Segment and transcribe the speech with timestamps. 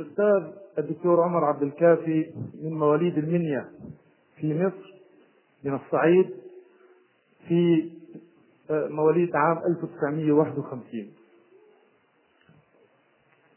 [0.00, 2.30] الأستاذ الدكتور عمر عبد الكافي
[2.62, 3.68] من مواليد المنيا
[4.36, 4.94] في مصر
[5.64, 6.30] من الصعيد
[7.48, 7.90] في
[8.70, 11.12] آه، مواليد عام 1951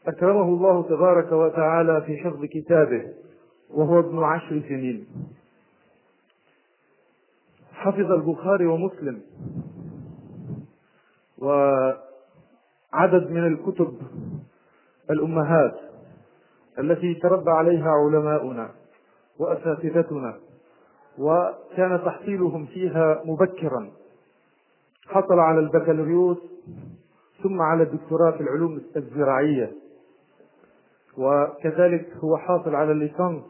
[0.06, 3.12] أكرمه الله تبارك وتعالى في حفظ كتابه
[3.70, 5.06] وهو ابن عشر سنين.
[7.72, 9.22] حفظ البخاري ومسلم
[11.38, 12.00] وعدد
[13.30, 13.98] من الكتب
[15.10, 15.89] الأمهات.
[16.80, 18.70] التي تربى عليها علماؤنا
[19.38, 20.38] وأساتذتنا
[21.18, 23.90] وكان تحصيلهم فيها مبكرا.
[25.08, 26.38] حصل على البكالوريوس
[27.42, 29.72] ثم على الدكتوراه في العلوم الزراعية.
[31.18, 33.42] وكذلك هو حاصل على الليسانس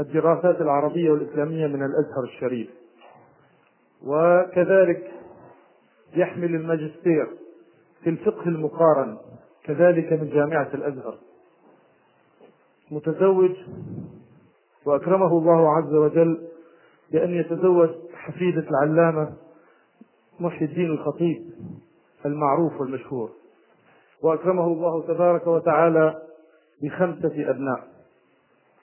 [0.00, 2.70] الدراسات العربية والإسلامية من الأزهر الشريف.
[4.06, 5.10] وكذلك
[6.16, 7.26] يحمل الماجستير
[8.02, 9.18] في الفقه المقارن
[9.64, 11.18] كذلك من جامعة الأزهر.
[12.90, 13.50] متزوج
[14.86, 16.48] وأكرمه الله عز وجل
[17.12, 19.32] بأن يتزوج حفيدة العلامة
[20.40, 21.50] محي الدين الخطيب
[22.26, 23.30] المعروف والمشهور.
[24.22, 26.22] وأكرمه الله تبارك وتعالى
[26.82, 27.88] بخمسة أبناء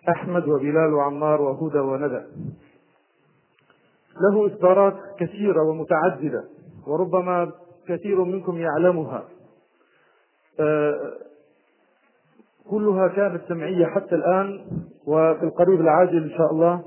[0.09, 2.23] أحمد وبلال وعمار وهدى وندى
[4.21, 6.43] له إصدارات كثيرة ومتعددة
[6.87, 7.51] وربما
[7.87, 9.23] كثير منكم يعلمها.
[10.59, 11.13] آه،
[12.69, 14.65] كلها كانت سمعية حتى الآن
[15.05, 16.83] وفي القريب العاجل إن شاء الله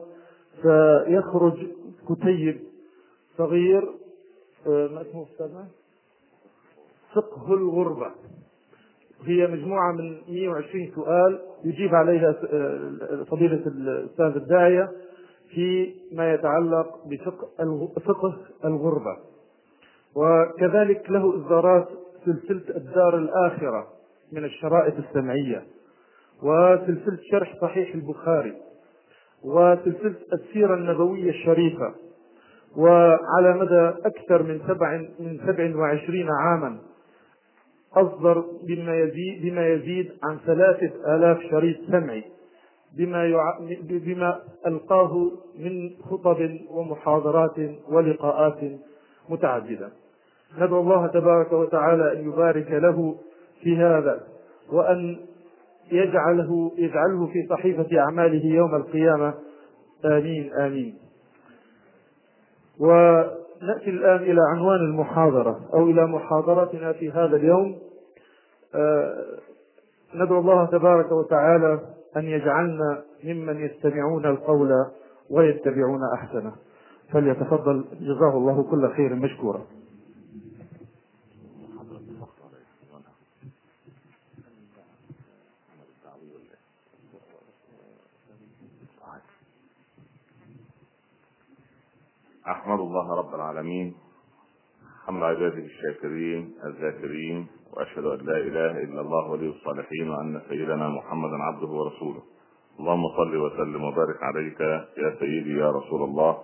[0.62, 1.66] سيخرج
[2.08, 2.60] كتيب
[3.38, 3.82] صغير
[4.66, 5.66] آه، ما اسمه أستاذنا؟
[7.14, 8.10] فقه الغربة.
[9.24, 14.90] هي مجموعة من 120 سؤال يجيب عليها آه، فضيلة الأستاذ الداعية
[15.50, 17.00] فيما يتعلق
[17.96, 19.16] بفقه الغربة.
[20.14, 21.88] وكذلك له إصدارات
[22.24, 23.95] سلسلة الدار الآخرة.
[24.32, 25.62] من الشرائط السمعية
[26.42, 28.54] وسلسلة شرح صحيح البخاري
[29.44, 31.94] وسلسلة السيرة النبوية الشريفة
[32.76, 36.78] وعلى مدى أكثر من سبع من سبع وعشرين عاما
[37.96, 42.24] أصدر بما يزيد بما يزيد عن ثلاثة آلاف شريط سمعي
[42.96, 43.58] بما يع...
[43.80, 47.56] بما ألقاه من خطب ومحاضرات
[47.88, 48.58] ولقاءات
[49.28, 49.90] متعددة.
[50.58, 53.18] ندعو الله تبارك وتعالى أن يبارك له
[53.62, 54.20] في هذا
[54.72, 55.16] وأن
[55.92, 59.34] يجعله يجعله في صحيفة أعماله يوم القيامة.
[60.04, 60.94] آمين آمين.
[62.80, 67.78] ونأتي الآن إلى عنوان المحاضرة أو إلى محاضرتنا في هذا اليوم.
[68.74, 69.24] آه،
[70.14, 71.80] ندعو الله تبارك وتعالى
[72.16, 74.72] أن يجعلنا ممن يستمعون القول
[75.30, 76.52] ويتبعون أحسنه.
[77.12, 79.60] فليتفضل جزاه الله كل خير مشكورا.
[92.48, 93.94] أحمد الله رب العالمين
[95.06, 101.36] حمد عباده الشاكرين الذاكرين وأشهد أن لا إله إلا الله ولي الصالحين وأن سيدنا محمدا
[101.42, 102.22] عبده ورسوله.
[102.80, 104.60] اللهم صل وسلم وبارك عليك
[104.98, 106.38] يا سيدي يا رسول الله.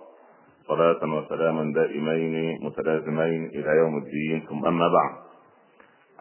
[0.67, 4.47] صلاة وسلاما دائمين متلازمين إلى يوم الدين.
[4.49, 5.13] ثم أما بعد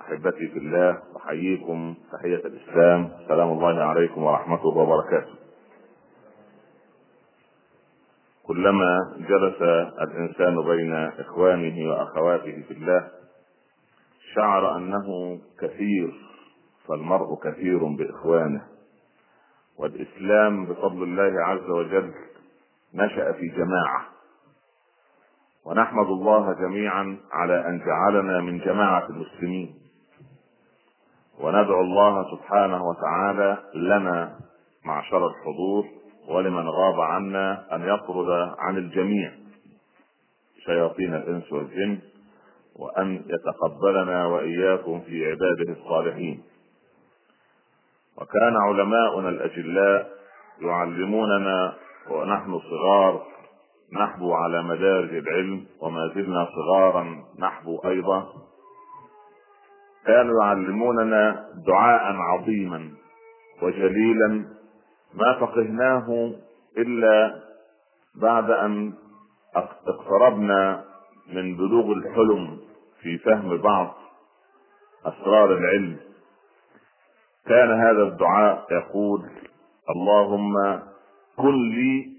[0.01, 3.11] أحبتي في الله أحييكم تحية الإسلام.
[3.29, 5.42] سلام الله عليكم ورحمته وبركاته.
[8.47, 9.63] كلما جلس
[10.01, 13.11] الإنسان بين إخوانه وأخواته في الله
[14.35, 16.13] شعر أنه كثير
[16.89, 18.63] فالمرء كثير بإخوانه.
[19.79, 22.15] والإسلام بفضل الله عز وجل
[22.95, 24.07] نشأ في جماعة.
[25.65, 29.75] ونحمد الله جميعا على أن جعلنا من جماعة المسلمين.
[31.41, 34.39] وندعو الله سبحانه وتعالى لنا
[34.85, 39.33] معشر الحضور ولمن غاب عنا أن يطرد عن الجميع.
[40.67, 41.99] شياطين الإنس والجن
[42.77, 46.43] وأن يتقبلنا وإياكم في عباده الصالحين.
[48.19, 50.11] وكان علماؤنا الأجلاء
[50.61, 51.75] يعلموننا
[52.11, 53.23] ونحن صغار
[53.93, 58.33] نحبو على مدارج العلم وما زلنا صغارا نحبو أيضا.
[60.07, 62.91] كانوا يعلموننا دعاء عظيما
[63.63, 64.45] وجليلا
[65.15, 66.33] ما فقهناه
[66.79, 67.43] إلا
[68.15, 68.93] بعد أن
[69.57, 70.85] اقتربنا
[71.33, 72.61] من بلوغ الحلم
[73.01, 73.95] في فهم بعض
[75.07, 75.97] أسرار العلم.
[77.47, 79.31] كان هذا الدعاء يقول
[79.91, 80.55] اللهم
[81.37, 82.13] كن لي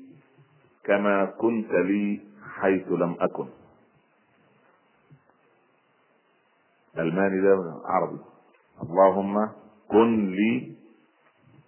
[0.84, 2.22] كما كنت لي
[2.62, 3.48] حيث لم أكن.
[6.98, 8.20] الماني ده عربي.
[8.84, 9.50] اللهم
[9.88, 10.76] كن لي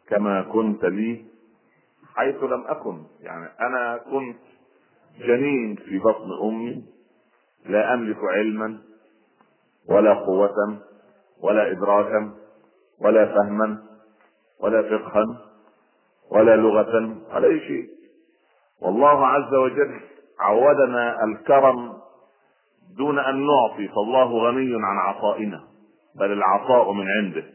[0.10, 1.26] كما كنت لي
[2.16, 3.04] حيث لم أكن.
[3.22, 4.38] يعني أنا كنت
[5.20, 6.84] جنين في بطن أمي
[7.66, 8.78] لا أملك علما
[9.90, 10.80] ولا قوة
[11.42, 12.32] ولا إدراكا
[13.02, 13.84] ولا فهما
[14.60, 15.26] ولا فقها
[16.32, 17.90] ولا لغة ولا أي شيء.
[18.82, 20.00] والله عز وجل
[20.40, 21.94] عودنا الكرم
[22.98, 25.64] دون أن نعطي فالله غني عن عطائنا
[26.16, 27.55] بل العطاء من عنده.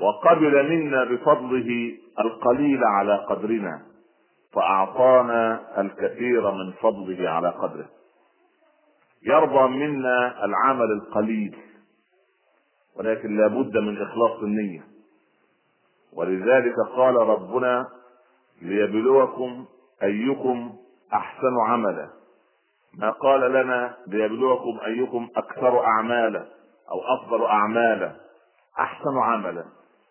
[0.00, 3.82] وقبل منا بفضله القليل على قدرنا
[4.52, 7.88] فأعطانا الكثير من فضله على قدره.
[9.22, 11.56] يرضى منا العمل القليل
[12.96, 14.84] ولكن لا بد من إخلاص النية.
[16.12, 17.88] ولذلك قال ربنا
[18.62, 19.64] ليبلوكم
[20.02, 20.76] أيكم
[21.14, 22.08] أحسن عملا.
[22.98, 26.46] ما قال لنا ليبلوكم أيكم أكثر أعمالا
[26.90, 28.16] أو أفضل أعمالا
[28.78, 29.64] أحسن عملا.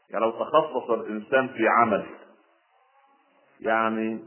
[0.09, 2.05] يعني لو تخصص الإنسان في عمل
[3.59, 4.19] يعني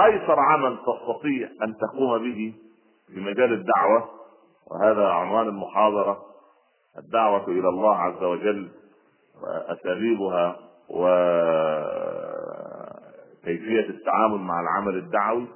[0.00, 2.54] أيسر عمل تستطيع أن تقوم به
[3.06, 4.10] في مجال الدعوة
[4.66, 6.22] وهذا عنوان المحاضرة
[6.98, 8.68] الدعوة إلى الله عز وجل
[9.42, 10.56] وأساليبها
[13.42, 15.46] وكيفيه التعامل مع العمل الدعوي.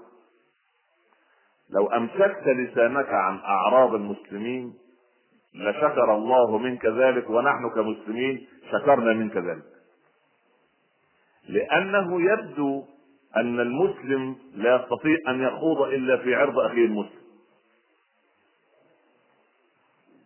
[1.70, 4.74] لو أمسكت لسانك عن أعراض المسلمين
[5.54, 9.64] لشكر الله منك ذلك ونحن كمسلمين شكرنا منك ذلك.
[11.48, 12.84] لأنه يبدو
[13.36, 17.20] أن المسلم لا يستطيع أن يخوض إلا في عرض أخيه المسلم.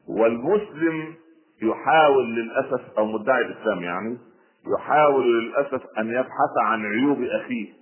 [0.08, 1.14] والمسلم
[1.62, 4.18] يحاول للأسف أو مدعي الإسلام يعني
[4.78, 7.72] يحاول للأسف أن يبحث عن عيوب أخيه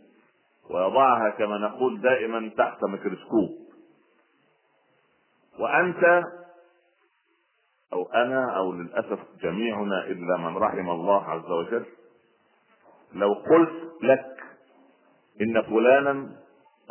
[0.70, 3.50] ويضعها كما نقول دائما تحت ميكروسكوب.
[5.58, 6.24] وأنت
[7.92, 11.84] أو أنا أو للأسف جميعنا إلا من رحم الله عز وجل.
[13.14, 14.36] لو قلت لك
[15.40, 16.28] إن فلانا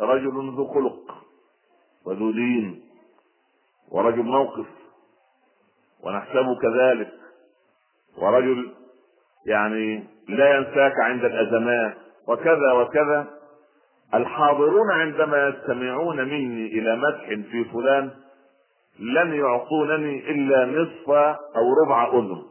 [0.00, 1.24] رجل ذو خلق
[2.06, 2.82] وذو دين
[3.90, 4.66] ورجل موقف
[6.02, 7.12] ونحسبه كذلك
[8.18, 8.72] ورجل
[9.46, 11.96] يعني لا ينساك عند الأزمات
[12.28, 13.26] وكذا وكذا
[14.14, 18.10] الحاضرون عندما يستمعون مني إلى مدح في فلان
[19.00, 21.10] لن يعطونني إلا نصف
[21.56, 22.42] أو ربع أذن.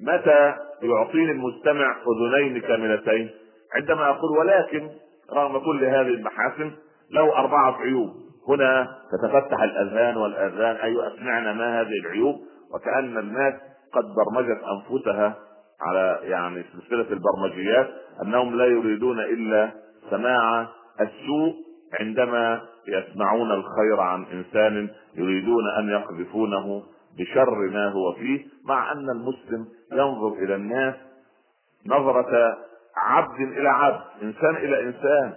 [0.00, 3.30] متى يعطيني المستمع أذنين كاملتين؟
[3.74, 4.90] عندما أقول ولكن
[5.32, 6.72] رغم كل هذه المحاسن
[7.10, 8.10] له أربعة عيوب.
[8.48, 10.76] هنا تتفتح الاذهان والأذان.
[10.76, 12.36] اي أسمعنا ما هذه العيوب؟
[12.74, 13.54] وكأن الناس
[13.92, 15.36] قد برمجت أنفسها
[15.80, 17.90] على يعني سلسلة البرمجيات
[18.22, 19.70] أنهم لا يريدون إلا
[20.10, 20.68] سماع
[21.00, 21.54] السوء
[22.00, 26.82] عندما يسمعون الخير عن إنسان يريدون أن يقذفونه
[27.18, 30.94] بشر ما هو فيه مع أن المسلم ينظر إلى الناس
[31.86, 32.56] نظرة
[32.96, 35.34] عبد إلى عبد إنسان إلى إنسان.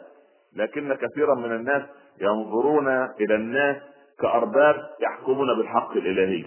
[0.55, 1.83] لكن كثيرا من الناس
[2.21, 2.87] ينظرون
[3.21, 3.77] إلى الناس
[4.19, 6.45] كأرباب يحكمون بالحق الإلهي.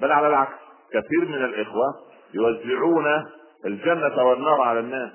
[0.00, 0.58] بل على العكس
[0.92, 1.94] كثير من الإخوة
[2.34, 3.06] يوزعون
[3.64, 5.12] الجنة والنار على الناس.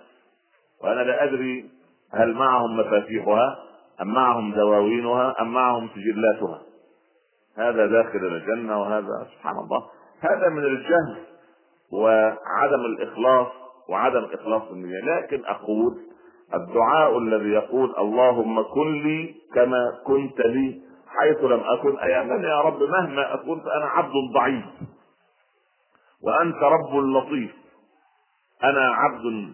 [0.83, 1.69] وأنا لا أدري
[2.13, 3.57] هل معهم مفاتيحها.
[4.01, 6.62] أم معهم دواوينها أم معهم سجلاتها.
[7.57, 9.86] هذا داخل الجنة وهذا سبحان الله.
[10.19, 11.18] هذا من الجهل
[11.94, 13.47] وعدم الإخلاص
[13.89, 15.00] وعدم إخلاص النية.
[15.01, 15.97] لكن أقول
[16.53, 21.63] الدعاء الذي يقول اللهم كن لي كما كنت لي حيث لم
[22.03, 24.65] أي أنني يا رب مهما اكون فأنا عبد ضعيف
[26.24, 27.51] وأنت رب لطيف.
[28.63, 29.53] أنا عبد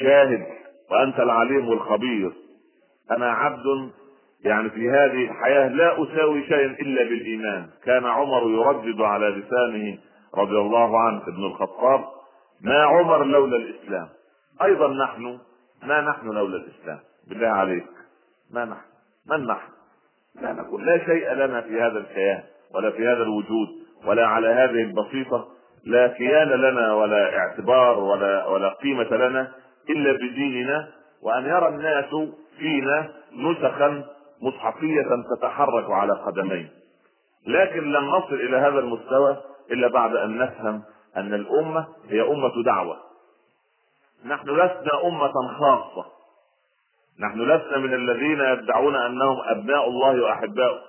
[0.00, 0.46] جاهل
[0.90, 2.32] وأنت العليم الخبير.
[3.10, 3.90] أنا عبد
[4.44, 7.66] يعني في هذه الحياة لا أساوي شيئا إلا بالإيمان.
[7.84, 9.98] كان عمر يردد على لسانه
[10.34, 12.04] رضي الله عنه ابن الخطاب
[12.60, 14.08] ما عمر لولا الإسلام.
[14.62, 15.38] أيضا نحن
[15.82, 16.98] ما نحن لولا الإسلام.
[17.28, 17.86] بالله عليك.
[18.50, 18.80] ما نحن؟
[19.30, 19.68] من نحن؟
[20.42, 20.86] لا نقول.
[20.86, 22.42] لا شيء لنا في هذا الكيان
[22.74, 23.68] ولا في هذا الوجود
[24.06, 25.48] ولا على هذه البسيطة.
[25.84, 29.52] لا كيان لنا ولا اعتبار ولا ولا قيمة لنا
[29.90, 30.88] إلا بديننا.
[31.22, 32.14] وأن يرى الناس
[32.58, 34.04] فينا نسخا
[34.42, 36.68] مصحفية تتحرك على قدمين.
[37.46, 39.36] لكن لن نصل إلى هذا المستوى
[39.70, 40.82] إلا بعد أن نفهم
[41.16, 42.96] أن الأمة هي أمة دعوة.
[44.26, 46.06] نحن لسنا أمة خاصة.
[47.20, 50.80] نحن لسنا من الذين يدعون أنهم أبناء الله وأحباؤه.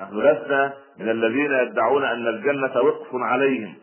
[0.00, 3.74] نحن لسنا من الذين يدعون أن الجنة وقف عليهم.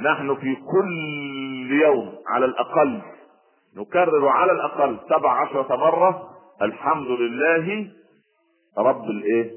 [0.00, 3.00] نحن في كل يوم على الأقل
[3.78, 6.28] نكرر على الأقل سبع عشرة مرة
[6.62, 7.86] الحمد لله
[8.78, 9.50] رب الإيه؟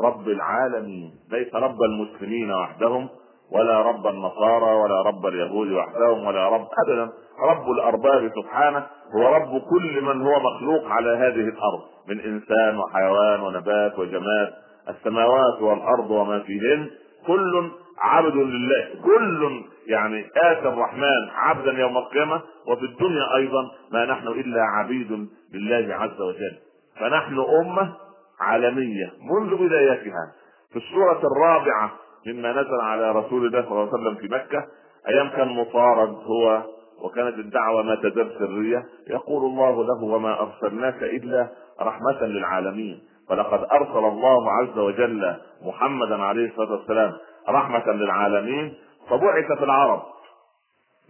[0.00, 1.10] رب العالمين.
[1.32, 3.08] ليس رب المسلمين وحدهم
[3.52, 7.12] ولا رب النصارى ولا رب اليهود وحدهم ولا رب ابدا.
[7.50, 8.86] رب الأرباب سبحانه
[9.16, 14.52] هو رب كل من هو مخلوق على هذه الأرض من إنسان وحيوان ونبات وجماد
[14.88, 16.90] السماوات والأرض وما فيهن.
[17.26, 17.70] كل
[18.02, 18.88] عبد لله.
[19.04, 25.94] كل يعني اتى الرحمن عبدا يوم القيامة وفي الدنيا أيضا ما نحن إلا عبيد لله
[25.94, 26.58] عز وجل.
[27.00, 27.92] فنحن أمة
[28.40, 30.32] عالمية منذ بدايتها.
[30.72, 31.92] في السورة الرابعة
[32.26, 34.64] مما نزل على رسول الله صلى الله عليه وسلم في مكة
[35.08, 36.62] أيام كان مطارد هو
[37.04, 41.48] وكانت الدعوة ما تزال سرية يقول الله له وما أرسلناك إلا
[41.80, 43.00] رحمة للعالمين.
[43.28, 47.12] فلقد أرسل الله عز وجل محمدا عليه الصلاة والسلام
[47.48, 48.74] رحمة للعالمين
[49.10, 50.02] فبعث في العرب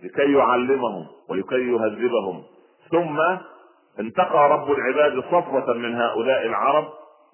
[0.04, 2.42] لكي يعلمهم ولكي يهذبهم.
[2.90, 3.20] ثم
[4.00, 6.84] انتقى رب العباد صفوة من هؤلاء العرب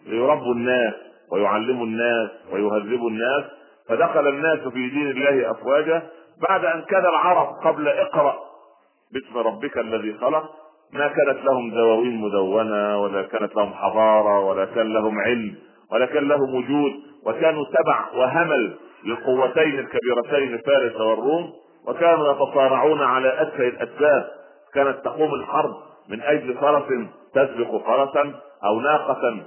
[0.07, 0.95] ليربوا الناس
[1.33, 3.45] ويعلموا الناس ويهذبوا الناس.
[3.89, 6.03] فدخل الناس في دين الله أفواجا
[6.49, 8.37] بعد أن كان العرب قبل اقرأ
[9.13, 10.51] باسم ربك الذي خلق.
[10.93, 15.55] ما كانت لهم دواوين مدونة ولا كانت لهم حضارة ولا كان لهم علم
[15.93, 16.93] ولا كان لهم وجود.
[17.27, 21.53] وكانوا تبع وهمل للقوتين الكبيرتين فارس والروم
[21.87, 24.29] وكانوا يتصارعون على أسفل الأسباب.
[24.75, 25.75] كانت تقوم الحرب
[26.09, 26.85] من أجل فرس
[27.35, 29.43] تسبق فرسا أو ناقة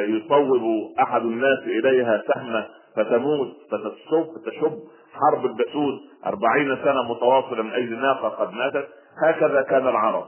[0.00, 0.62] يصوب
[1.00, 4.78] أحد الناس إليها سهمه فتموت فتشب تشب
[5.14, 8.88] حرب البسود أربعين سنة متواصلة من أجل ناقة قد ماتت.
[9.26, 10.24] هكذا كان العرب.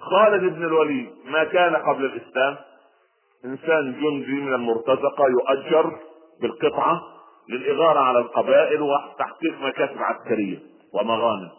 [0.00, 2.56] خالد بن الوليد ما كان قبل الإسلام
[3.44, 5.98] إنسان جندي من المرتزقة يؤجر
[6.40, 7.02] بالقطعة
[7.48, 10.58] للإغارة على القبائل وتحقيق مكاسب عسكرية
[10.94, 11.50] ومغانم.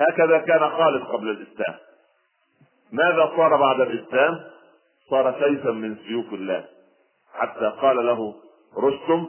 [0.00, 1.74] هكذا كان خالد قبل الإسلام.
[2.92, 4.40] ماذا صار بعد الإسلام؟
[5.10, 6.64] صار سيفا من سيوف الله.
[7.34, 8.34] حتى قال له
[8.78, 9.28] رستم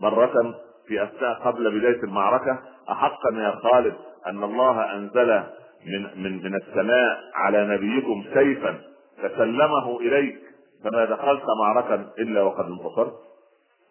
[0.00, 0.54] مرة
[0.88, 2.58] في أثناء قبل بداية المعركة
[2.90, 3.94] أحقا يا خالد
[4.26, 5.42] أن الله أنزل
[5.86, 8.80] من من من السماء على نبيكم سيفا
[9.22, 10.45] فسلمه إليك.
[10.84, 13.12] فما دخلت معركة إلا وقد انتصرت.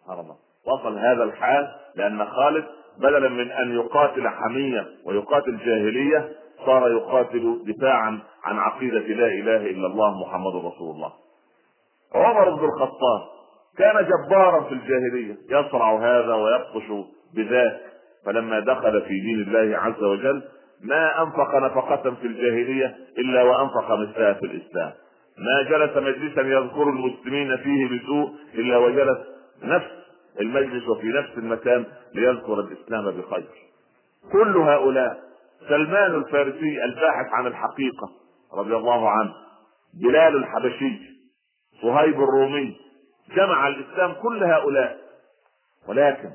[0.04, 2.64] سبحان وصل هذا الحال لأن خالد
[2.98, 6.32] بدلا من أن يقاتل حمية ويقاتل جاهلية
[6.66, 11.12] صار يقاتل دفاعا عن عقيدة لا إله إلا الله محمد رسول الله.
[12.14, 13.20] عمر بن الخطاب
[13.78, 17.80] كان جبارا في الجاهلية يصرع هذا ويبطش بذاك.
[18.26, 20.42] فلما دخل في دين الله عز وجل
[20.80, 24.92] ما أنفق نفقة في الجاهلية إلا وأنفق مثلها في الإسلام.
[25.38, 29.18] ما جلس مجلسا يذكر المسلمين فيه بسوء إلا وجلس
[29.62, 29.90] نفس
[30.40, 33.46] المجلس وفي نفس المكان ليذكر الإسلام بخير.
[34.32, 35.20] كل هؤلاء
[35.68, 38.10] سلمان الفارسي الباحث عن الحقيقة
[38.54, 39.32] رضي الله عنه
[39.94, 40.98] بلال الحبشي
[41.82, 42.76] صهيب الرومي
[43.36, 44.98] جمع الإسلام كل هؤلاء.
[45.88, 46.30] ولكن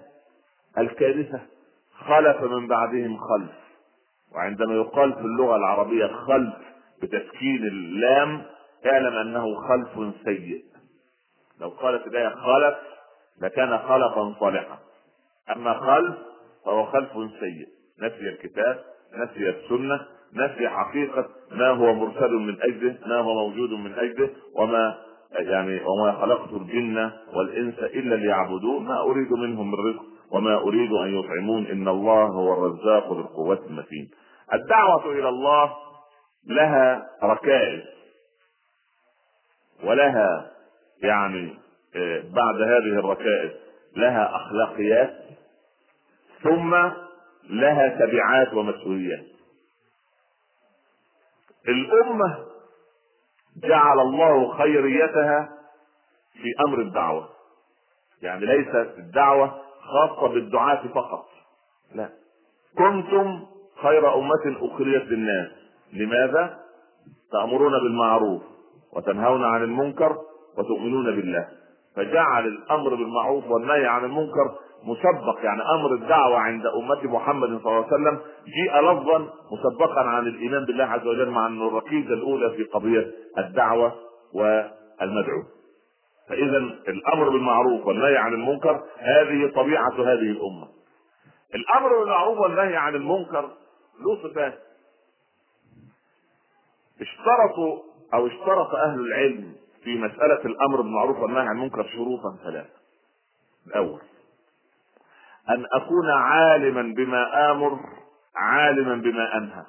[0.78, 1.40] الكارثة
[2.08, 3.52] خلف من بعدهم خلف
[4.36, 6.54] وعندما يقال في اللغة العربية خلف
[7.04, 8.42] بتسكين اللام
[8.86, 10.64] اعلم أنه خلف سيء.
[11.62, 12.78] لو قالت الآية خلف
[13.42, 14.78] لكان خلفا صالحا.
[15.56, 16.16] أما خلف
[16.66, 17.68] فهو خلف سيء.
[18.00, 18.80] نسي الكتاب
[19.18, 24.98] نسي السنة نسي حقيقة ما هو مرسل من أجله ما هو موجود من أجله وما
[25.32, 28.84] يعني وما خلقت الجن والإنس إلا ليعبدون.
[28.86, 31.66] ما أريد منهم من رزق وما أريد أن يطعمون.
[31.66, 34.10] إن الله هو الرزاق ذو القوة المتين.
[34.54, 35.74] الدعوة إلى الله
[36.48, 37.82] لها ركائز.
[39.84, 40.52] ولها
[41.04, 41.58] يعني
[42.24, 43.52] بعد هذه الركائز
[43.96, 45.14] لها أخلاقيات
[46.44, 46.76] ثم
[47.50, 49.26] لها تبعات ومسؤوليات.
[51.68, 52.46] الأمة
[53.64, 55.50] جعل الله خيريتها
[56.34, 57.30] في أمر الدعوة.
[58.22, 61.26] يعني ليست الدعوة خاصة بالدعاة فقط.
[61.96, 62.10] لا.
[62.78, 63.46] كنتم
[63.82, 65.52] خير أمة أخرجت للناس.
[65.94, 66.60] لماذا؟
[67.32, 68.42] تأمرون بالمعروف.
[68.96, 70.18] وتنهون عن المنكر
[70.58, 71.48] وتؤمنون بالله
[71.96, 77.86] فجعل الأمر بالمعروف والنهي عن المنكر مسبق يعني أمر الدعوة عند أمة محمد صلى الله
[77.86, 82.64] عليه وسلم جيء لفظا مسبقا عن الإيمان بالله عز وجل مع انه الركيزة الأولى في
[82.64, 83.96] قضية الدعوة
[84.34, 85.44] والمدعو.
[86.30, 86.58] فاذا
[86.88, 90.68] الأمر بالمعروف والنهي عن المنكر هذه طبيعة هذه الأمة.
[91.56, 93.50] الأمر بالمعروف والنهي عن المنكر
[94.00, 94.60] له صفات.
[97.02, 97.80] اشترطوا
[98.14, 102.82] أو اشترط أهل العلم في مسألة الأمر بالمعروف والنهي عن المنكر شروطا ثلاثة.
[103.68, 104.02] الأول
[105.50, 107.80] أن أكون عالما بما آمر
[108.36, 109.66] عالما بما أنهى.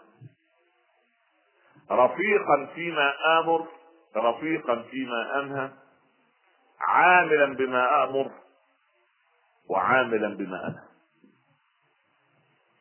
[1.91, 3.67] رفيقا فيما آمر
[4.17, 5.71] رفيقا فيما أنهى.
[6.81, 8.31] عاملا بما آمر
[9.69, 10.85] وعاملا بما أنهى.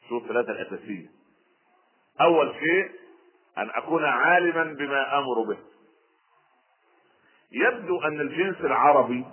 [0.03, 1.08] الشروط الثلاثة الأساسية.
[2.22, 3.00] أول شيء
[3.58, 5.58] أن أكون عالما بما أمر به.
[7.51, 9.25] يبدو أن الجنس العربي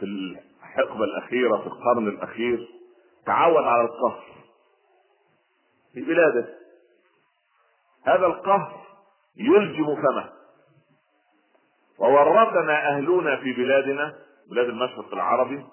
[0.00, 2.68] في الحقبة الأخيرة في القرن الأخير
[3.26, 4.24] تعود على القهر
[5.92, 6.54] في بلاده.
[8.06, 8.86] هذا القهر
[9.36, 10.32] يلجم فمه.
[11.98, 14.14] وورثنا أهلنا في بلادنا
[14.50, 15.66] بلاد المشرق العربي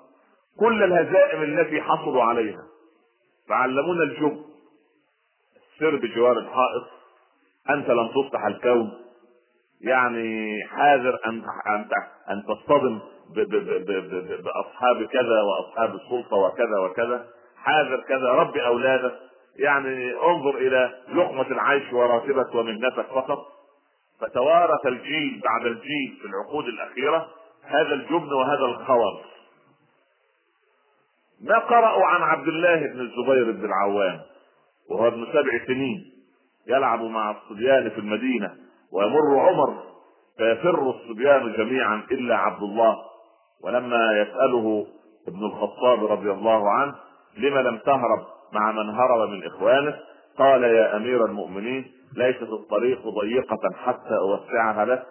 [0.60, 2.68] كل الهزائم التي حصلوا عليها.
[3.48, 4.51] فعلمونا الجب.
[5.82, 6.84] سر بجوار الحائط.
[7.70, 8.92] أنت لم تفتح الكون.
[9.82, 11.44] يعني حاذر أن
[12.30, 13.00] أن تصطدم
[14.44, 17.26] بأصحاب كذا وأصحاب السلطة وكذا وكذا.
[17.58, 18.30] حاذر كذا.
[18.30, 19.14] رب أولادك.
[19.56, 23.46] يعني انظر إلى لقمة العيش وراتبك ومهنتك فقط.
[24.20, 27.28] فتوارث الجيل بعد الجيل في العقود الأخيرة
[27.64, 29.22] هذا الجبن وهذا الخور.
[31.42, 34.31] ما قرأوا عن عبد الله بن الزبير بن العوام؟
[34.90, 36.12] وهو ابن سبع سنين
[36.68, 38.52] يلعب مع الصبيان في المدينة
[38.94, 39.84] ويمر عمر
[40.38, 42.96] فيفر الصبيان جميعا إلا عبد الله.
[43.64, 44.86] ولما يسأله
[45.28, 46.96] ابن الخطاب رضي الله عنه
[47.38, 49.96] لم لم تهرب مع من هرب من إخوانه
[50.38, 55.04] قال يا أمير المؤمنين ليست الطريق ضيقة حتى أوسعها لك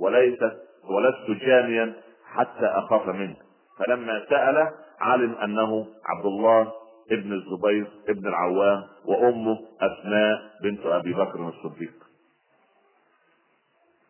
[0.00, 0.52] وليست
[0.90, 1.94] ولست جانيا
[2.34, 3.36] حتى أخاف منك.
[3.78, 4.68] فلما سأل
[5.00, 6.72] علم أنه عبد الله
[7.10, 11.92] ابن الزبير ابن العوام وأمه اسماء بنت أبي بكر الصديق.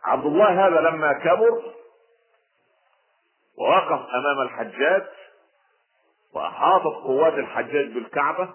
[0.05, 1.63] عبد الله هذا لما كبر
[3.59, 5.03] ووقف أمام الحجاج
[6.35, 8.49] وأحاطت قوات الحجاج بالكعبة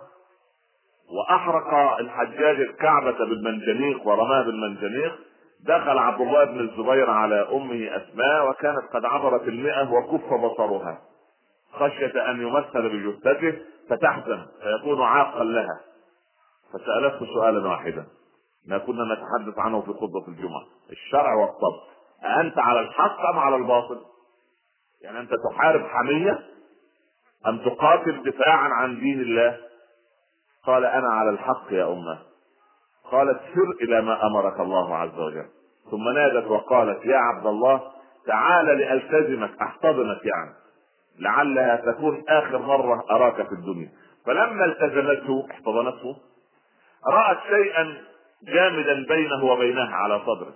[1.11, 5.19] وأحرق الحجاج الكعبة بالمنجنيق ورماه بالمنجنيق
[5.63, 11.01] دخل عبد الله بن الزبير على أمه اسماء وكانت قد عبرت المئة وكف بصرها
[11.73, 13.57] خشية أن يمثل بجثته
[13.89, 15.79] فتحزن فيكون عاقا لها.
[16.73, 18.05] فسألته سؤالا واحدا.
[18.67, 20.65] ما كنا نتحدث عنه في خطبة الجمعة.
[20.91, 21.89] الشرع والطبع.
[22.23, 24.01] أأنت على الحق أم على الباطل؟
[25.01, 26.39] يعني أنت تحارب حمية؟
[27.47, 29.57] أم تقاتل دفاعا عن دين الله؟
[30.65, 32.19] قال أنا على الحق يا أمة.
[33.11, 35.45] قالت سر إلى ما أمرك الله عز وجل.
[35.91, 37.91] ثم نادت وقالت يا عبد الله
[38.27, 40.58] تعال لألتزمك أحتضنك يعني.
[41.19, 43.89] لعلها تكون آخر مرة أراك في الدنيا.
[44.25, 46.17] فلما التزمته احتضنته
[47.07, 47.97] رأت شيئا
[48.43, 50.53] جامدا بينه وبينها على صدره.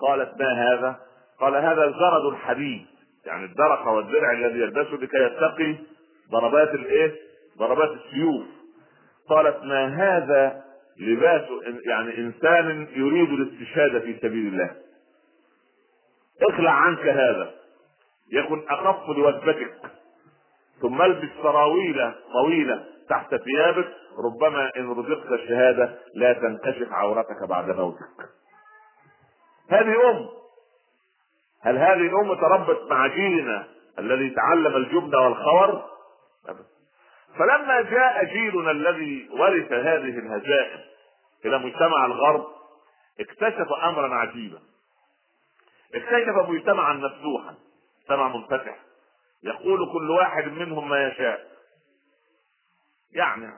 [0.00, 0.96] قالت ما هذا؟
[1.40, 2.86] قال هذا زرد الحديد
[3.26, 5.76] يعني الدرقة والدرع الذي يلبسه لكي يتقي
[6.30, 7.14] ضربات الإيه؟
[7.58, 8.46] ضربات السيوف.
[9.28, 10.64] قالت ما هذا
[11.00, 11.42] لباس
[11.86, 14.70] يعني إنسان يريد الاستشهاد في سبيل الله؟
[16.42, 17.57] اخلع عنك هذا.
[18.32, 19.74] يكن اخف لوجبتك
[20.82, 23.88] ثم البس سراويل طويلة تحت ثيابك.
[24.24, 28.28] ربما إن رزقت الشهادة لا تنكشف عورتك بعد موتك.
[29.70, 30.28] هذه أم.
[31.62, 33.66] هل هذه الأم تربت مع جيلنا
[33.98, 35.82] الذي تعلم الجبن والخور؟
[37.38, 40.80] فلما جاء جيلنا الذي ورث هذه الهزائم
[41.44, 42.46] إلى مجتمع الغرب
[43.20, 44.58] اكتشف امرا عجيبا.
[45.94, 47.54] اكتشف مجتمعا مفتوحا.
[48.08, 48.78] مجتمع منفتح
[49.42, 51.48] يقول كل واحد منهم ما يشاء.
[53.12, 53.52] يعني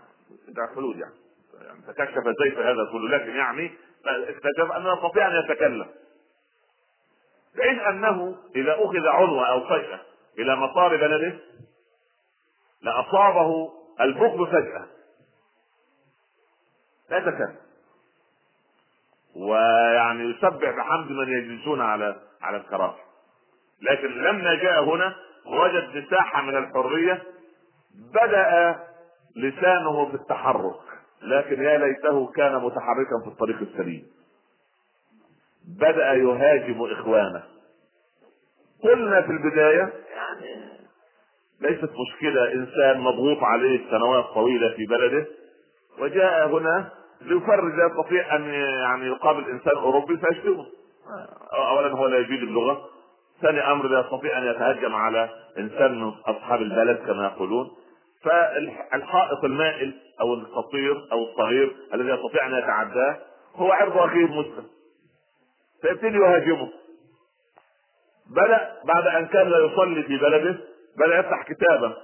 [0.49, 1.15] ده حلول يعني.
[1.61, 3.75] يعني تكشف زيف هذا كله لكن يعني
[4.07, 5.89] اكتشف أنه يستطيع أن يتكلم.
[7.57, 10.01] بحيث أنه إذا أخذ عنوه أو فجأة
[10.39, 11.39] إلى مطار بلده؟
[12.83, 14.87] لأصابه البخل فجأة.
[17.11, 17.57] لا يتكلم
[19.37, 23.10] ويعني يسبح بحمد من يجلسون على على الكراسي.
[23.83, 25.15] لكن لما جاء هنا
[25.47, 27.23] وجد مساحة من الحرية
[28.15, 28.77] بدأ
[29.37, 30.81] لسانه في التحرك
[31.23, 34.07] لكن يا ليته كان متحركا في الطريق السليم.
[35.79, 37.43] بدأ يهاجم إخوانه.
[38.85, 40.71] قلنا في البداية يعني
[41.61, 45.27] ليست مشكلة إنسان مضغوط عليه سنوات طويلة في بلده.
[45.99, 46.91] وجاء هنا
[47.21, 50.67] ليفرج يستطيع أن يعني يقابل إنسان أوروبي فيشتمه
[51.53, 52.89] أولا هو لا يجيد اللغة.
[53.43, 57.71] ثاني أمر لا يستطيع أن يتهجم على إنسان من أصحاب البلد كما يقولون.
[58.25, 63.19] فالحائط المائل أو القصير أو الصغير الذي يستطيع أن يتعداه
[63.55, 64.67] هو عرض أخيه المسلم
[65.83, 66.69] فيبتدي يهاجمه
[68.31, 70.59] بدا بعد أن كان لا يصلي في بلده
[70.99, 71.97] بدا يفتح كتابا.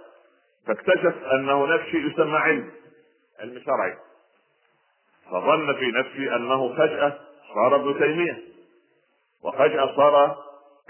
[0.66, 2.70] فاكتشف أن هناك شيء يسمى علم
[3.40, 3.94] علم شرعي.
[5.30, 7.18] فظن في نفسه أنه فجأة
[7.54, 8.42] صار ابن تيمية.
[9.44, 10.36] وفجأة صار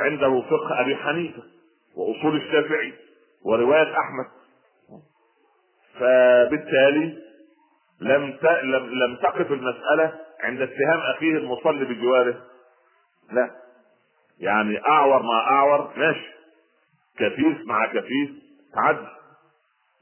[0.00, 1.42] عنده فقه أبي حنيفة
[1.96, 2.92] وأصول الشافعي
[3.44, 4.26] ورواية أحمد.
[5.98, 7.18] فبالتالي
[8.00, 8.38] لم
[8.92, 12.36] لم تقف المسألة عند اتهام أخيه المصلي بجواره.
[13.32, 13.50] لا.
[14.38, 16.36] يعني أعور مع أعور ماشي.
[17.18, 18.30] كفيف مع كفيف
[18.74, 19.06] تعدي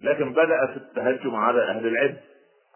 [0.02, 2.16] لكن بدأ في التهجم على أهل العلم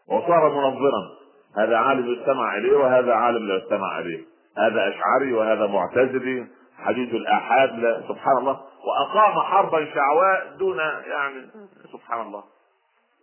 [0.09, 1.19] وصار منظرا.
[1.59, 4.25] هذا عالم يستمع إليه وهذا عالم لا يستمع إليه.
[4.59, 6.47] هذا أشعري وهذا معتزلي.
[6.85, 8.61] حديث الآحاد لا سبحان الله.
[8.85, 11.47] وأقام حربا شعواء دون يعني
[11.93, 12.45] سبحان الله.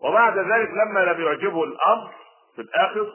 [0.04, 2.12] وبعد ذلك لما لم يعجبه الأمر
[2.56, 3.08] في الآخر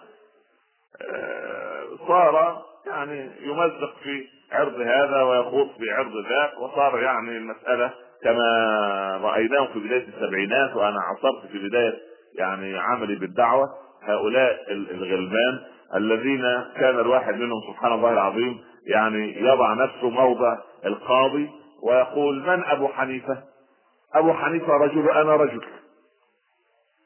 [1.02, 7.90] آه، صار يعني يمزق في عرض هذا ويخوض في عرض ذاك وصار يعني المسألة
[8.22, 8.46] كما
[9.22, 11.94] رأيناه في بداية السبعينات وأنا عصرت في بداية
[12.38, 13.66] يعني عملي بالدعوة
[14.02, 15.60] هؤلاء الغلمان
[15.94, 16.42] الذين
[16.76, 21.50] كان الواحد منهم سبحان الله العظيم يعني يضع نفسه موضع القاضي
[21.82, 23.42] ويقول من أبو حنيفة؟
[24.14, 25.64] أبو حنيفة رجل أنا رجل.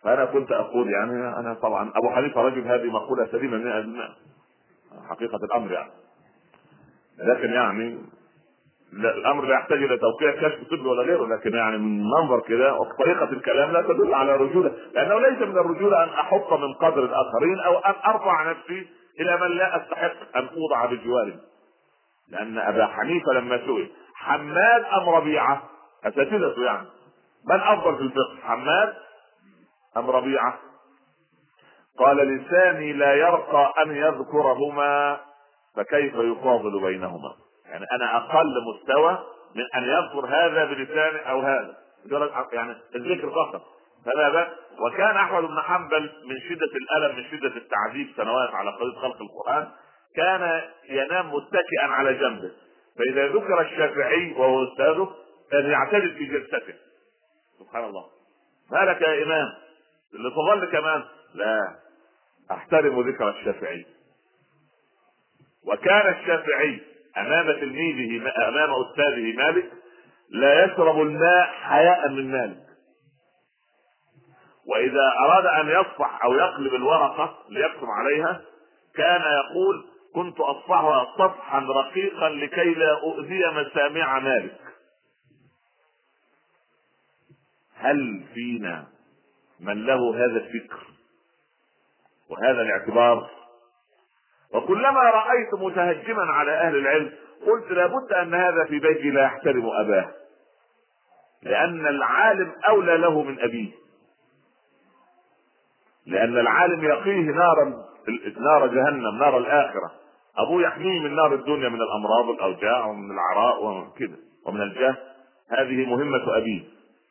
[0.02, 3.84] فأنا كنت أقول يعني أنا طبعا أبو حنيفة رجل هذه مقولة سليمة
[5.06, 5.90] 100% حقيقة الأمر يعني.
[7.18, 7.98] لكن يعني
[8.92, 12.74] لا الأمر لا يحتاج إلى توقيع كشف طبي ولا غيره لكن يعني من منظر كده
[12.74, 17.60] وطريقه الكلام لا تدل على رجولة لأنه ليس من الرجولة أن أحط من قدر الآخرين
[17.60, 18.86] أو أن أرفع نفسي
[19.20, 21.34] إلى من لا أستحق أن أوضع بجواره
[22.28, 25.62] لأن أبا حنيفة لما سئل حماد أم ربيعة؟
[26.04, 26.86] اساتذته يعني.
[27.48, 28.94] من أفضل في الفقه حماد
[29.96, 30.58] أم ربيعة؟
[31.98, 35.20] قال لساني لا يرقى أن يذكرهما
[35.76, 37.34] فكيف يفاضل بينهما؟
[37.66, 39.18] يعني أنا أقل مستوى
[39.54, 41.76] من أن يذكر هذا بلسانه أو هذا.
[42.52, 43.62] يعني الذكر فقط.
[44.04, 49.16] فلا وكان أحمد بن حنبل من شدة الألم من شدة التعذيب سنوات على قضية خلق
[49.22, 49.68] القرآن
[50.16, 52.50] كان ينام متكئا على جنبه.
[52.98, 55.14] فإذا ذكر الشافعي وهو أستاذه
[55.50, 56.74] كان يعتدل في جلسته.
[57.58, 58.04] سبحان الله.
[58.72, 59.48] ما لك يا إمام؟
[60.14, 61.76] اللي تظل كمان؟ لا.
[62.50, 63.86] أحترم ذكر الشافعي.
[65.66, 66.80] وكان الشافعي
[67.16, 69.72] أمام تلميذه أمام أستاذه مالك
[70.30, 72.64] لا يشرب الماء حياء من مالك.
[74.66, 78.40] وإذا أراد أن يصفح أو يقلب الورقة ليكتب عليها
[78.96, 84.60] كان يقول كنت اصفحها صفحا رقيقا لكي لا أؤذي مسامع مالك.
[87.74, 88.86] هل فينا
[89.60, 90.86] من له هذا الفكر
[92.30, 93.30] وهذا الاعتبار؟
[94.54, 97.12] وكلما رأيت متهجما على أهل العلم
[97.46, 100.14] قلت لابد أن هذا في بيتي لا يحترم أباه
[101.42, 103.72] لأن العالم أولى له من أبيه.
[106.06, 107.84] لأن العالم يقيه نارا
[108.36, 110.03] نار جهنم نار الآخرة.
[110.38, 114.16] أبوه يحميه من نار الدنيا من الأمراض والأوجاع ومن العراء ومن كده
[114.46, 114.96] ومن الجهل.
[115.50, 116.62] هذه مهمة أبيه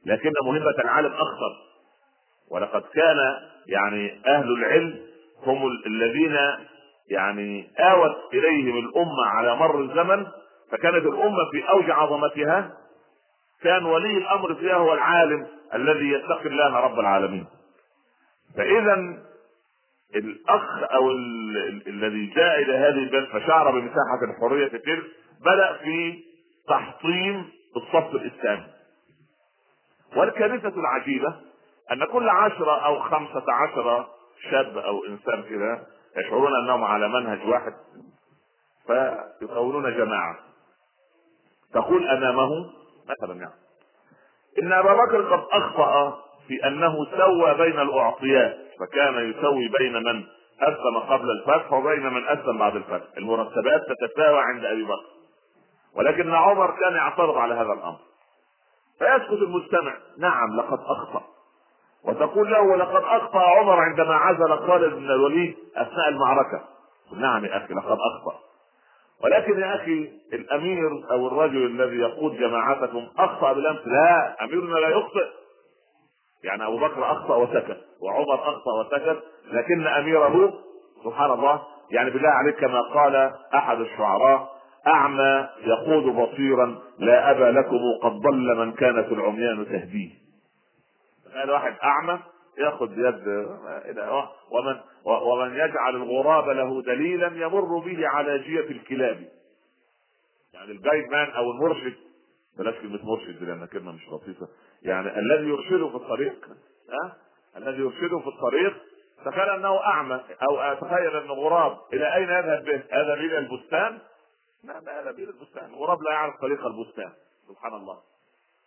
[0.06, 1.54] لكن مهمة العالم أخطر.
[2.52, 3.18] ولقد كان
[3.68, 5.00] يعني أهل العلم
[5.46, 6.38] هم الذين
[7.10, 10.26] يعني آوت إليهم الأمة على مر الزمن
[10.72, 12.72] فكانت الأمة في أوج عظمتها.
[13.62, 17.46] كان ولي الأمر فيها هو العالم الذي يتقي الله رب العالمين.
[20.16, 21.12] الأخ أو
[21.88, 25.04] الذي جاء إلى هذه البلد فشعر بمساحة الحرية تلك
[25.42, 26.24] بدأ في
[26.68, 28.68] تحطيم الصف الإسلامي.
[30.16, 31.36] والكارثة العجيبة
[31.92, 34.08] أن كل عشرة أو خمسة عشر
[34.52, 35.84] شاب أو إنسان كده
[36.18, 37.74] يشعرون أنهم على منهج واحد
[38.88, 40.40] فيكونون جماعة.
[41.74, 42.50] تقول امامه
[43.10, 43.54] مثلا يعني.
[44.62, 50.24] إن أبا بكر قد أخطأ في أنه سوى بين الاعطيات فكان يسوي بين من
[50.62, 53.08] أسلم قبل الفتح وبين من أسلم بعد الفتح.
[53.18, 55.14] المرتبات تتساوى عند أبي بكر.
[55.96, 58.00] ولكن عمر كان يعترض على هذا الأمر.
[59.00, 61.24] فيسكت المستمع نعم لقد أخطأ.
[62.04, 66.64] وتقول له ولقد أخطأ عمر عندما عزل خالد بن الوليد أثناء المعركة.
[67.14, 68.40] نعم يا أخي لقد أخطأ.
[69.24, 75.28] ولكن يا أخي الأمير أو الرجل الذي يقود جماعتكم أخطأ بالأمس؟ لا أميرنا لا يخطئ.
[76.44, 77.78] يعني أبو بكر أخطأ وسكت.
[78.04, 80.54] وعمر اخطا وسكت لكن أميره
[81.04, 81.62] سبحان الله
[81.92, 84.54] يعني بالله عليك كما قال أحد الشعراء
[84.88, 90.10] أعمى يقود بصيرا لا ابا لكم قد ضل من كانت العميان تهديه.
[91.26, 92.20] تخيل واحد أعمى
[92.58, 93.48] يأخذ بيد
[94.52, 99.28] ومن ومن يجعل الغراب له دليلا يمر به على جية الكلاب.
[100.54, 101.94] يعني الجايد مان أو المرشد
[102.58, 104.48] بلاش كلمة مرشد لأن كلمة مش لطيفة.
[104.82, 106.48] يعني الذي يرشده في الطريق
[106.90, 107.14] ها؟
[107.58, 108.74] الذي يرشده في الطريق
[109.26, 114.00] تخيل أنه أعمى أو تخيل أن غراب إلى أين يذهب به؟ هذا إلى البستان؟
[114.64, 117.12] لا ما هذا إلى البستان، الغراب لا يعرف طريق البستان.
[117.48, 117.98] سبحان الله.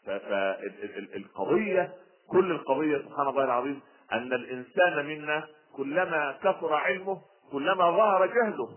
[0.06, 1.94] فالقضية
[2.30, 3.80] كل القضية سبحان الله العظيم
[4.12, 5.46] أن الإنسان منا
[5.76, 7.20] كلما كثر علمه
[7.52, 8.68] كلما ظهر جهله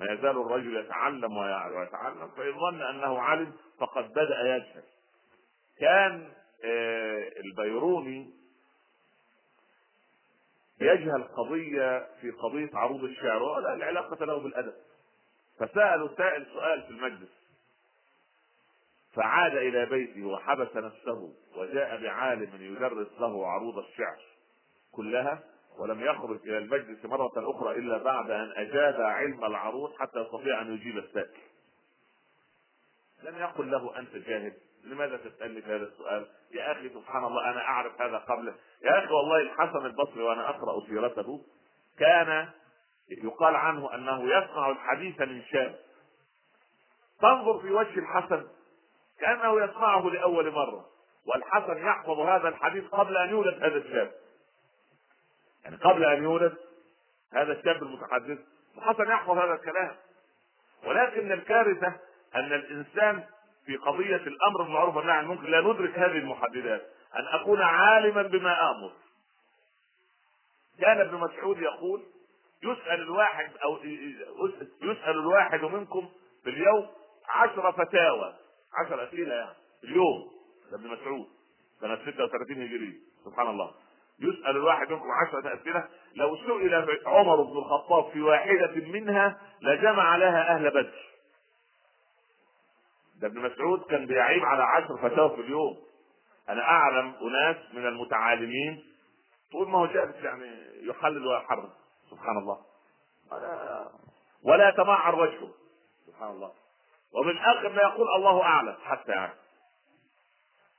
[0.00, 4.82] ما يزال الرجل يتعلم ويتعلم فإن ظن أنه علم فقد بدأ يجهل.
[5.80, 6.28] كان
[6.64, 8.30] آه، البيروني
[10.80, 14.74] يجهل قضية في قضية عروض الشعر ولا العلاقة له بالأدب.
[15.60, 17.38] فسأله سائل سؤال في المجلس.
[19.12, 24.18] فعاد إلى بيته وحبس نفسه وجاء بعالم يدرس له عروض الشعر
[24.92, 25.42] كلها
[25.78, 30.74] ولم يخرج إلى المجلس مرة أخرى إلا بعد أن اجاد علم العروض حتى يستطيع أن
[30.74, 31.40] يجيب السائل.
[33.22, 34.52] لم يقل له أنت جاهل؟
[34.88, 39.12] لماذا تسألني في هذا السؤال؟ يا أخي سبحان الله أنا أعرف هذا قبل يا أخي
[39.12, 41.44] والله الحسن البصري وأنا أقرأ سيرته
[41.98, 42.48] كان
[43.10, 45.78] يقال عنه أنه يسمع الحديث من شاب.
[47.20, 48.46] تنظر في وجه الحسن
[49.20, 50.86] كأنه يسمعه لأول مرة.
[51.26, 54.12] والحسن يحفظ هذا الحديث قبل أن يولد هذا الشاب.
[55.64, 56.56] يعني قبل أن يولد
[57.32, 58.38] هذا الشاب المتحدث
[58.76, 59.96] وحسن يحفظ هذا الكلام.
[60.86, 61.92] ولكن الكارثة
[62.34, 63.24] أن الإنسان
[63.68, 66.82] في قضية الأمر بالمعروف والنهي عن المنكر لا ندرك هذه المحددات.
[67.16, 68.92] أن أكون عالما بما آمر.
[70.80, 72.02] كان ابن مسعود يقول
[72.62, 73.78] يسأل الواحد أو
[74.82, 76.08] يسأل الواحد منكم
[76.44, 76.88] في اليوم
[77.28, 78.34] عشر فتاوى.
[78.84, 80.30] عشر أسئلة يعني اليوم.
[80.72, 81.26] ابن مسعود.
[81.80, 82.98] سنة 36 هجري.
[83.24, 83.70] سبحان الله.
[84.20, 85.88] يسأل الواحد منكم عشرة أسئلة.
[86.14, 91.07] لو سئل عمر بن الخطاب في واحدة منها لجمع لها أهل بدر.
[93.20, 95.78] ده ابن مسعود كان بيعيب على عشر فتاوى في اليوم.
[96.48, 98.84] أنا أعلم أناس من المتعالمين
[99.52, 100.46] طول ما هو جالس يعني
[100.88, 101.70] يحلل ويحرم.
[102.10, 102.58] سبحان الله.
[103.32, 103.88] ولا,
[104.44, 105.50] ولا يتمعر وجهه.
[106.06, 106.52] سبحان الله.
[107.14, 108.76] ومن آخر ما يقول الله أعلم.
[108.84, 109.34] حتى يعني.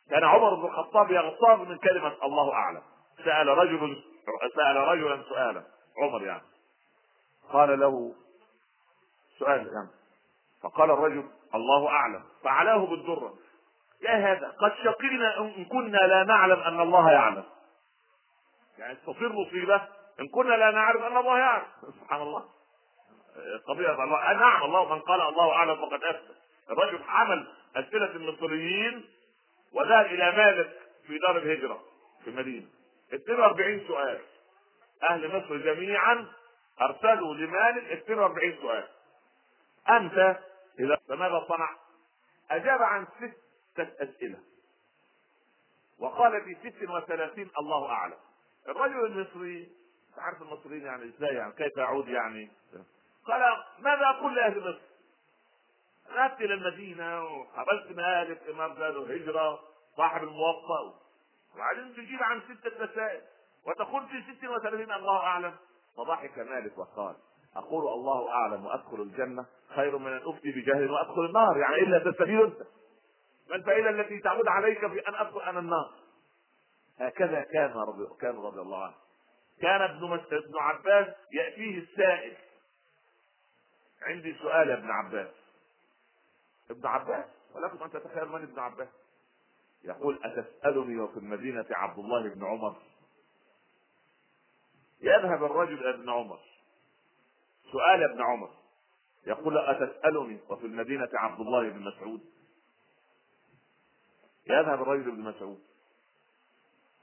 [0.10, 2.82] كان عمر بن الخطاب يغتاظ من كلمة الله أعلم.
[3.26, 4.04] سأل رجل
[4.56, 5.64] سأل رجلا سؤالا.
[5.98, 6.44] عمر يعني.
[7.54, 8.16] قال له
[9.40, 9.90] سؤال يعني.
[10.64, 12.24] فقال الرجل الله أعلم.
[12.44, 13.34] فعلاه بالدرة
[14.02, 14.48] يا هذا.
[14.62, 17.44] قد شقينا إن كنا لا نعلم أن الله يعلم.
[18.78, 19.88] يعني تصير مصيبة
[20.20, 21.66] إن كنا لا نعرف أن الله يعلم.
[22.02, 22.46] سبحان الله.
[23.68, 26.34] قضية الله نعم الله من قال الله أعلم فقد أفتى
[26.70, 29.10] الرجل حمل أسئلة المصريين
[29.74, 30.70] وذهب إلى مالك
[31.08, 31.82] في دار الهجرة
[32.24, 32.68] في المدينة
[33.14, 34.20] 42 سؤال.
[35.10, 36.28] أهل مصر جميعا
[36.82, 38.88] أرسلوا لمالك 42 سؤال.
[39.90, 40.38] أنت
[40.80, 41.70] إذا فماذا صنع؟
[42.52, 44.40] أجاب عن ستة أسئلة.
[46.00, 48.18] وقال في 36 الله أعلم.
[48.68, 49.70] الرجل المصري
[50.18, 52.52] عارف المصريين يعني إزاي يعني؟ كيف يعود يعني؟
[53.26, 53.42] قال
[53.80, 54.82] ماذا أقول لأهل مصر؟
[56.16, 59.60] ذهبت إلى المدينة وقابلت مالك إمام دار الهجرة
[59.98, 61.00] صاحب الموطأ
[61.56, 63.22] وبعدين تجيب عن ستة مسائل.
[63.66, 65.56] وتقول في ست وثلاثين الله أعلم؟
[65.98, 67.16] فضحك مالك وقال
[67.56, 71.58] أقول الله أعلم وأدخل الجنة خير من أن أفتي بجهل وأدخل النار.
[71.58, 72.58] يعني إلا تستفيد أنت.
[73.50, 75.94] ما الفائدة التي تعود عليك في أن أدخل أنا النار.
[77.00, 78.96] هكذا كان رضي كان رضي الله عنه.
[79.62, 82.38] كان ابن ابن عباس يأتيه السائل.
[84.02, 85.34] عندي سؤال يا ابن عباس.
[86.70, 88.88] ابن عباس؟ ولكم أن تتخيل من ابن عباس؟
[89.84, 92.76] يقول أتسألني وفي المدينة عبد الله بن عمر؟
[95.02, 96.40] يذهب الرجل إلى ابن عمر.
[97.72, 98.50] سؤال ابن عمر.
[99.28, 102.22] يقول أتسألني وفي المدينة عبد الله بن مسعود.
[104.48, 105.60] يذهب الرجل ابن مسعود.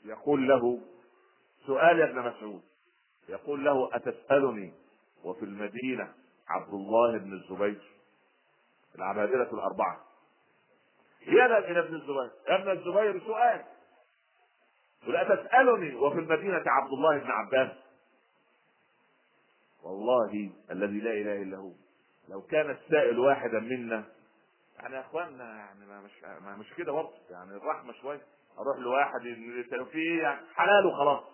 [0.05, 0.81] يقول له
[1.67, 2.63] سؤال ابن مسعود.
[3.29, 4.75] يقول له أتسألني
[5.25, 6.15] وفي المدينة
[6.49, 7.83] عبد الله بن الزبير
[8.95, 10.05] العبادلة الأربعة.
[11.27, 13.65] يذهب إلى ابن الزبير؟ ابن الزبير سؤال.
[15.09, 17.86] ولا تسالني وفي المدينة عبد الله بن عباس.
[19.87, 21.73] والله الذي لا إله إلا هو.
[22.29, 24.05] لو كان السائل واحدا منا
[24.81, 28.21] يعني يا أخواننا يعني ما مش ما مش كده برضه يعني الرحمة شوية
[28.59, 29.21] أروح لواحد
[29.85, 31.25] في يعني حلال وخلاص.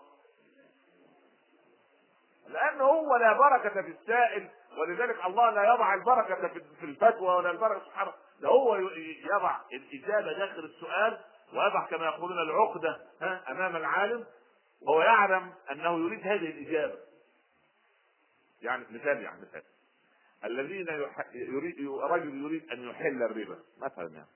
[2.49, 6.49] لأن هو لا بركة في السائل ولذلك الله لا يضع البركة
[6.81, 11.19] في الفتوى ولا البركة سبحانه ده هو يضع الإجابة داخل السؤال
[11.53, 14.25] ويضع كما يقولون العقدة ها أمام العالم
[14.83, 16.95] وهو يعلم أنه يريد هذه الإجابة.
[18.63, 19.63] يعني مثال يعني مثال.
[20.45, 21.27] الذين يح...
[21.35, 24.29] يريد رجل يريد أن يحل الربا مثلا يعني.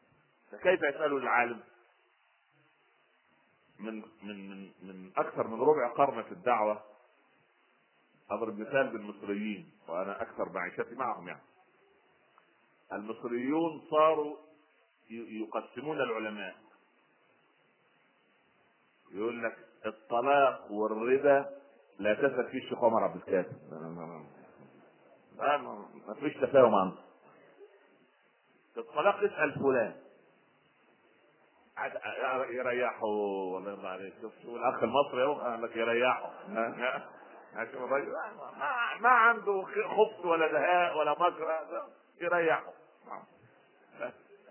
[0.50, 1.60] فكيف يساله العالم؟
[3.78, 6.82] من من من من أكثر من ربع قرن في الدعوة.
[8.30, 11.42] أضرب مثال بالمصريين وأنا أكثر معيشتي معهم يعني.
[12.92, 14.36] المصريون صاروا
[15.10, 16.56] يقسمون العلماء.
[19.12, 21.56] يقول لك الطلاق والربا
[21.98, 23.52] لا تثبت فيه الشيخ عمر عبد الكافي.
[25.38, 25.56] ما
[26.08, 26.94] ما فيش تفاهم عنه.
[28.74, 29.94] في الطلاق اسأل فلان.
[32.50, 33.08] يريحوا
[33.54, 35.76] والله يرضى عليك شوف الأخ المصري أهو قال لك
[37.74, 38.12] الراجل.
[38.58, 39.62] ما, ما عنده
[39.96, 41.66] خبث ولا دهاء ولا مكر
[42.20, 42.72] يريحوا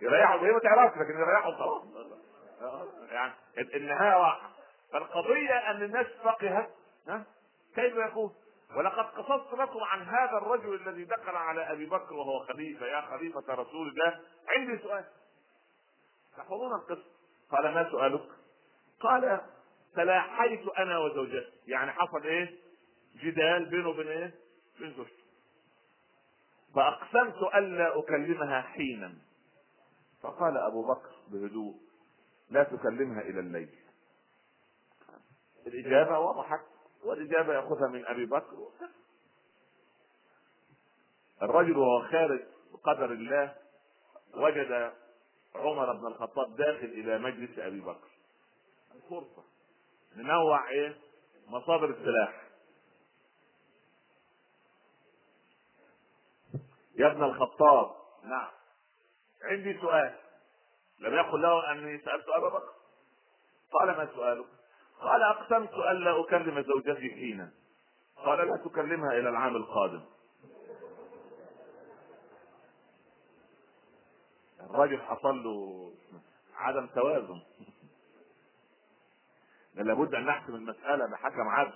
[0.02, 1.84] يريحوا زي ما تعرفش لكن يريحوا خلاص
[3.12, 3.34] يعني
[3.76, 4.50] النهاية واحدة
[4.94, 6.70] فالقضية أن الناس فقهت
[7.76, 8.36] كيف يكون
[8.76, 12.86] ولقد قصصت لكم عن هذا الرجل الذي دخل على أبي بكر وهو خليفة.
[12.86, 15.06] يا خليفة رسول الله عندي سؤال.
[16.38, 17.12] تحفظون القصة
[17.52, 18.30] قال ما سؤالك؟
[19.00, 19.42] قال
[19.96, 21.52] تلاحيت أنا وزوجتي.
[21.68, 22.56] يعني حصل إيه؟
[23.16, 24.34] جدال بينه وبين إيه؟
[24.80, 25.26] بين زوجته.
[26.76, 29.14] فأقسمت الا أكلمها حينا.
[30.22, 31.76] فقال أبو بكر بهدوء
[32.50, 33.70] لا تكلمها إلى الليل.
[35.68, 36.75] الإجابة وضحت
[37.06, 38.70] والاجابه ياخذها من أبي بكر.
[41.42, 42.40] الرجل وهو خارج
[42.74, 43.56] بقدر الله
[44.34, 44.94] وجد
[45.56, 48.10] عمر بن الخطاب داخل إلى مجلس أبي بكر.
[49.10, 49.44] فرصه
[50.16, 50.98] ننوع إيه؟
[51.48, 52.46] مصادر السلاح.
[56.96, 57.96] يا ابن الخطاب.
[58.24, 58.52] نعم.
[59.42, 60.16] عندي سؤال.
[61.00, 62.74] لم يقل له أني سألت أبا بكر.
[63.72, 64.46] قال ما سؤالك
[65.02, 67.52] قال أقسمت الا أكلم زوجتي حينا.
[68.16, 70.02] قال لا تكلمها إلى العام القادم.
[74.60, 75.92] الراجل حصل له
[76.56, 77.42] عدم توازن.
[79.76, 81.74] لابد أن نحسم المسألة بحكم عدل.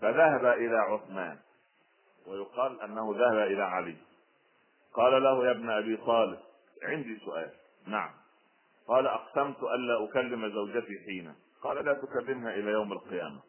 [0.00, 1.38] فذهب إلى عثمان.
[2.26, 3.96] ويقال أنه ذهب إلى علي.
[4.94, 6.38] قال له يا ابن أبي طالب
[6.82, 7.52] عندي سؤال.
[7.86, 8.10] نعم.
[8.88, 13.40] قال أقسمت الا أكلم زوجتي حين قال لا تكلمها إلى يوم القيامة.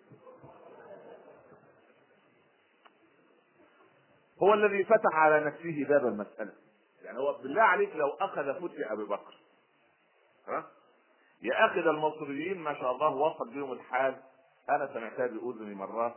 [4.43, 6.51] هو الذي فتح على نفسه باب المسألة.
[7.03, 9.33] يعني هو بالله عليك لو أخذ فتي أبي بكر.
[10.47, 10.65] ها؟
[11.41, 14.15] يا أخي المصريين ما شاء الله وصل بهم الحال.
[14.69, 16.15] أنا سمعتها باذني مرات.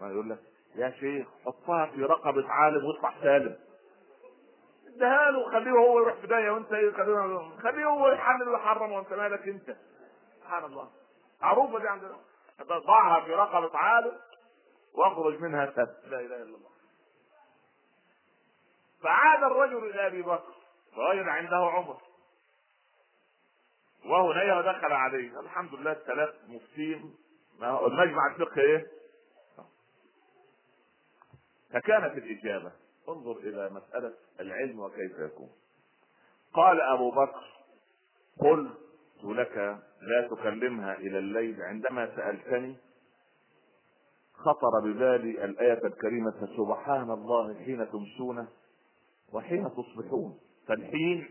[0.00, 0.38] ما يقول لك
[0.74, 3.56] يا شيخ حطها في رقبة عالم واطلع سالم.
[4.98, 6.92] اديها له خليه هو يروح بداية وانت إيه
[7.62, 9.76] خليه هو يحمل ويحرم وانت مالك انت.
[10.40, 10.90] سبحان الله.
[11.42, 12.16] معروفة دي عندنا.
[12.62, 14.18] ضعها في رقبة عالم
[14.94, 16.70] واخرج منها سب لا إله إلا الله.
[19.02, 20.54] فعاد الرجل إلى أبي بكر.
[20.96, 22.02] ووجد عنده عمر.
[24.04, 25.40] وهنا دخل عليه.
[25.40, 27.16] الحمد لله الثلاث مفتين.
[27.62, 28.86] المجمع الفقهي إيه؟
[31.72, 32.72] فكانت الإجابة.
[33.08, 35.50] انظر إلى مسألة العلم وكيف يكون.
[36.54, 37.44] قال أبو بكر
[38.40, 38.78] قلت
[39.24, 39.56] لك
[40.00, 42.76] لا تكلمها إلى الليل عندما سألتني.
[44.34, 48.48] خطر ببالي الآية الكريمة سبحان الله حين تمسون
[49.32, 50.40] وحين تصبحون.
[50.68, 51.28] فالحين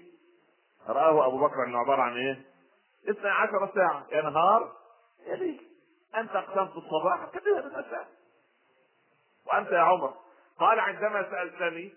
[0.87, 2.45] رآه أبو بكر أنه عبارة عن إيه؟
[3.09, 4.07] اثنى عشر ساعة.
[4.11, 4.77] يا نهار
[5.25, 5.61] يا ليل
[6.15, 8.07] أنت أقسمت الصباح كذا المساء
[9.45, 10.13] وأنت يا عمر.
[10.59, 11.93] قال عندما سألتني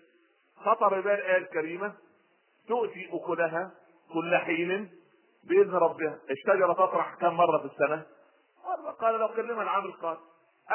[0.55, 1.93] خطر بال الآية الكريمة
[2.67, 3.71] تؤتي أكلها
[4.13, 4.91] كل حين
[5.43, 8.05] بإذن ربها الشجرة تطرح كم مرة في السنة؟
[8.65, 10.21] مرة قال لو كلمها العام القادم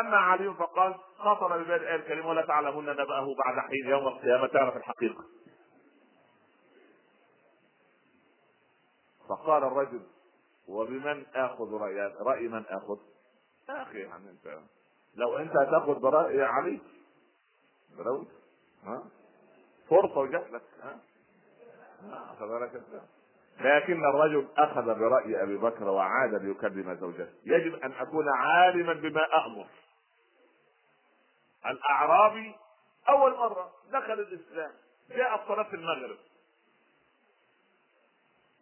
[0.01, 4.77] أما علي فقال خطر ببال الآية الكريمة ولا تعلمون نبأه بعد حين يوم القيامة تعرف
[4.77, 5.25] الحقيقة.
[9.29, 10.03] فقال الرجل
[10.69, 12.99] وبمن آخذ رأي رأي من آخذ؟
[13.69, 14.59] يا أخي يعني أنت
[15.15, 16.81] لو أنت هتاخذ برأي علي
[17.91, 18.29] بلوت
[18.85, 19.03] ها؟
[19.89, 20.99] فرصة وجات لك ها؟
[23.61, 27.33] لكن الرجل أخذ برأي أبي بكر وعاد ليكلم زوجته.
[27.45, 29.67] يجب أن أكون عالما بما أمر
[31.67, 32.55] الأعرابي
[33.09, 34.73] أول مرة دخل الإسلام
[35.11, 36.19] جاء صلاه المغرب.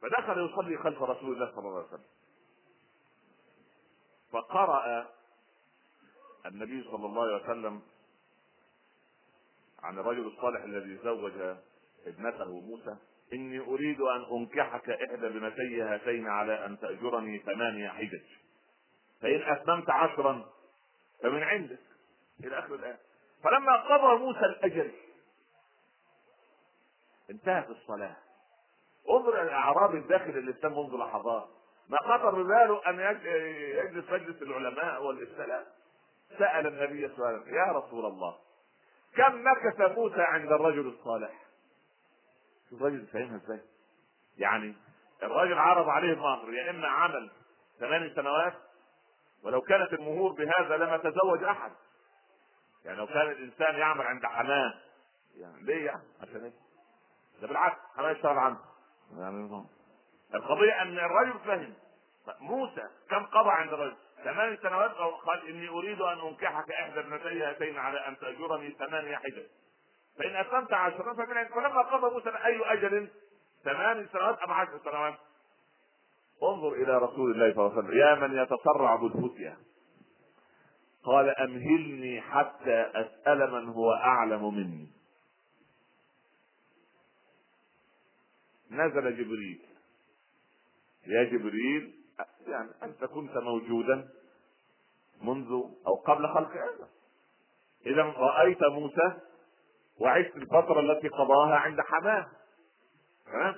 [0.02, 2.04] فدخل يصلي خلف رسول الله صلى الله عليه وسلم.
[4.32, 5.06] فقرأ
[6.46, 7.82] النبي صلى الله عليه وسلم
[9.84, 11.32] عن الرجل الصالح الذي زوج
[12.06, 12.96] ابنته موسى
[13.32, 18.22] إني أريد أن أنكحك إحدى بنتي هاتين على أن تأجرني ثمانية حجج.
[19.22, 20.44] فإن أتممت عشرا
[21.22, 21.78] فمن عندك
[22.44, 22.98] إلى آخر الايه
[23.44, 24.92] فلما قضى موسى الاجل
[27.30, 28.16] انتهت الصلاة.
[29.10, 31.48] انظر الاعراب الداخل الإسلام منذ لحظات.
[31.88, 33.00] ما خطر بباله أن
[33.84, 35.64] يجلس مجلس العلماء والإسلام.
[36.38, 38.43] سأل النبي وسلم يا رسول الله
[39.16, 41.32] كم مكث موسى عند الرجل الصالح؟
[42.70, 43.60] شوف الراجل فاهمها إزاي.
[44.38, 44.74] يعني
[45.22, 47.30] الراجل عرض عليه مهر يا إما عمل
[47.80, 48.54] ثمان سنوات
[49.42, 51.72] ولو كانت المهور بهذا لما تزوج أحد.
[52.84, 54.74] يعني لو كان الإنسان يعمل عند حماة
[55.36, 56.52] يعني ليه يعني؟ عشان إيه؟
[57.42, 58.60] ده بالعكس حماة يشتغل عنده
[59.18, 59.64] يعني
[60.34, 61.74] القضية إن الرجل فهم.
[62.40, 64.90] موسى كم قضى عند الرجل؟ ثمان سنوات
[65.26, 69.46] قال إني أريد أن أنكحك إحدى ابنتي هاتين على أن تأجرني ثمانية حجج.
[70.18, 73.08] فإن اتممت عشرا فمن فلما قضى موسى أي أجل؟
[73.64, 75.14] ثمان سنوات أم عشر سنوات؟
[76.42, 77.98] انظر إلى رسول الله صلى الله عليه وسلم.
[77.98, 79.56] يا من يتسرع بالفتيا
[81.04, 84.88] قال أمهلني حتى أسأل من هو أعلم مني.
[88.70, 89.62] نزل جبريل.
[91.06, 92.03] يا جبريل
[92.46, 94.08] يعني أنت كنت موجودا
[95.22, 95.50] منذ
[95.86, 96.88] أو قبل خلق آدم.
[97.86, 99.20] إذا رأيت موسى
[100.00, 102.30] وعشت الفترة التي قضاها عند حماة.
[103.26, 103.56] ها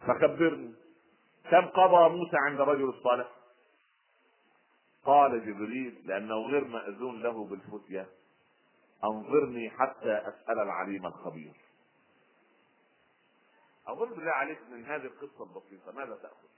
[0.00, 0.74] فخبرني
[1.50, 3.28] كم قضى موسى عند رجل الصالح؟
[5.04, 8.08] قال جبريل لأنه غير مأذون له بالفتية.
[9.04, 11.52] أنظرني حتى أسأل العليم الخبير.
[13.86, 15.92] اظن بالله عليك من هذه القصة البسيطة.
[15.92, 16.55] ماذا تأخذ؟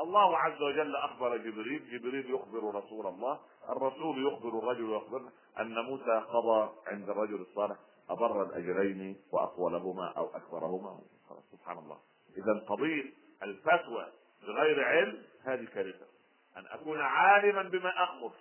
[0.00, 5.30] الله عز وجل أخبر جبريل جبريل يخبر رسول الله الرسول يخبر الرجل ويخبرنا
[5.60, 7.76] أن موسى قضى عند الرجل الصالح
[8.10, 11.00] اضر الأجرين وأطولهما أو اكثرهما
[11.52, 11.98] سبحان الله.
[12.36, 13.04] إذا قضية
[13.42, 14.06] الفتوى
[14.42, 16.06] بغير علم هذه كارثة.
[16.56, 18.32] أن أكون عالما بما أخبر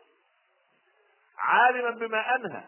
[1.37, 2.63] عالما بما أنهى.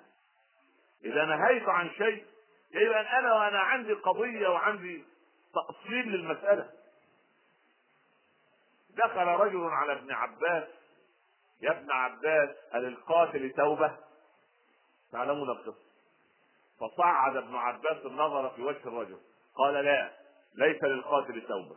[1.05, 2.25] إذا نهيت عن شيء
[2.71, 5.03] يجب أن أنا وأنا عندي قضية وعندي
[5.53, 6.78] تأصيل للمسألة.
[9.05, 10.63] دخل رجل على ابن عباس.
[11.61, 13.91] يا ابن عباس هل القاتل توبه
[15.11, 15.89] تعلمون القصة.
[16.79, 19.17] فصعد ابن عباس النظر في وجه الرجل.
[19.55, 20.11] قال لا
[20.55, 21.75] ليس للقاتل توبة.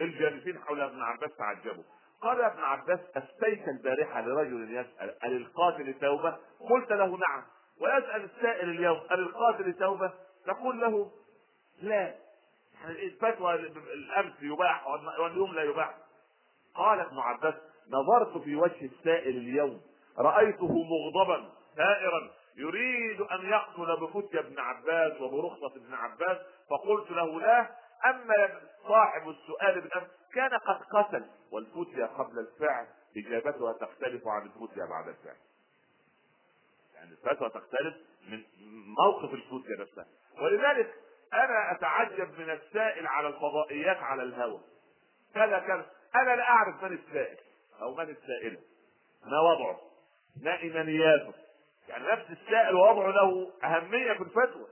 [0.00, 1.82] الجالسين حول ابن عباس تعجبوا.
[2.22, 6.38] قال ابن عباس افتيت البارحه لرجل يسأل هل القاتل توبة؟
[6.70, 7.42] قلت له نعم.
[7.80, 10.12] ويسأل السائل اليوم هل القاتل توبة؟
[10.46, 11.10] تقول له
[11.82, 12.14] لا.
[12.80, 14.86] يعني الفتوى الأمس يباح
[15.20, 15.94] واليوم لا يباح.
[16.74, 17.54] قال ابن عباس
[17.88, 19.80] نظرت في وجه السائل اليوم
[20.18, 26.38] رأيته مغضبا ثائرا يريد أن يقتل بفتية ابن عباس وبرخصة ابن عباس
[26.70, 27.70] فقلت له لا
[28.06, 35.08] أما صاحب السؤال بالأمس كان قد قتل والفتية قبل الفعل إجابتها تختلف عن الفتية بعد
[35.08, 35.36] الفعل.
[36.94, 37.94] يعني الفتوى تختلف
[38.28, 38.42] من
[38.98, 40.06] موقف الفتية نفسها.
[40.42, 40.94] ولذلك
[41.32, 44.60] أنا أتعجب من السائل على الفضائيات على الهوى.
[45.34, 45.86] كذا كذا.
[46.14, 47.36] أنا لا أعرف من السائل
[47.82, 48.60] أو من السائلة.
[49.24, 49.80] ما وضعه؟
[50.42, 51.34] ما إيمانياته؟
[51.88, 54.66] يعني نفس السائل ووضعه له أهمية في الفتوى.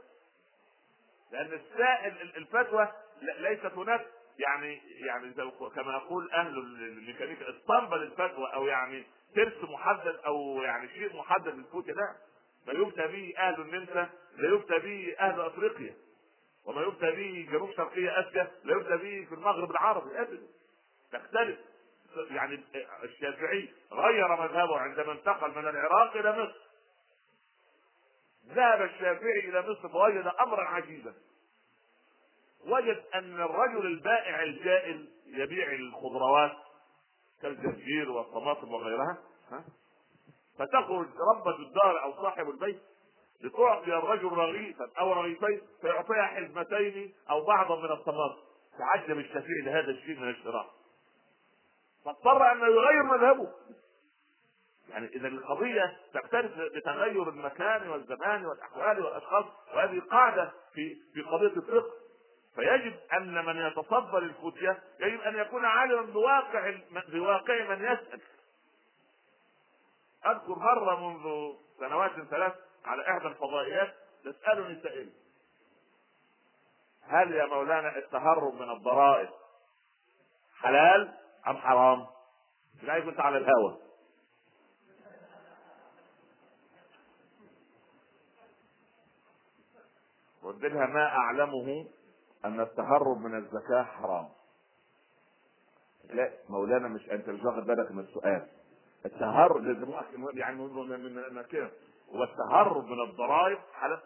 [1.33, 2.89] لأن السائل الفتوى
[3.23, 4.07] ليست هناك
[4.39, 5.35] يعني يعني
[5.75, 11.83] كما يقول أهل الميكانيكا اسطمبه للفتوى أو يعني ترس محدد أو يعني شيء محدد للفتوى
[11.93, 12.17] لا.
[12.67, 15.95] ما يفتى به أهل النمسا لا يفتى به أهل أفريقيا.
[16.65, 20.47] وما يفتى به جنوب شرقية أسيا لا يفتى به في المغرب العربي ابدا.
[21.13, 21.59] تختلف.
[22.31, 22.65] يعني
[23.05, 26.69] الشافعي غير مذهبه عندما انتقل من العراق إلى مصر.
[28.49, 31.15] ذهب الشافعي إلى مصر فوجد أمرا عجيبا.
[32.67, 36.57] وجد أن الرجل البائع الجائل يبيع الخضروات
[37.43, 39.19] كالجرجير والطماطم وغيرها
[39.51, 39.65] ها
[40.59, 42.83] فتخرج ربة الدار أو صاحب البيت
[43.41, 48.41] لتعطي الرجل رغيفا أو رغيفين فيعطيها حزمتين أو بعضا من الطماطم.
[48.79, 50.78] تعجب الشافعي لهذا الشيء من الشراء.
[52.09, 53.53] فاضطر أن يغير مذهبه.
[54.89, 59.45] يعني إذا القضية تختلف بتغير المكان والزمان والأحوال والأشخاص
[59.75, 61.91] وهذه قاعدة في في قضية الفقه.
[62.55, 66.75] فيجب أن من يتصدر الفتية يجب أن يكون عالما بواقع
[67.09, 68.21] بواقع من يسأل.
[70.27, 72.55] أذكر مرة منذ سنوات ثلاث
[72.85, 73.95] على إحدى الفضائيات
[74.25, 75.11] تسالني سائل
[77.03, 79.29] هل يا مولانا التهرب من الضرائب
[80.61, 81.15] حلال؟
[81.49, 82.07] أم حرام؟
[82.83, 83.79] لا كنت على الهوى.
[90.43, 91.87] قلت لها ما أعلمه
[92.45, 94.29] أن التهرب من الزكاة حرام.
[96.11, 98.47] لا مولانا مش أنت مش واخد بالك من السؤال.
[99.07, 99.65] التهرب
[100.39, 100.63] يعني
[100.99, 101.71] من كده.
[102.09, 104.01] والتهرب من الضرائب حلال؟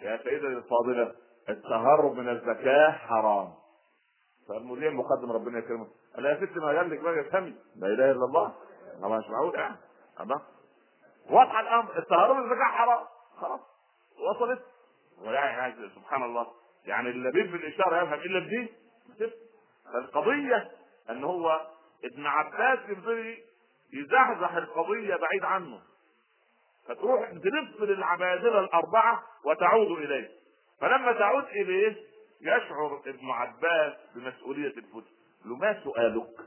[0.00, 1.14] يا سيدتي الفاضلة
[1.48, 3.54] التهرب من الزكاة حرام.
[4.48, 5.86] فالمذيع المقدم ربنا يكرمه.
[6.18, 8.54] أنا يا ست ما قال بقى افهمي لا إله إلا الله.
[8.96, 9.54] الله مش معقول.
[9.54, 9.76] يعني
[10.20, 10.42] الله
[11.30, 11.98] واضح الأمر.
[11.98, 13.06] التهرب الزكاة حرام.
[13.40, 13.60] خلاص.
[14.30, 14.62] وصلت.
[15.22, 16.46] ويعني سبحان الله.
[16.84, 18.72] يعني اللبيب بالإشارة يفهم إلا بدي
[19.92, 20.70] فالقضية
[21.10, 21.66] إن هو
[22.04, 23.42] ابن عباس يبتدي
[23.92, 25.80] يزحزح القضية بعيد عنه.
[26.88, 30.30] فتروح تلف للعبادلة الأربعة وتعود إليه.
[30.80, 31.96] فلما تعود إليه
[32.40, 35.10] يشعر ابن عباس بمسؤولية الفتن
[35.44, 36.40] له ما سؤالك؟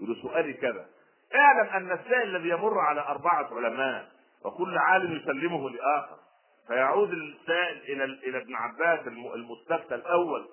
[0.00, 0.86] له سؤالي كذا.
[1.34, 4.10] اعلم أن السائل الذي يمر على أربعة علماء
[4.44, 6.18] وكل عالم يسلمه لآخر.
[6.66, 10.48] فيعود السائل إلى إلى ابن عباس المستفتى الأول.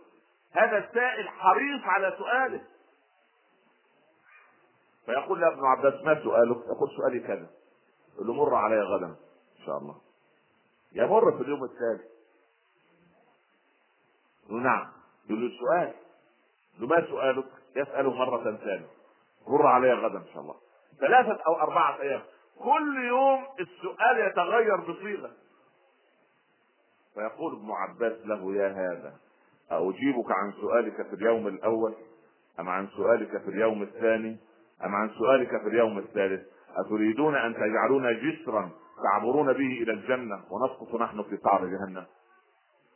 [0.51, 2.61] هذا السائل حريص على سؤاله.
[5.05, 7.49] فيقول له ابن عباس ما سؤالك؟ يقول سؤالي كذا.
[8.13, 9.15] يقول له مر علي غدا
[9.59, 10.01] إن شاء الله.
[10.93, 12.11] يمر في اليوم الثالث.
[14.52, 14.88] يقول نعم.
[15.30, 15.93] يقول له السؤال
[16.78, 17.45] يقول ما سؤالك؟
[17.76, 18.88] يسأله مرة ثانية.
[19.47, 20.56] مر علي غدا إن شاء الله.
[20.99, 22.22] ثلاثة أو أربعة أيام.
[22.60, 25.32] كل يوم السؤال يتغير بصيغة.
[27.14, 29.16] فيقول ابن عباس له يا هذا.
[29.72, 31.95] أجيبك عن سؤالك في اليوم الأول؟
[32.60, 34.38] أم عن سؤالك في اليوم الثاني؟
[34.86, 38.70] أم عن سؤالك في اليوم الثالث؟ أتريدون أن تجعلون جسرا
[39.04, 42.06] تعبرون به إلى الجنة ونسقط نحن في قعر جهنم؟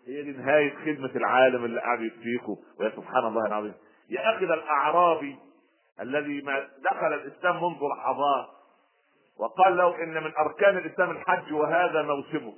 [0.08, 3.74] هي دي نهاية خدمة العالم اللي قاعد يكفيكم ويا سبحان الله العظيم.
[4.10, 5.40] يا أخي الأعرابي
[6.02, 8.48] الذي ما دخل الإسلام منذ لحظات
[9.40, 12.54] وقال له إن من أركان الإسلام الحج وهذا موسمه.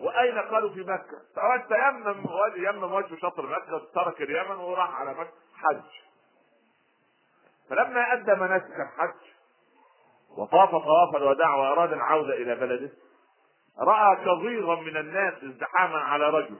[0.00, 2.24] وأين قالوا في مكة؟ ترك تيمم
[2.56, 5.32] يمم وجه شطر مكة ترك اليمن وراح على مكة.
[5.54, 5.84] حج.
[7.70, 9.20] فلما أدى مناسك الحج
[10.38, 12.90] وطاف طواف الوداع وأراد العودة إلى بلده
[13.78, 16.56] رأى كظيرا من الناس ازدحاما على رجل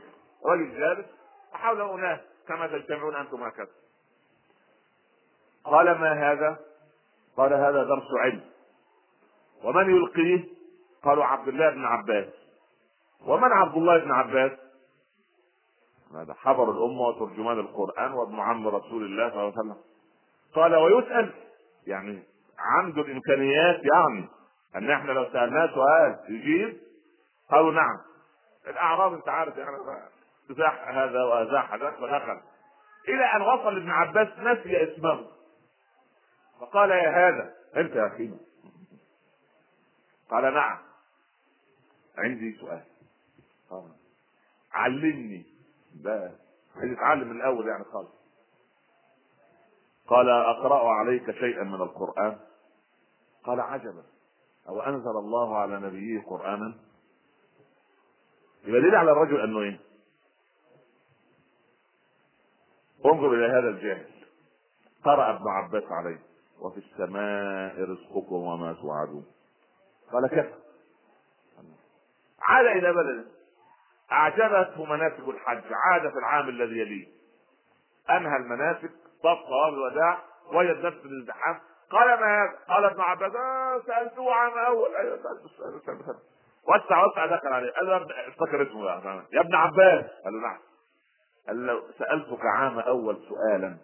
[0.46, 1.06] رجل جالس
[1.54, 3.68] وحوله أناس كما تجتمعون أنتم هكذا.
[5.64, 6.58] قال ما هذا؟
[7.36, 8.44] قال هذا درس علم
[9.64, 10.44] ومن يلقيه؟
[11.04, 12.32] قالوا عبد الله بن عباس.
[13.26, 14.52] ومن عبد الله بن عباس؟
[16.14, 19.76] هذا حبر الأمة وترجمان القرآن وابن عم رسول الله صلى الله عليه وسلم.
[20.54, 21.30] قال ويسأل
[21.86, 22.22] يعني
[22.58, 24.28] عنده الإمكانيات يعني
[24.76, 26.85] أن إحنا لو سألناه سؤال يجيب
[27.50, 27.98] قالوا نعم.
[28.66, 29.76] الأعراب أنت عارف يعني
[30.50, 32.40] زاح هذا وزاح هذا فدخل
[33.08, 35.26] إلى أن وصل ابن عباس نسي اسمه.
[36.60, 38.34] فقال يا هذا أنت يا أخي.
[40.30, 40.78] قال نعم.
[42.18, 42.82] عندي سؤال.
[44.72, 45.46] علمني.
[46.04, 46.30] بقى
[46.76, 48.16] عايز يتعلم من الأول يعني خالص.
[50.08, 52.38] قال أقرأ عليك شيئا من القرآن؟
[53.44, 54.02] قال عجبا.
[54.68, 56.74] أو أنزل الله على نبيه قرانا؟
[58.66, 59.80] يبقى دليل على الرجل أنه إيه؟
[63.06, 64.06] انظر إلى هذا الجاهل.
[65.04, 66.20] قرأ ابن عباس عليه.
[66.60, 69.26] وفي السماء رزقكم وما توعدون.
[70.12, 70.46] قال كيف
[72.42, 73.24] عاد إلى بلده.
[74.12, 75.64] اعجبته مناسك الحج.
[75.72, 77.06] عاد في العام الذي يليه.
[78.10, 78.90] أنهى المناسك
[79.22, 81.60] طاف طواف الوداع وجد نفسه في الازدحام.
[81.90, 84.94] قال ما هذا؟ قال ابن عباس آه سألته عام أول.
[84.96, 85.48] أيوه سألته
[85.86, 86.35] سألته.
[86.68, 87.96] وسع وسع دخل عليه قال له
[88.28, 88.84] افتكر اسمه
[89.32, 90.04] يا ابن عباس.
[90.24, 90.58] قال له نعم.
[91.46, 93.76] قال له سألتك عام أول سؤالا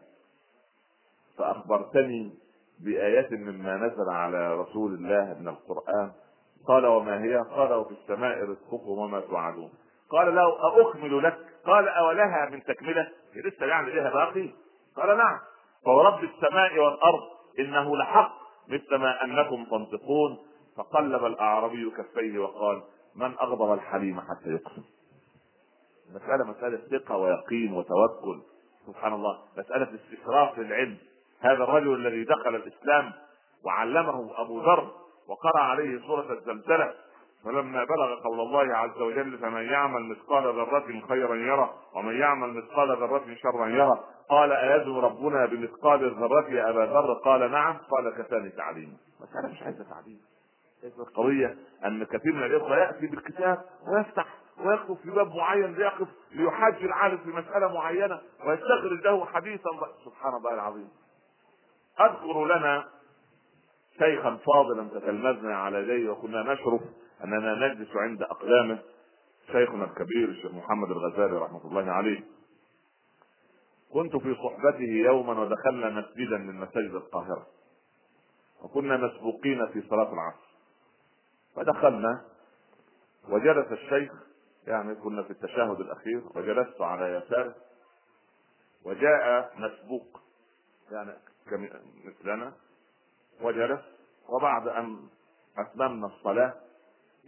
[1.38, 2.34] فأخبرتني
[2.80, 6.12] بآية مما نزل على رسول الله من القرآن.
[6.68, 9.72] قال وما هي؟ قال وفي السماء رزقكم وما توعدون.
[10.10, 11.38] قال له أأكمل لك.
[11.66, 14.50] قال أولها من تكملة؟ لسه يعني لها باقي.
[14.96, 15.38] قال نعم.
[15.84, 17.22] فورب السماء والأرض
[17.58, 18.32] إنه لحق
[18.68, 20.38] مثل ما أنكم تنطقون.
[20.76, 22.82] فقلب الأعرابي كفيه وقال
[23.16, 24.82] من أغضب الحليم حتى يقسم؟
[26.14, 28.40] مسألة مسألة ثقة ويقين وتوكل.
[28.86, 29.38] سبحان الله.
[29.56, 30.96] مسألة استشراف للعلم
[31.40, 33.12] هذا الرجل الذي دخل الإسلام
[33.64, 34.92] وعلمه أبو ذر
[35.28, 36.94] وقرأ عليه سورة الزلزلة
[37.44, 42.88] فلما بلغ قول الله عز وجل فمن يعمل مثقال ذرة خيرا يرى ومن يعمل مثقال
[42.88, 47.76] ذرة شرا يرى قال أيدعو ربنا بمثقال الذرة يا أبا ذر؟ قال نعم.
[47.90, 50.20] قال كفاني تعليما مسألة مش عايزة تعليم.
[50.84, 54.26] القضية؟ أن كثير من الإخوة يأتي بالكتاب ويفتح
[54.58, 59.70] ويقف في باب معين ليقف ليحاج العالم في مسألة معينة ويستخرج له حديثا.
[60.04, 60.88] سبحان الله العظيم.
[62.00, 62.88] أذكر لنا
[63.98, 66.80] شيخا فاضلا تتلمذنا على يديه وكنا نشرف
[67.24, 68.78] أننا نجلس عند أقدامه
[69.46, 72.20] شيخنا الكبير الشيخ محمد الغزالي رحمة الله عليه.
[73.92, 77.46] كنت في صحبته يوما ودخلنا مسجدا من مساجد القاهرة
[78.62, 80.51] وكنا مسبوقين في صلاة العصر.
[81.56, 82.24] فدخلنا
[83.28, 84.12] وجلس الشيخ
[84.66, 87.54] يعني كنا في التشهد الأخير وجلست على يساره
[88.84, 90.20] وجاء مسبوق
[90.90, 91.12] يعني
[92.04, 92.52] مثلنا
[93.40, 93.80] وجلس
[94.28, 95.08] وبعد أن
[95.58, 96.54] أتممنا الصلاة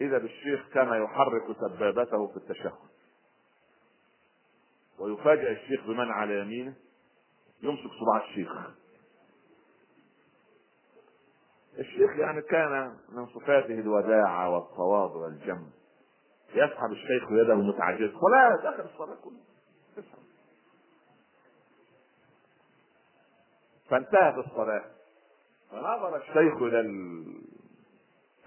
[0.00, 2.72] إذا بالشيخ كان يحرك سبابته في التشهد.
[4.98, 6.74] ويفاجئ الشيخ بمن على يمينه
[7.62, 8.50] يمسك صباع الشيخ.
[11.78, 15.66] الشيخ يعني كان من صفاته الوداعة والتواضع والجم.
[16.54, 18.18] يسحب الشيخ يده متعجزة.
[18.24, 20.14] ولا داخل الصلاة كلها.
[23.90, 24.84] فانتهت الصلاة.
[25.70, 27.24] فنظر الشيخ إلى ال...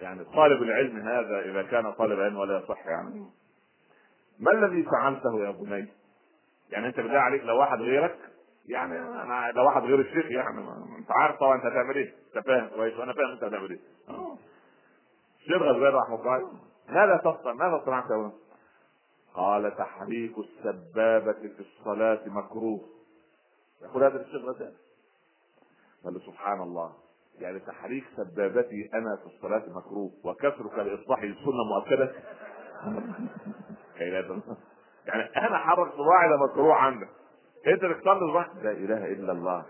[0.01, 3.25] يعني طالب العلم هذا إذا كان طالب علم ولا يصح يعني.
[4.39, 5.87] ما الذي فعلته يا بني؟
[6.69, 8.17] يعني أنت بالله عليك لو واحد غيرك؟
[8.67, 10.59] يعني أنا لو واحد غير الشيخ يعني.
[10.97, 12.13] أنت عارف طبعا أنت هتعمل إيه.
[12.35, 13.79] أنت فاهم كويس وأنا فاهم أنت هتعمل إيه.
[15.39, 16.51] الشيخ غزال رحمة الله
[16.89, 18.31] ماذا تصنع ماذا صنعت يا
[19.33, 22.89] قال تحريك السبابة في الصلاة مكروه.
[23.81, 24.73] يقول هذا الشيخ غزال
[26.03, 26.93] قال سبحان الله.
[27.39, 32.13] يعني تحريك سبابتي أنا في الصلاة مكروه وكسرك لإصلاح السنة مؤكدة.
[35.05, 37.09] يعني أنا حرك صباعي ده مكروه عندك.
[37.67, 39.65] انت بتصلي صباح لا إله إلا الله.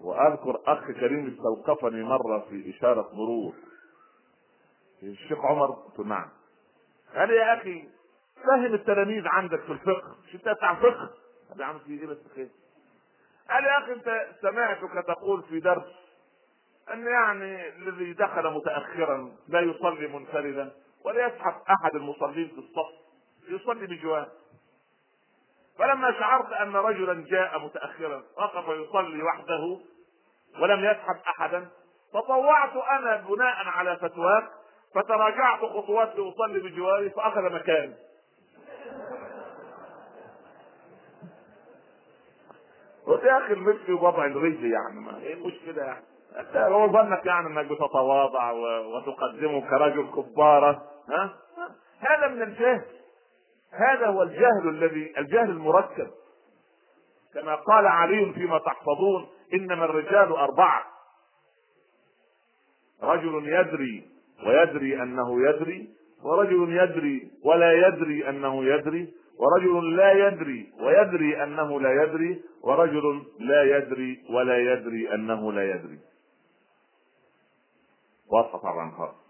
[0.00, 3.54] وأذكر أخ كريم استوقفني مرة في إشارة مرور.
[5.02, 6.28] الشيخ عمر قلت نعم.
[7.14, 7.88] قال يا أخي
[8.44, 10.16] فهم التلاميذ عندك في الفقه.
[10.28, 11.10] مش انت بتاع فقه
[11.58, 12.48] يا عم في إيه بس خير؟
[13.50, 15.92] قال يا أخي أنت سمعتك تقول في درس
[16.92, 20.72] أن يعني الذي دخل متاخرا لا يصلي منفردا
[21.04, 22.94] ولا يسحب أحد المصلين في الصف.
[23.48, 24.28] يصلي بجوار.
[25.78, 29.78] فلما شعرت أن رجلا جاء متاخرا وقف يصلي وحده
[30.60, 31.68] ولم يسحب احدا
[32.12, 34.48] تطوعت أنا بناء على فتواك
[34.94, 37.94] فتراجعت خطوات لأصلي بجواري فأخذ مكاني.
[43.06, 46.04] قلت يا أخي وضع الرجل يعني ما إيه المشكلة يعني.
[46.38, 48.50] أنت هو ظنك يعني إنك بتتواضع
[48.80, 51.30] وتقدمه كرجل كبارة ها؟
[52.00, 52.97] هذا من الجهل.
[53.72, 56.10] هذا هو الجهل الذي الجهل المركب.
[57.34, 60.84] كما قال علي فيما تحفظون إنما الرجال أربعة.
[63.02, 64.08] رجل يدري
[64.46, 65.88] ويدري أنه يدري
[66.24, 73.76] ورجل يدري ولا يدري أنه يدري ورجل لا يدري ويدري أنه لا يدري ورجل لا
[73.76, 75.98] يدري ولا يدري أنه لا يدري.
[78.32, 78.90] واضحه طبعا.
[78.90, 79.27] خالص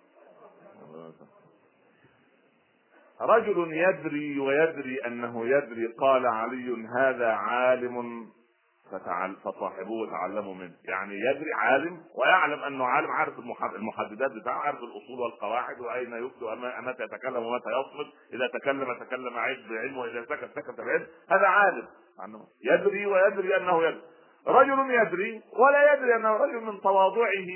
[3.21, 8.27] رجل يدري ويدري أنه يدري قال علي هذا عالم
[9.45, 10.75] فصاحبوه تعلموا منه.
[10.85, 13.39] يعني يدري عالم ويعلم أنه عالم عارف
[13.77, 19.37] المحددات بتاعه عارف الأصول والقواعد وأين يفتي ومتى يتكلم ومتى يصمت إذا تكلم تكلم
[19.71, 21.07] بعلم وإذا سكت سكت بعلم.
[21.31, 21.87] هذا عالم.
[22.19, 24.03] عنه يدري ويدري أنه يدري.
[24.47, 27.49] رجل يدري ولا يدري أنه رجل من تواضعه.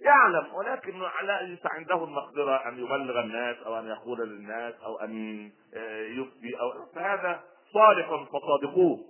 [0.00, 0.54] يعلم.
[0.54, 6.60] ولكن ليس عنده المقدرة أن يبلغ الناس أو أن يقول للناس أو أن آه، يفتي
[6.60, 7.40] أو فهذا
[7.72, 9.04] صالح فصادقوه.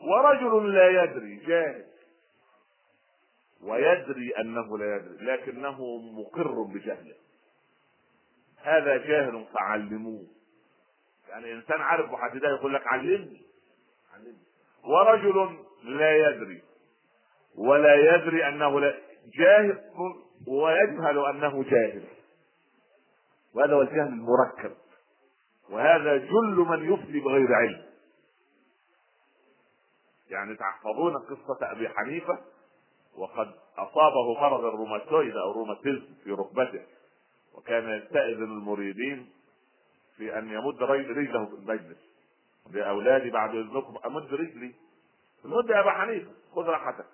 [0.00, 1.84] ورجل لا يدري جاهل.
[3.62, 7.14] ويدري أنه لا يدري لكنه مقر بجهله.
[8.62, 10.26] هذا جاهل فعلموه.
[11.28, 13.42] يعني إنسان عارف محددات يقول لك علمني
[14.14, 14.48] علمني.
[14.84, 16.62] ورجل لا يدري
[17.56, 18.94] ولا يدري أنه لا
[19.34, 19.78] جاهل
[20.46, 22.04] ويجهل أنه جاهل.
[23.54, 24.76] وهذا هو الجهل المركب.
[25.70, 27.84] وهذا جل من يفتي بغير علم.
[30.30, 32.38] يعني تحفظون قصة أبي حنيفة
[33.16, 36.82] وقد أصابه مرض الروماتويد أو الروماتيزم في ركبته.
[37.54, 39.30] وكان يستأذن المريدين
[40.16, 41.98] في أن يمد رجله في المجلس.
[42.70, 44.74] لأولادي بعد إذنكم أمد رجلي.
[45.44, 47.06] مد يا أبا حنيفة خذ راحتك.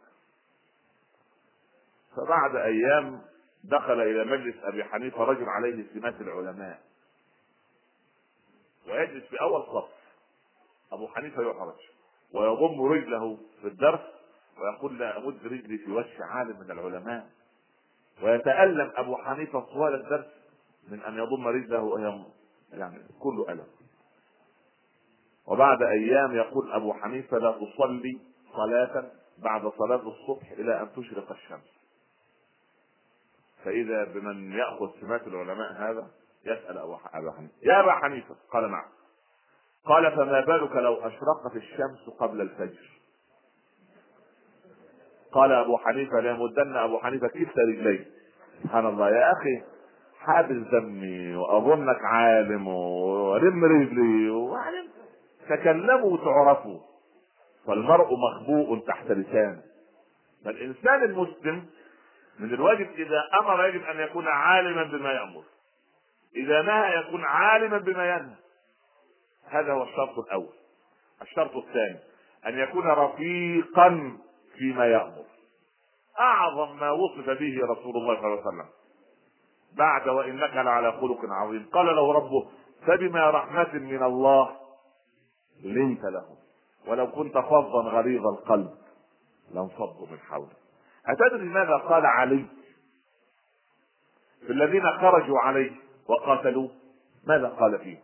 [2.17, 3.23] فبعد أيام
[3.65, 6.81] دخل إلى مجلس أبي حنيفة رجل عليه سمات العلماء.
[8.89, 9.91] ويجلس في أول صف.
[10.93, 11.79] أبو حنيفة يحرج
[12.33, 14.01] ويضم رجله في الدرس
[14.59, 17.31] ويقول لا أمد رجلي في وجه عالم من العلماء.
[18.23, 20.27] ويتألم أبو حنيفة طوال الدرس
[20.89, 22.27] من أن يضم رجله
[22.73, 23.67] يعني كل ألم.
[25.47, 28.19] وبعد أيام يقول أبو حنيفة لا تصلي
[28.53, 31.74] صلاة بعد صلاة الصبح إلى أن تشرق الشمس.
[33.65, 36.07] فإذا بمن يأخذ سمات العلماء هذا
[36.47, 37.53] يسأل أبا حنيفة.
[37.62, 38.85] يا أبا حنيفة قال نعم
[39.87, 42.91] قال فما بالك لو أشرقت الشمس قبل الفجر؟
[45.33, 48.07] قال أبو حنيفة ليمدن أبو حنيفة كلتا رجلي
[48.62, 49.11] سبحان الله.
[49.11, 49.62] يا أخي
[50.19, 54.89] حابس دمي وأظنك عالم ولم رجلي وعلم
[55.49, 56.81] تكلموا وتعرفوا.
[57.67, 59.62] فالمرء مخبوء تحت لسانه.
[60.45, 61.67] فالإنسان المسلم
[62.39, 65.43] من الواجب إذا أمر يجب أن يكون عالما بما يأمر.
[66.37, 68.37] إذا نهى يكون عالما بما ينهى.
[69.45, 70.55] هذا هو الشرط الأول.
[71.22, 71.99] الشرط الثاني
[72.47, 74.18] أن يكون رفيقا
[74.59, 75.24] فيما يأمر.
[76.20, 78.68] أعظم ما وصف به رسول الله صلى الله عليه وسلم.
[79.76, 81.68] بعد وانك لعلى خلق عظيم.
[81.72, 82.51] قال له ربه
[82.87, 84.57] فبما رحمة من الله
[85.62, 86.37] لنت له
[86.87, 88.74] ولو كنت فظا غليظ القلب
[89.55, 90.64] لانفضوا من حولك.
[91.07, 92.45] أتدري ماذا قال علي؟
[94.47, 95.73] في الذين خرجوا عليه
[96.09, 96.71] وقاتلوه
[97.27, 97.99] ماذا قال فيه؟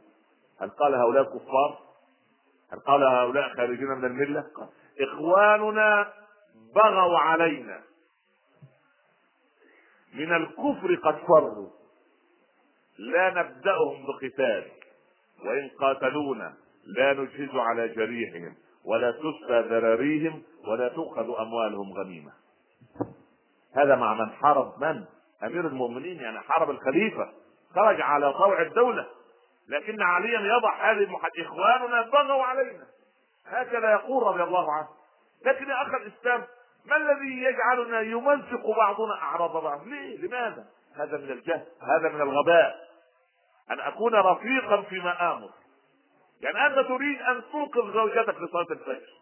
[0.60, 1.78] هل قال هؤلاء كفار
[2.72, 4.68] هل قال هؤلاء خارجين من الملة؟ قال
[5.00, 6.12] إخواننا
[6.74, 7.80] بغوا علينا.
[10.14, 11.70] من الكفر قد فروا.
[12.98, 14.64] لا نبدأهم بقتال
[15.44, 22.39] وإن قاتلونا لا نجهز على جريحهم ولا تسفى ذراريهم ولا تؤخذ أموالهم غنيمة.
[23.76, 25.04] هذا مع من حارب من؟
[25.44, 27.32] أمير المؤمنين يعني حارب الخليفة.
[27.74, 29.06] خرج على طوع الدولة.
[29.68, 32.86] لكن عليا يضع هذه المحد إخواننا بغوا علينا.
[33.46, 34.88] هكذا يقول رضي الله عنه.
[35.46, 36.44] لكن يا أخي الإسلام
[36.86, 40.64] ما الذي يجعلنا يمزق بعضنا أعراض بعض؟ ليه؟ لماذا؟
[40.96, 42.90] هذا من الجهل هذا من الغباء.
[43.70, 45.50] أن أكون رفيقا فيما آمر.
[46.40, 49.19] يعني أنت تريد أن توقظ زوجتك لصلاة الفجر.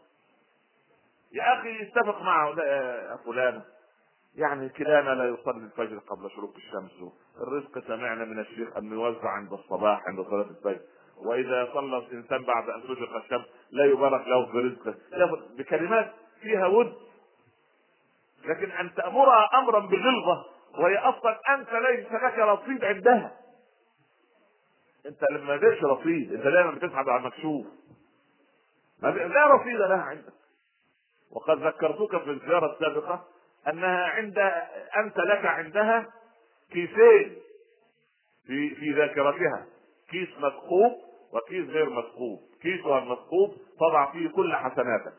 [1.32, 3.62] يا أخي اتفق معه لا يا فلان.
[4.34, 7.12] يعني كلانا لا يصلي الفجر قبل شروق الشمس.
[7.40, 10.80] الرزق سمعنا من الشيخ أن يوزع عند الصباح عند صلاة الفجر.
[11.16, 14.94] وإذا صلى الإنسان بعد أن تشرق الشمس لا يبارك له في رزقه.
[15.56, 16.94] بكلمات فيها ود.
[18.44, 20.44] لكن أن تأمرها أمرا بغلظة
[20.78, 23.36] وهي أصلا أنت ليس لك رصيد عندها.
[25.06, 27.66] أنت لما لديش رصيد أنت دايما بتسحب على المكشوف.
[29.02, 30.32] لا رصيد لها عندك.
[31.32, 33.24] وقد ذكرتك في الزيارة السابقة
[33.68, 34.38] أنها عند
[34.96, 36.06] أنت لك عندها
[36.72, 37.36] كيسين
[38.46, 39.66] في في ذاكرتها.
[40.10, 40.92] كيس مثقوب
[41.32, 45.14] وكيس غير مثقوب كيسها المثقوب تضع فيه كل حسناتك.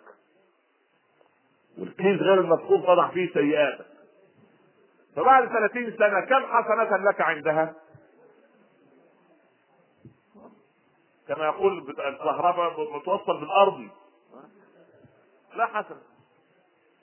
[1.77, 3.85] والكيس غير المثقوب تضع فيه سيئاتك.
[5.15, 7.75] فبعد 30 سنة كم حسنة لك عندها؟
[11.27, 13.87] كما يقول الكهرباء متوصل بالأرض.
[15.55, 16.01] لا حسن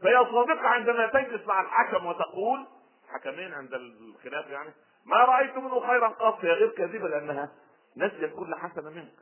[0.02, 2.66] فهي صادقة عندما تجلس مع الحكم وتقول
[3.08, 4.70] حكمين عند الخلاف يعني
[5.06, 7.52] ما رأيت منه خيرا قط هي غير كاذبة لأنها
[7.96, 9.14] نسيت كل حسنة منك.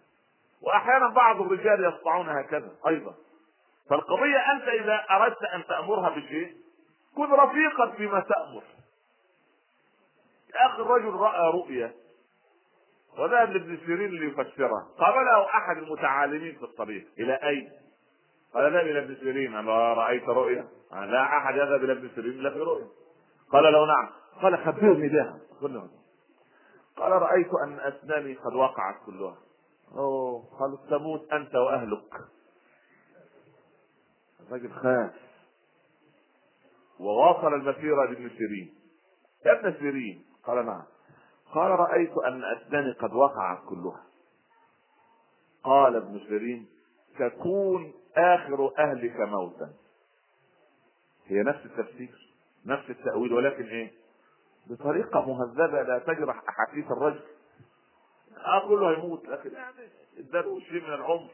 [0.63, 3.15] وأحيانا بعض الرجال يصنعون هكذا أيضا.
[3.91, 6.57] فالقضية أنت إذا أردت أن تأمرها بشيء
[7.17, 8.63] كن رفيقا فيما تأمر.
[10.55, 11.95] أخي الرجل رأى رؤية
[13.19, 17.73] وذهب لابن سيرين ليفسرها قابله أحد المتعالمين في الطريق إلى أين؟
[18.55, 22.89] قال إلى ابن سيرين أنا رأيت رؤيا؟ لا أحد يذهب ابن سيرين الا في رؤيا.
[23.53, 24.11] قال له نعم.
[24.43, 25.39] قال خبرني بها.
[26.97, 29.37] قال رأيت أن أسناني قد وقعت كلها.
[29.93, 32.15] أوه قال تموت أنت وأهلك.
[34.41, 35.15] الرجل خاف.
[37.01, 38.75] وواصل المسيرة لابن سيرين.
[39.47, 40.25] يا ابن سيرين.
[40.45, 40.83] قال نعم.
[41.55, 44.05] قال رأيت أن أسناني قد وقعت كلها.
[45.65, 46.67] قال ابن سيرين
[47.19, 49.73] تكون آخر أهلك موتا.
[51.27, 52.35] هي نفس التفسير
[52.67, 53.93] نفس التأويل ولكن إيه؟
[54.67, 57.21] بطريقة مهذبة لا تجرح أحاسيس الرجل.
[58.37, 59.89] أقول له يموت لكن يعني
[60.19, 61.31] اداله شيء من العمر.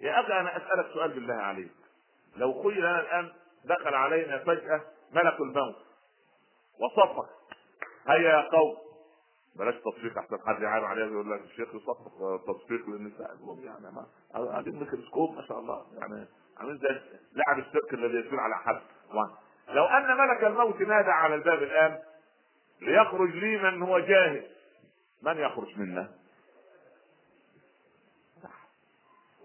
[0.00, 1.72] يا أخي أنا أسألك سؤال بالله عليك.
[2.36, 3.32] لو قيل لنا الآن
[3.64, 4.80] دخل علينا فجأة
[5.12, 5.76] ملك الموت
[6.80, 7.28] وصفك.
[8.08, 8.76] هيا يا قوم.
[9.58, 13.36] بلاش تصفيق احسن حد يعاني عليها يقول لك الشيخ يصفق تصفيق للنساء.
[13.64, 15.86] يعني ما قاعدين ميكروسكوب ما شاء الله.
[15.98, 16.26] يعني
[16.58, 17.00] عاملين زي
[17.32, 18.80] لاعب السيرك الذي يسير على حد.
[19.68, 22.02] لو أن ملك الموت نادى على الباب الآن
[22.80, 24.42] ليخرج لي من هو جاهز
[25.22, 26.10] من يخرج منا؟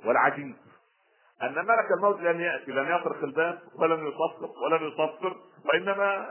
[0.05, 0.55] والعجيب
[1.43, 6.28] أن ملك الموت لم يأتي لم يطرق الباب ولم يصفق ولم يصفر وإنما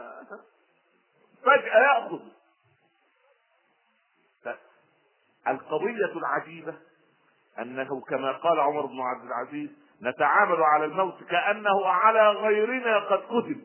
[1.42, 2.20] فجأة يأخذ.
[5.50, 6.74] القضية العجيبة
[7.58, 9.70] أنه كما قال عمر بن عبد العزيز
[10.02, 13.60] نتعامل على الموت كأنه على غيرنا قد كتب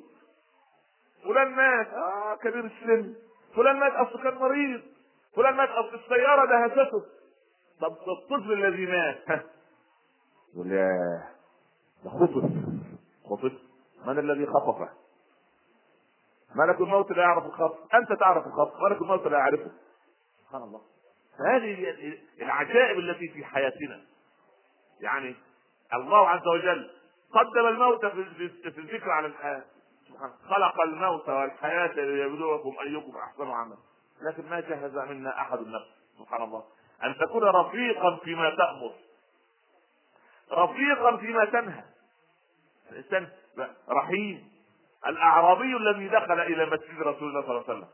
[1.24, 3.16] فلان مات آه كبير السن.
[3.56, 4.82] فلان مات أصل كان مريض.
[5.36, 7.04] فلان مات أصل السيارة دهسته.
[7.82, 9.46] طب الطفل الذي مات؟
[10.54, 11.24] يقول يا
[12.04, 12.44] ده خطف.
[13.30, 13.54] خطف؟
[14.06, 14.90] من الذي خطفه؟
[16.56, 17.96] ملك الموت لا يعرف الخطف.
[17.96, 19.72] أنت تعرف الخطف ملك الموت لا يعرفه.
[20.46, 20.82] سبحان الله.
[21.40, 21.96] هذه
[22.42, 24.02] العجائب التي في حياتنا.
[25.02, 25.36] يعني
[25.94, 26.92] الله عز وجل
[27.34, 29.64] قدم الموت في الذكر على الحياة.
[30.50, 33.78] خلق الموت والحياة ليبلوكم أيكم أحسن عملا.
[34.22, 35.88] لكن ما جهز منا أحد النفس
[36.20, 36.64] سبحان الله.
[37.04, 38.94] أن تكون رفيقا فيما تأمر.
[40.52, 41.84] رفيقا فيما تنهى.
[42.92, 43.28] الإنسان
[43.90, 44.52] رحيم.
[45.08, 47.88] الأعرابي الذي دخل إلى مسجد رسول الله صلى الله عليه وسلم.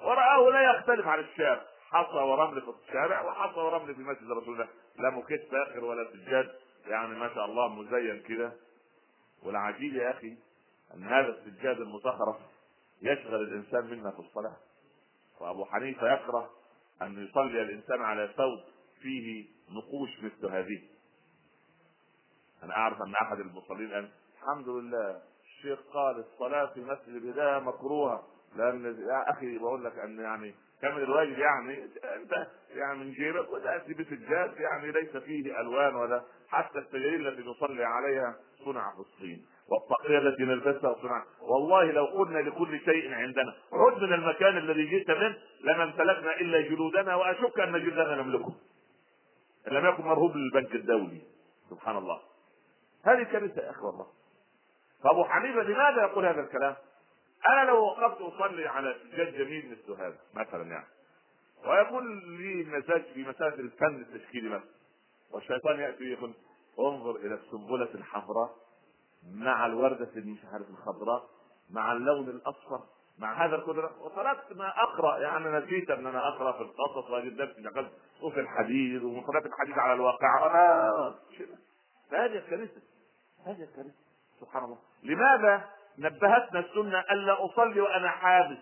[0.00, 4.68] ورآه لا يختلف عن الشارع حصى ورمل في الشارع وحصى ورمل في مسجد رسول الله.
[4.98, 6.50] لا موكيت فاخر ولا سجاد
[6.86, 8.52] يعني ما شاء الله مزين كده.
[9.42, 10.36] والعجيب يا أخي
[10.94, 12.36] أن هذا السجاد المزخرف
[13.02, 14.56] يشغل الإنسان منا في الصلاة.
[15.40, 16.50] وأبو حنيفة يكره
[17.02, 18.60] أن يصلي الإنسان على ثوب
[19.02, 20.82] فيه نقوش مثل هذه.
[22.62, 28.26] أنا أعرف أن أحد المصلين قال الحمد لله الشيخ قال الصلاة في مسجد البدايه مكروهة.
[28.56, 31.84] لأن يا أخي بقول لك أن يعني كامل الواجب يعني
[32.16, 37.84] انت يعني من جيبك وتاتي بسجاد يعني ليس فيه ألوان ولا حتى السجاير التي نصلي
[37.84, 39.46] عليها صنع في الصين.
[39.68, 41.24] والطاقية التي نلبسها صنع.
[41.40, 43.54] والله لو قلنا لكل شيء عندنا.
[43.72, 48.54] عد من المكان الذي جئت منه لما امتلكنا إلا جلودنا وأشك أن جلدنا نملكه
[49.66, 51.22] لم يكن مرهوب للبنك الدولي.
[51.70, 52.20] سبحان الله.
[53.04, 54.06] هذه كارثه يا أخي والله.
[55.04, 56.76] فأبو حنيفة لماذا يقول هذا الكلام؟
[57.48, 60.86] أنا لو وقفت أصلي على سجاد جميل مثل هذا مثلا يعني
[61.66, 64.68] ويقول لي مساج في مساجد الفن التشكيلي مثلا
[65.30, 66.34] والشيطان يأتي يقول
[66.78, 68.56] انظر إلى السنبلة الحمراء
[69.32, 71.28] مع الوردة مش عارف الخضراء
[71.70, 72.80] مع اللون الأصفر
[73.18, 74.02] مع هذا القدرة.
[74.02, 79.02] وتركت ما أقرأ يعني نسيت أن أنا أقرأ في القصص وأجد درس دخلت وفي الحديث
[79.02, 80.46] ومقرات الحديث على الواقع.
[80.46, 81.14] أنا
[82.10, 82.80] فهذه الكارثه
[83.46, 83.94] هذه الكارثه
[84.40, 84.78] سبحان الله.
[85.02, 85.68] لماذا؟
[85.98, 88.58] نبهتنا السنة الا أصلي وأنا حابس.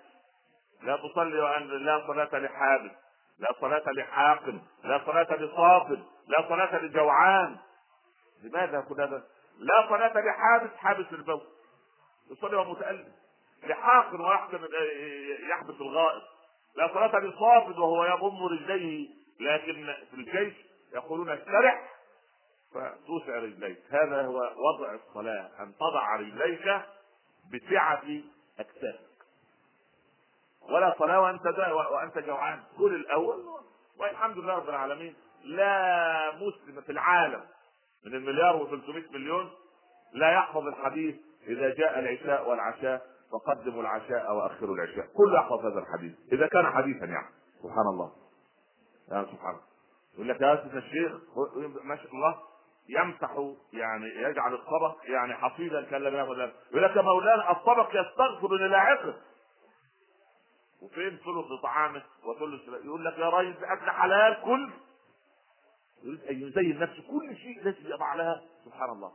[0.82, 2.90] لا تصلي وأن لا صلاة لحابس.
[3.38, 7.56] لا صلاة لحاقن لا صلاة لصافد لا صلاة لجوعان.
[8.42, 9.22] لماذا كل هذا؟
[9.58, 11.46] لا صلاة لحابس حابس البول.
[12.30, 13.12] يصلي وهو متألم.
[13.62, 14.58] لحاقن ويحكم
[15.50, 16.22] يحبس الغائط.
[16.76, 19.08] لا صلاة لصافد وهو يضم رجليه.
[19.40, 20.54] لكن في الجيش
[20.94, 21.88] يقولون استرح
[22.74, 23.78] فتوسع رجليك.
[23.90, 25.50] هذا هو وضع الصلاة.
[25.60, 26.82] أن تضع رجليك
[27.52, 28.04] بسعة
[28.58, 29.08] أكتافك
[30.70, 31.46] ولا صلاة وأنت
[31.92, 32.62] وأنت جوعان.
[32.78, 33.44] كل الأول
[33.98, 37.44] والحمد لله رب العالمين لا مسلم في العالم
[38.06, 39.50] من المليار و300 مليون
[40.12, 45.06] لا يحفظ الحديث إذا جاء العشاء والعشاء فقدموا العشاء واخروا العشاء.
[45.16, 46.14] كل يحفظ هذا الحديث.
[46.32, 47.34] إذا كان حديثا يعني.
[47.62, 48.12] سبحان الله.
[49.08, 49.68] يعني سبحان الله.
[50.14, 51.12] يقول لك يا أستاذ الشيخ
[51.84, 52.47] ما شاء الله.
[52.88, 56.38] يمسح يعني يجعل الطبق يعني حصيدا كان لم يأخذ
[56.70, 59.14] يقول لك مولانا الطبق يستغفر للاعقه
[60.82, 64.70] وفين ثلث طعامه وثلث يقول لك يا راجل أكل حلال كل.
[66.02, 68.42] يريد أن يزين نفسه كل شيء لازم يضع لها.
[68.64, 69.12] سبحان الله.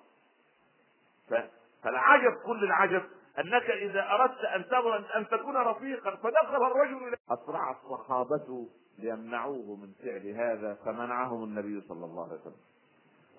[1.83, 3.03] فالعجب كل العجب
[3.39, 8.67] أنك إذا أردت أن تمر أن تكون رفيقا فدخل الرجل إلى اسرع الصحابه
[8.99, 12.72] ليمنعوه من فعل هذا فمنعهم النبي صلى الله عليه وسلم.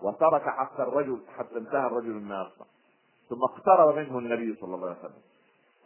[0.05, 2.51] وترك حتى الرجل حتى انتهى الرجل النار
[3.29, 5.23] ثم اقترب منه النبي صلى الله عليه وسلم.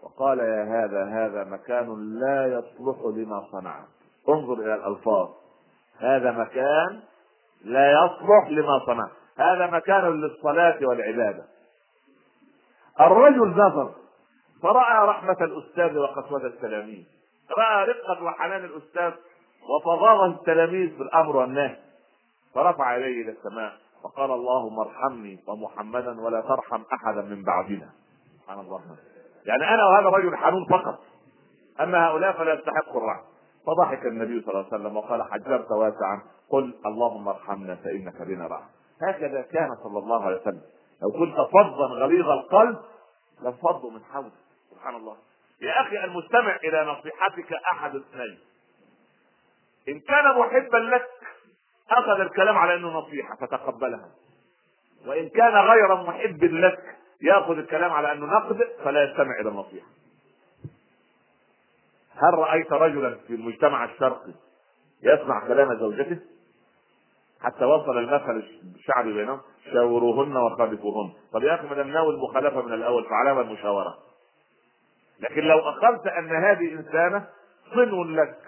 [0.02, 3.88] وقال يا هذا هذا مكان لا يصلح لما صنعت
[4.28, 5.28] انظر إلى الألفاظ.
[5.98, 7.00] هذا مكان
[7.64, 11.44] لا يصلح لما صنعت هذا مكان للصلاة والعبادة.
[13.00, 13.92] الرجل نظر.
[14.62, 17.04] فرأى رحمة الأستاذ وقسوة التلاميذ.
[17.58, 19.12] رأى رقة وحنان الأستاذ
[19.68, 21.76] وفظاظة التلاميذ في الأمر والنهي.
[22.54, 23.72] فرفع يديه إلى السماء.
[24.04, 27.90] فقال اللهم ارحمني ومحمدا ولا ترحم أحدا من بعدنا.
[28.40, 28.80] سبحان الله.
[29.46, 30.98] يعني أنا وهذا الرجل حنون فقط.
[31.80, 33.24] أما هؤلاء فلا يستحقوا الرحمه
[33.66, 36.22] فضحك النبي صلى الله عليه وسلم وقال حجرت واسعا.
[36.50, 38.68] قل اللهم ارحمنا فإنك بنا رحم.
[39.02, 40.62] هكذا كان صلى الله عليه وسلم.
[41.02, 42.78] لو كنت فظا غليظ القلب
[43.42, 44.32] لانفضوا من حولك.
[44.70, 45.16] سبحان الله.
[45.62, 48.38] يا أخي المستمع إلى نصيحتك أحد اثنين.
[49.88, 51.08] إن كان محبا لك
[51.90, 54.08] أخذ الكلام على إنه نصيحة فتقبلها.
[55.06, 59.86] وإن كان غير محب لك يأخذ الكلام على إنه نقد فلا يستمع إلى النصيحة.
[62.14, 64.32] هل رأيت رجلا في المجتمع الشرقي
[65.02, 66.18] يسمع كلام زوجته؟
[67.40, 68.42] حتى وصل المثل
[68.76, 69.40] الشعبي بينهم
[69.72, 73.98] شاوروهن وخالفوهن طب يا أخي دام ناوي المخالفة من الأول فعلامة المشاورة.
[75.20, 77.26] لكن لو أخذت أن هذه إنسانة
[77.74, 78.38] صنو لك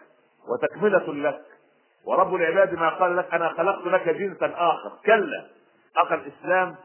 [0.49, 1.43] وتكملة لك
[2.05, 4.99] ورب العباد ما قال لك أنا خلقت لك جنسا آخر.
[5.07, 5.47] كلا.
[5.97, 6.77] اخر الإسلام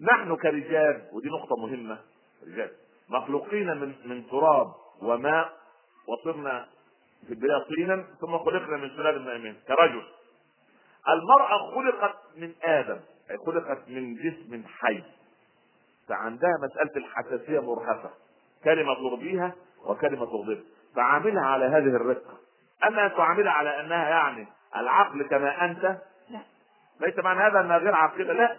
[0.00, 1.98] نحن كرجال ودي نقطة مهمة.
[2.46, 2.70] رجال
[3.08, 5.52] مخلوقين من من تراب وماء
[6.08, 6.66] وصرنا
[7.26, 10.02] في البداية طينا ثم خلقنا من سلالة من أمين كرجل.
[11.08, 13.00] المرأة خلقت من آدم
[13.30, 15.02] أي خلقت من جسم حي.
[16.08, 18.10] فعندها مسألة الحساسية مرهفة
[18.64, 19.54] كلمة ترضيها
[19.86, 20.62] وكلمة تغضبها
[20.96, 22.38] فعاملها على هذه الرقة.
[22.86, 25.82] أما أن تعاملها على أنها يعني العقل كما أنت
[26.30, 26.40] لا.
[27.00, 28.56] ليس معنى هذا أنها غير عاقلة لا.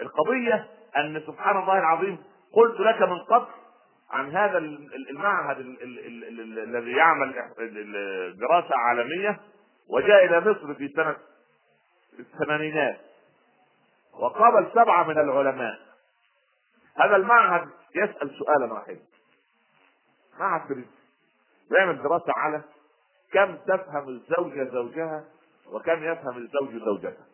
[0.00, 3.46] القضية أن سبحان الله العظيم قلت لك من قبل
[4.10, 4.58] عن هذا
[5.10, 5.58] المعهد
[6.58, 7.34] الذي يعمل
[8.40, 9.40] دراسة عالمية
[9.88, 11.16] وجاء إلى مصر في سنة
[12.18, 13.00] الثمانينات
[14.20, 15.78] وقابل سبعة من العلماء.
[16.96, 19.00] هذا المعهد يسأل سؤالا واحدا
[20.38, 20.86] معهد فريد
[21.70, 22.62] بيعمل دراسة على
[23.34, 25.24] كم تفهم الزوجة زوجها
[25.72, 27.24] وكم يفهم الزوج زوجته.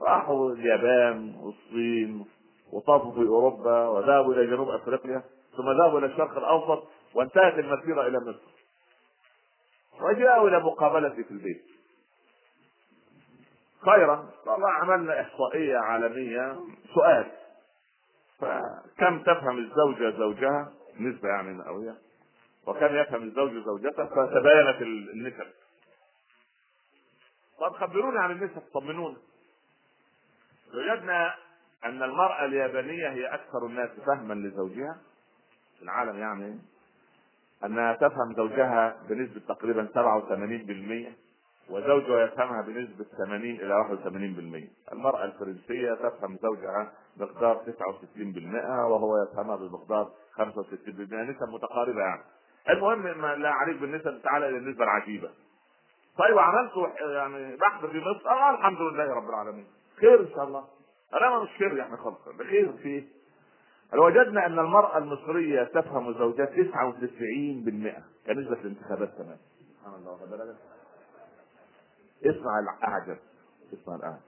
[0.00, 2.26] راحوا اليابان والصين
[2.72, 5.22] وطافوا في أوروبا وذهبوا إلى جنوب أفريقيا
[5.56, 8.48] ثم ذهبوا إلى الشرق الأوسط وانتهت المسيرة إلى مصر.
[10.00, 11.64] وجاءوا إلى مقابلتي في البيت.
[13.84, 16.56] خيرا طبعا عملنا إحصائية عالمية.
[16.94, 17.30] سؤال
[18.38, 21.94] فكم تفهم الزوجة زوجها؟ نسبة يعني مئويه
[22.68, 25.46] وكم يفهم الزوج زوجته فتباينت النسب.
[27.60, 29.16] طب خبرونا عن النسب طمنونا.
[30.74, 31.34] وجدنا
[31.84, 34.98] أن المرأة اليابانية هي أكثر الناس فهما لزوجها
[35.78, 36.58] في العالم يعني
[37.64, 43.74] أنها تفهم زوجها بنسبة تقريبا 87% وزوجها يفهمها بنسبة 80 إلى
[44.88, 50.40] 81% المرأة الفرنسية تفهم زوجها بمقدار 69% وهو يفهمها بمقدار 65%
[51.14, 52.22] نسب متقاربة يعني.
[52.70, 55.30] المهم ما لا عليك بالنسبة تعالى إلى النسبة العجيبة.
[56.18, 59.66] طيب عملتوا يعني بحث في مصر آه الحمد لله رب العالمين.
[60.00, 60.64] خير إن شاء الله.
[61.14, 62.18] أنا مش خير يعني خالص.
[62.50, 63.02] خير فيه
[63.94, 69.36] وجدنا أن المرأة المصرية تفهم زوجها 99% كنسبة الانتخابات كمان.
[69.80, 70.56] سبحان الله
[72.26, 73.18] اسمع الأعجب
[73.72, 74.20] اسمع الأعجب.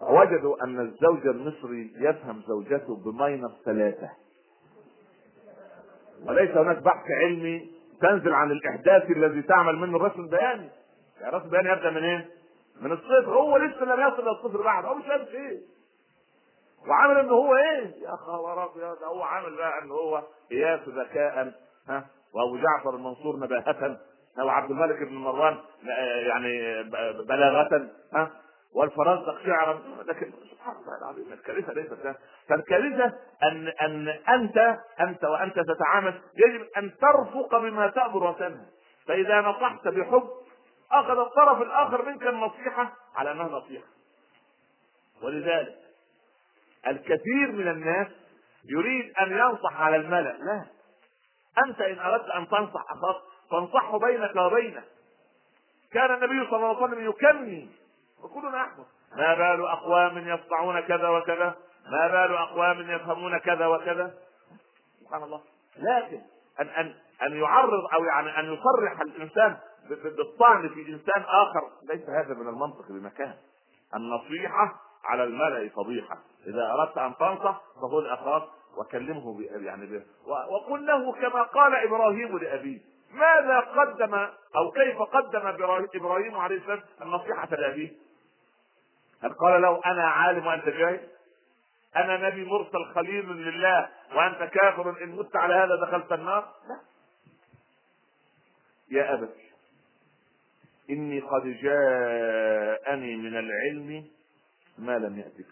[0.00, 4.10] وجدوا أن الزوج المصري يفهم زوجته بماينس ثلاثة.
[6.26, 10.68] وليس هناك بحث علمي تنزل عن الإحداث الذي تعمل منه الرسم البياني
[11.20, 12.28] يعني الرسم البياني يبدأ من إيه؟
[12.80, 13.34] من الصفر.
[13.34, 14.84] هو لسه لم يصل إلى الصفر بعد.
[14.84, 15.60] هو مش لابس إيه
[16.88, 19.02] وعامل ان هو إيه؟ يا خبر أبيض.
[19.02, 21.52] هو عامل بقى ان هو قياس ذكاء.
[21.88, 23.98] ها؟ وأبو جعفر المنصور نباهة.
[24.38, 25.56] وعبد الملك بن مروان
[26.26, 26.82] يعني
[27.28, 27.88] بلاغة.
[28.14, 28.30] ها؟
[28.74, 32.16] والفرزدق شعرا لكن سبحان الله العظيم الكارثة ليست
[32.48, 33.12] فالكارثة
[33.42, 38.66] أن أن أنت أنت وأنت تتعامل يجب أن ترفق بما تأمر وتنهى.
[39.06, 40.28] فإذا نصحت بحب
[40.92, 43.86] أخذ الطرف الآخر منك النصيحة على أنها نصيحة.
[45.22, 45.78] ولذلك
[46.86, 48.08] الكثير من الناس
[48.68, 50.32] يريد أن ينصح على الملأ.
[50.38, 50.64] لا.
[51.66, 54.82] أنت إن أردت أن تنصح أخاك فانصحه بينك وبينه.
[55.92, 57.83] كان النبي صلى الله عليه وسلم يكني
[58.24, 58.84] وكلنا احمد
[59.16, 61.54] ما بال أقوام يصنعون كذا وكذا؟
[61.90, 64.14] ما بال أقوام يفهمون كذا وكذا؟
[65.00, 65.40] سبحان الله.
[65.76, 66.20] لكن
[66.60, 69.56] ان ان أن يعرض أو يعني أن يصرح الإنسان
[69.88, 73.34] بالطعن في إنسان آخر ليس هذا من المنطق بمكان.
[73.94, 76.18] النصيحة على الملأ فضيحة.
[76.46, 78.42] إذا أردت أن تنصح فقل أخاك
[78.78, 82.80] وكلمه يعني به وقل له كما قال إبراهيم لأبيه.
[83.12, 84.14] ماذا قدم
[84.56, 85.46] أو كيف قدم
[85.94, 88.03] إبراهيم عليه السلام النصيحة لأبيه؟
[89.24, 91.00] هل قال له أنا عالم وأنت جاهل؟
[91.96, 96.80] أنا نبي مرسل خليل لله وأنت كافر إن مت على هذا دخلت النار؟ لا.
[98.90, 99.36] يا أبت
[100.90, 104.04] إني قد جاءني من العلم
[104.78, 105.46] ما لم يأتك.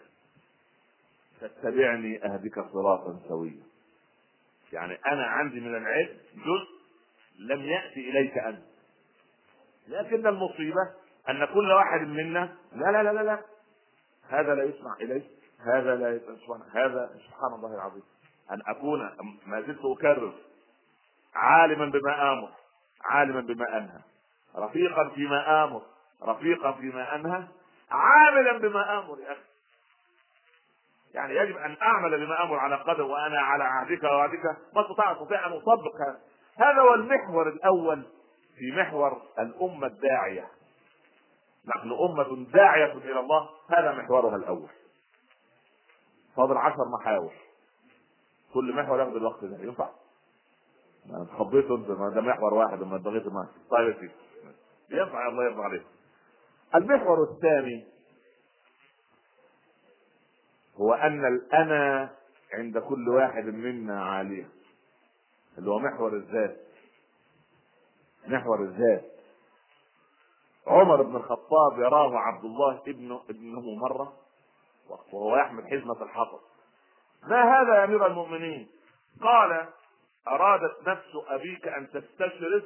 [1.41, 3.63] فاتبعني أهدك صراطا سويا.
[4.73, 6.73] يعني أنا عندي من العلم جزء
[7.39, 8.63] لم يأتي إليك أنت.
[9.87, 10.93] لكن المصيبة
[11.29, 13.52] أن كل واحد منا لا لا لا لا, لا.
[14.29, 15.23] هذا لا يسمع إليه
[15.65, 18.03] هذا لا يسمع هذا سبحان الله العظيم.
[18.51, 18.99] أن أكون
[19.45, 20.33] ما زلت أكرر
[21.35, 22.49] عالما بما آمر
[23.05, 23.99] عالما بما أنهى
[24.55, 25.81] رفيقا فيما آمر
[26.23, 27.47] رفيقا فيما أنهى
[27.91, 29.41] عاملا بما آمر يا أخي.
[31.13, 34.45] يعني يجب أن أعمل بما آمر على قدر وأنا على عهدك ووعدك.
[34.75, 36.19] ما استطاع أستطيع أن أطبق هذا.
[36.57, 38.03] هذا هو المحور الأول
[38.57, 40.47] في محور الأمة الداعية.
[41.67, 44.69] نحن أمة داعية إلى الله هذا محورها الأول.
[46.35, 47.33] فاضل عشر محاور.
[48.53, 49.89] كل محور ياخد الوقت ده ينفع؟
[51.37, 54.03] خبيته أنت ده محور واحد لما اتبغيت معاه طيب
[54.89, 55.83] يا ينفع الله يرضى عليك.
[56.75, 57.85] المحور الثاني
[60.75, 62.09] هو أن الأنا
[62.53, 64.49] عند كل واحد منا عالية.
[65.57, 66.57] اللي هو محور الذات.
[68.27, 69.12] محور الذات.
[70.67, 74.13] عمر بن الخطاب يراه عبد الله ابن ابنه مرة
[74.89, 76.39] وهو يحمل حزمة الحطب.
[77.23, 78.69] ما هذا يا أمير المؤمنين؟
[79.21, 79.67] قال
[80.27, 82.63] أرادت نفس أبيك أن تستشرف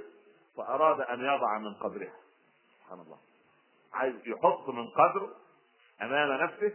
[0.58, 2.14] فأراد أن يضع من قدرها
[2.80, 3.18] سبحان الله.
[3.94, 5.30] عايز يحط من قدره
[6.02, 6.74] أمام نفسه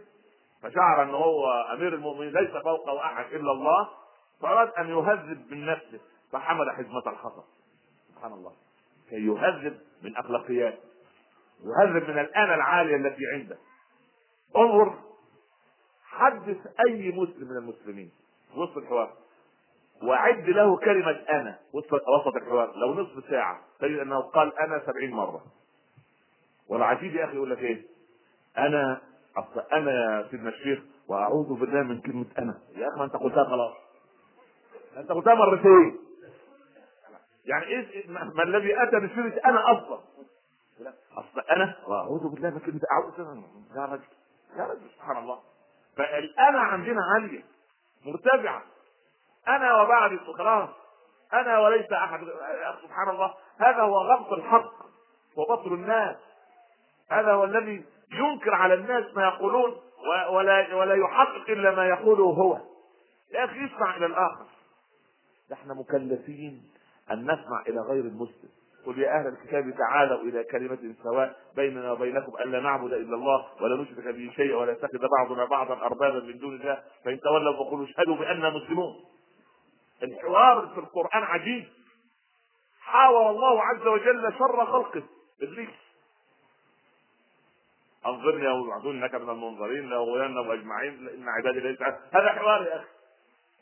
[0.61, 3.89] فشعر أن هو أمير المؤمنين ليس فوقه أحد إلا الله
[4.41, 5.99] فأراد أن يهذب من نفسه
[6.31, 7.43] فحمل حزمة الخطر
[8.09, 8.51] سبحان الله.
[9.09, 10.92] كي يهذب من أخلاقياته.
[11.63, 13.57] يهذب من الانا العاليه التي عنده.
[14.57, 14.93] انظر
[16.05, 16.57] حدث
[16.87, 18.11] أي مسلم من المسلمين.
[18.55, 19.13] وسط الحوار.
[20.03, 21.59] وعد له كلمة أنا.
[21.73, 22.75] وسط الحوار.
[22.75, 23.61] لو نصف ساعة.
[23.79, 25.43] تجد أنه قال أنا سبعين مرة.
[26.69, 27.85] والعجيب يا أخي يقول لك إيه؟
[28.57, 29.01] أنا
[29.37, 32.59] أصل أنا يا سيدنا الشيخ وأعوذ بالله من كلمة أنا.
[32.75, 33.73] يا أخي ما أنت قلتها خلاص.
[34.97, 35.99] أنت قلتها مرتين.
[37.45, 39.99] يعني إيه ما الذي أتى بسيرة أنا أصلا؟
[41.17, 43.19] أصل أنا وأعوذ بالله من كلمة أعوذ
[43.75, 44.03] يا رجل.
[44.57, 44.89] يا رجل.
[44.95, 45.39] سبحان الله.
[45.97, 47.43] فالأنا عندنا عالية.
[48.05, 48.63] مرتفعة.
[49.47, 50.69] أنا وبعدي خلاص
[51.33, 52.19] أنا وليس أحد.
[52.83, 53.33] سبحان الله.
[53.57, 54.73] هذا هو غمط الحق
[55.35, 56.15] وبطر الناس.
[57.09, 59.81] هذا هو الذي ينكر على الناس ما يقولون
[60.29, 62.61] ولا ولا يحقق إلا ما يقوله هو.
[63.31, 64.45] يا أخي اسمع إلى الآخر.
[65.51, 66.71] نحن مكلفين
[67.11, 68.49] أن نسمع إلى غير المسلم.
[68.85, 73.75] قل يا أهل الكتاب تعالوا إلى كلمة سواء بيننا وبينكم ألا نعبد إلا الله ولا
[73.83, 78.15] نشرك به شيئا ولا يتخذ بعضنا بعضا أربابا من دون الله فإن تولوا فقولوا اشهدوا
[78.15, 78.93] بأننا مسلمون.
[80.03, 81.65] الحوار في القرآن عجيب.
[82.81, 85.03] حاور الله عز وجل شر خلقه.
[85.41, 85.69] إبليس.
[88.05, 91.07] أنظرني وابعثوني انك من المنظرين لاغوينهم أجمعين.
[91.07, 91.81] إن عبادي ليس
[92.11, 92.87] هذا حوار يا أخي.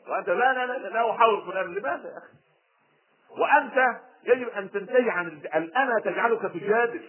[0.08, 1.74] وأنت لا لا لا, لا أحاور فلان.
[1.74, 2.42] لماذا يا أخي؟
[3.40, 7.02] وأنت يجب أن تنتهي عن الانا تجعلك تجادل.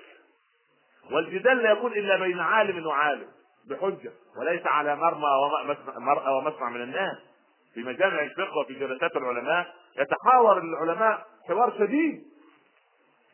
[1.11, 3.27] والجدال لا يكون إلا بين عالم وعالم
[3.69, 5.27] بحجة وليس على مرمى
[5.97, 7.17] ومرأى ومسمع من الناس.
[7.73, 12.23] في مجامع الفقه وفي جلسات العلماء يتحاور العلماء حوار شديد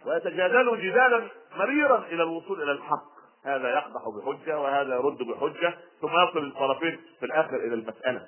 [0.06, 3.20] ويتجادلوا جدالا مريرا إلى الوصول إلى الحق.
[3.46, 8.28] هذا يقدح بحجة وهذا يرد بحجة ثم يصل الطرفين في الآخر إلى المسألة.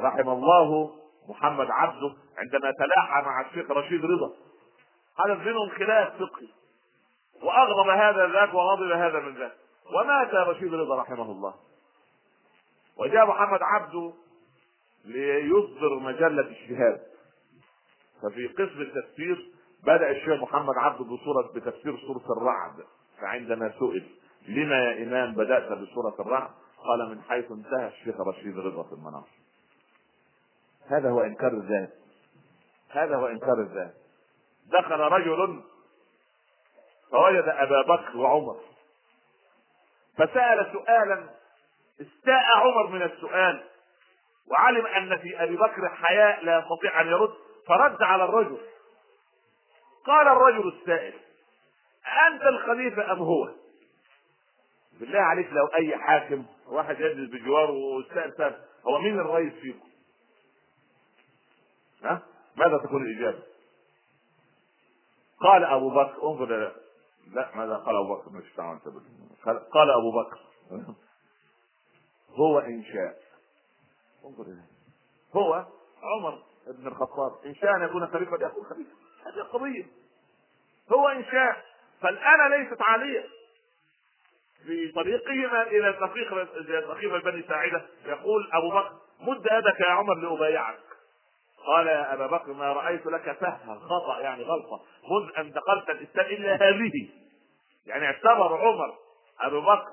[0.00, 0.96] رحم الله
[1.28, 4.32] محمد عبده عندما تلاحى مع الشيخ رشيد رضا.
[5.18, 6.48] حدث بينهم خلاف فقهي.
[7.42, 9.52] وأغضب هذا ذاك وغضب هذا من ذاك.
[9.94, 11.54] ومات رشيد رضا رحمه الله.
[12.98, 14.12] وجاء محمد عبده
[15.04, 17.00] ليصدر مجلة اجتهاد
[18.22, 19.52] ففي قسم التفسير
[19.82, 22.84] بدأ الشيخ محمد عبده بصورة بتفسير سورة الرعد.
[23.20, 24.06] فعندما سئل
[24.48, 29.45] لما يا إمام بدأت بسورة الرعد؟ قال من حيث انتهى الشيخ رشيد رضا في المناصب.
[30.90, 31.90] هذا هو إنكار الذات.
[32.90, 33.94] هذا هو إنكار الذات.
[34.66, 35.62] دخل رجل
[37.10, 38.60] فوجد أبا بكر وعمر.
[40.18, 41.28] فسأل سؤالا
[42.00, 43.64] استاء عمر من السؤال
[44.50, 47.34] وعلم أن في أبي بكر حياء لا يستطيع أن يرد
[47.66, 48.58] فرد على الرجل.
[50.06, 51.14] قال الرجل السائل
[52.26, 53.48] أنت الخليفة أم هو؟
[55.00, 58.56] بالله عليك لو أي حاكم واحد يجلس بجواره وسأل
[58.88, 59.85] هو مين الرئيس فيكم؟
[62.56, 63.42] ماذا تكون الإجابة؟
[65.40, 66.72] قال أبو بكر انظر لا,
[67.32, 68.58] لا ماذا قال أبو بكر؟ مش
[69.72, 70.38] قال أبو بكر.
[72.30, 73.18] هو إن شاء.
[74.24, 74.68] انظر إليه.
[75.34, 75.66] هو
[76.02, 77.32] عمر بن الخطاب.
[77.46, 78.46] إن شاء أن يكون خليفة.
[78.46, 78.90] يكون خليفة.
[79.26, 79.86] هذه القضية
[80.92, 81.64] هو إن شاء.
[82.00, 83.24] فالآن ليست عالية.
[84.66, 86.28] في طريقهما إلى سقيف
[86.88, 87.86] سقيف بني ساعدة.
[88.04, 90.78] يقول أبو بكر مد يدك يا عمر لأبايعك.
[91.66, 93.78] قال يا أبا بكر ما رأيت لك فهما.
[93.78, 94.80] خطأ يعني غلطة.
[95.10, 97.08] منذ أن دخلت الإسلام إلا هذه.
[97.86, 98.94] يعني اعتبر عمر
[99.40, 99.88] أبو بكر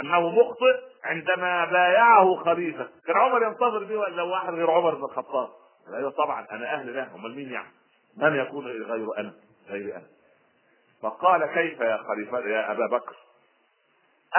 [0.00, 2.88] أنه مخطئ عندما بايعه خليفة.
[3.06, 5.48] كان عمر ينتظر به ولا واحد غير عمر بن الخطاب.
[5.94, 7.14] أيوه طبعا أنا أهل له.
[7.14, 7.72] أمال مين يعني؟
[8.16, 9.34] من يكون غير أنا
[9.68, 10.06] غير أنا.
[11.02, 13.16] فقال كيف يا خليفة يا أبا بكر؟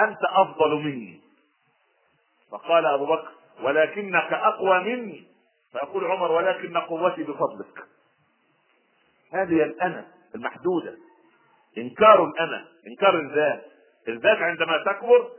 [0.00, 1.20] أنت أفضل مني.
[2.50, 3.30] فقال أبو بكر
[3.62, 5.29] ولكنك أقوى مني.
[5.72, 7.84] فيقول عمر ولكن قوتي بفضلك.
[9.32, 10.96] هذه الأنا المحدودة.
[11.78, 13.64] إنكار الأنا إنكار الذات.
[14.08, 15.30] الذات عندما تكبر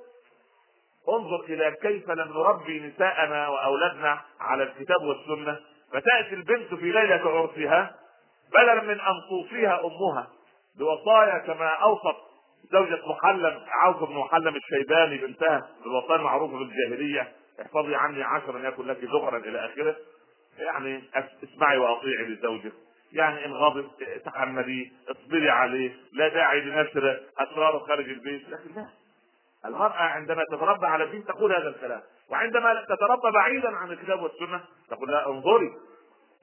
[1.09, 5.59] انظر إلى كيف لم نربي نساءنا وأولادنا على الكتاب والسنة.
[5.91, 7.95] فتأتي البنت في ليلة عرسها
[8.49, 10.27] بدلا من أن توصيها أمها
[10.77, 12.17] بوصايا كما أوصت
[12.71, 17.33] زوجة محلم عوف بن محلم الشيباني بنتها بالوصايا المعروفة بالجاهلية.
[17.61, 19.95] احفظي عني عشرا يكن لك ذخرا إلى آخره.
[20.57, 21.03] يعني
[21.43, 22.73] اسمعي واطيعي لزوجك.
[23.11, 23.91] يعني إن غضب
[24.25, 28.49] تحمليه اصبري عليه لا داعي لنشر اسراره خارج البيت.
[28.49, 28.87] لكن لا.
[29.65, 32.01] المرأة عندما تتربى على الدين تقول هذا الكلام.
[32.29, 35.71] وعندما تتربى بعيدا عن الكتاب والسنة تقول لا انظري.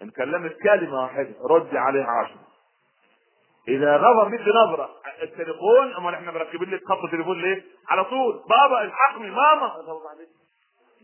[0.02, 2.48] إن كلمت كلمة واحدة ردي عليها عشرة.
[3.68, 4.90] إذا نظر مثل نظرة
[5.22, 8.42] التليفون أمال إحنا مركبين لك خط تليفون ليه؟ على طول.
[8.48, 9.72] بابا الحقني ماما.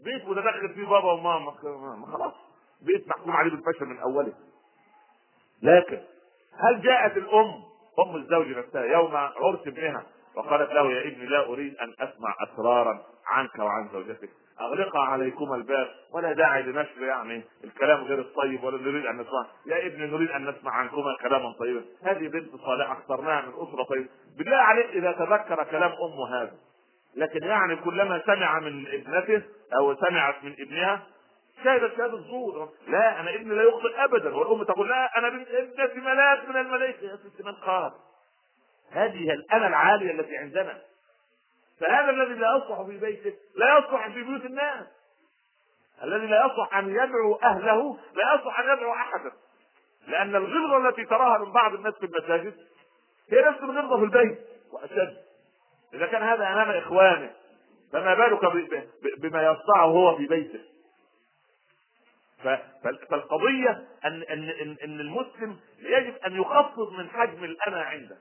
[0.04, 1.50] بيت متدخل فيه بابا وماما.
[2.12, 2.34] خلاص.
[2.86, 4.32] بيت محكوم عليه بالفشل من أوله.
[5.62, 6.00] لكن
[6.58, 7.54] هل جاءت الأم
[7.98, 10.02] أم الزوج نفسها يوم عرس ابنها
[10.36, 14.30] وقالت له يا ابني لا أريد أن أسمع أسرارا عنك وعن زوجتك.
[14.60, 19.46] اغلق عليكما الباب ولا داعي لنشر يعني الكلام غير الطيب ولا نريد أن نسمع.
[19.66, 21.84] يا ابني نريد أن نسمع عنكما كلاما طيبا.
[22.02, 24.08] هذه بنت صالحة اخترناها من أسرة طيبة.
[24.38, 26.54] بالله عليك إذا تذكر كلام امه هذا.
[27.16, 29.42] لكن يعني كلما سمع من ابنته
[29.78, 31.02] أو سمعت من ابنها
[31.64, 34.36] شهدت شهادة الزور لا أنا ابني لا يخطئ ابدا.
[34.36, 37.92] والأم تقول لا أنا ابنتي ملاك من الملائكه يا ست من قال
[38.90, 40.82] هذه الأنا العالية التي عندنا.
[41.80, 44.86] فهذا الذي لا يصلح في بيته لا يصلح في بيوت الناس.
[46.02, 49.32] الذي لا يصلح أن يدعو أهله لا يصلح أن يدعو أحدا.
[50.06, 52.54] لأن الغلظة التي تراها من بعض الناس في المساجد
[53.30, 54.38] هي نفس الغلظة في البيت
[54.72, 55.16] وأشد.
[55.94, 57.32] إذا كان هذا أمام إخوانه
[57.92, 58.40] فما بالك
[59.18, 60.60] بما يصنعه هو في بيته.
[63.10, 68.16] فالقضية ان ان ان المسلم يجب أن يخفض من حجم الانا عنده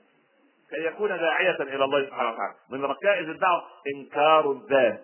[0.70, 2.54] كي يكون داعية إلى الله سبحانه وتعالى.
[2.70, 3.62] من ركائز الدعوة
[3.96, 5.02] إنكار الذات.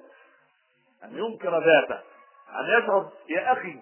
[1.05, 2.01] أن ينكر ذاته.
[2.61, 3.79] أن يشعر يا أخي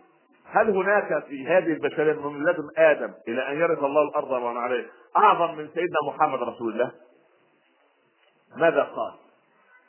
[0.50, 4.86] هل هناك في هذه البشرية من لدن آدم إلى أن يرث الله الأرض ومن عليه
[5.16, 6.92] أعظم من سيدنا محمد رسول الله؟
[8.56, 9.14] ماذا قال؟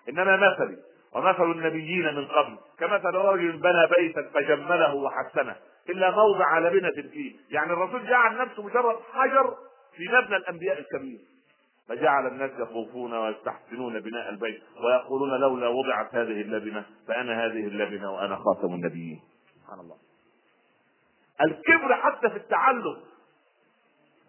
[0.09, 0.77] إنما مثلي.
[1.15, 5.55] ومثل النبيين من قبل كمثل رجل بنى بيتا فجمله وحسنه
[5.89, 7.35] إلا موضع لبنة فيه.
[7.49, 9.57] يعني الرسول جعل نفسه مجرد حجر
[9.95, 11.19] في مبنى الأنبياء الكبير.
[11.87, 18.35] فجعل الناس يطوفون ويستحسنون بناء البيت ويقولون لولا وضعت هذه اللبنة فأنا هذه اللبنة وأنا
[18.35, 19.21] خاتم النبيين.
[19.55, 19.95] سبحان الله.
[21.41, 22.97] الكبر حتى في التعلم.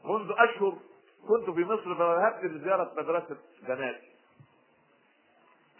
[0.05, 0.78] منذ أشهر
[1.28, 3.36] كنت في مصر فذهبت لزيارة مدرسة
[3.69, 4.10] بناتي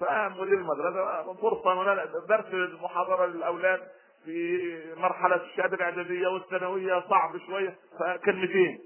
[0.01, 1.33] فمدير المدرسة.
[1.35, 3.81] فرصة درس محاضرة للأولاد
[4.25, 7.05] في مرحلة الشهادة الإعدادية والثانوية.
[7.11, 7.77] صعب شوية.
[7.99, 8.81] فكلمتين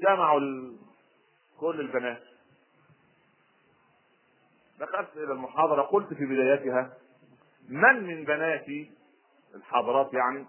[0.00, 0.40] جمعوا
[1.60, 2.22] كل البنات.
[4.80, 5.82] دخلت إلى المحاضرة.
[5.82, 6.92] قلت في بدايتها
[7.68, 8.90] من من بناتي
[9.54, 10.46] الحاضرات يعني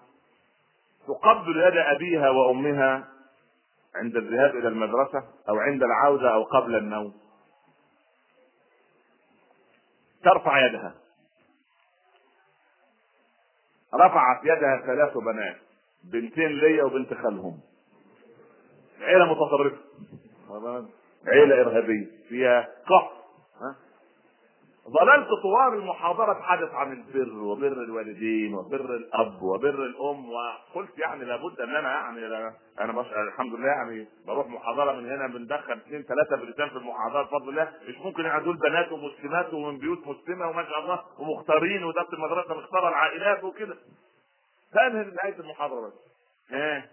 [1.08, 3.08] تقبل يد أبيها وأمها
[3.96, 7.14] عند الذهاب إلى المدرسة أو عند العودة أو قبل النوم؟
[10.24, 10.96] ترفع يدها.
[13.94, 15.58] رفعت يدها ثلاث بنات
[16.04, 17.60] بنتين ليا وبنت خالهم.
[19.02, 19.78] عيلة متطرفة.
[21.28, 22.08] عيلة إرهابية.
[22.30, 23.21] فيها قهر
[25.00, 31.60] ظللت طوال المحاضرة أتحدث عن البر وبر الوالدين وبر الأب وبر الأم وقلت يعني لابد
[31.60, 33.06] أن أنا يعني أنا بش...
[33.28, 37.72] الحمد لله يعني بروح محاضرة من هنا بندخل اثنين ثلاثة بريتان في المحاضرة بفضل الله.
[37.88, 42.54] مش ممكن يعني دول بنات ومسلمات ومن بيوت مسلمة وما شاء الله ومختارين ودرس المدرسة
[42.58, 43.76] مختار العائلات وكده.
[44.76, 45.94] فأنهي نهاية المحاضرة بس.
[46.54, 46.90] إيه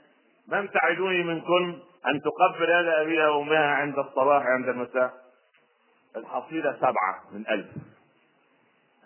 [0.49, 5.28] من تعدوني منكن أن تقبل يد أبيها وأمها عند الصباح عند المساء.
[6.19, 7.66] الحصيلة سبعة من ألف.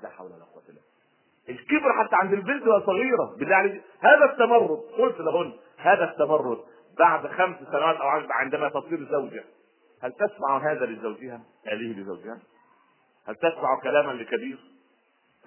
[0.03, 0.81] لا حول ولا قوة إلا
[1.49, 3.37] الكبر حتى عند البنت وهي صغيرة.
[3.39, 3.83] بالله عليك.
[4.01, 4.79] هذا التمرد.
[4.99, 6.65] قلت لهن هذا التمرد
[6.99, 9.45] بعد خمس سنوات أو عندما تصير زوجة.
[10.03, 12.39] هل تسمع هذا لزوجها؟ هذه لزوجها؟
[13.29, 14.59] هل تسمع كلاما لكبير؟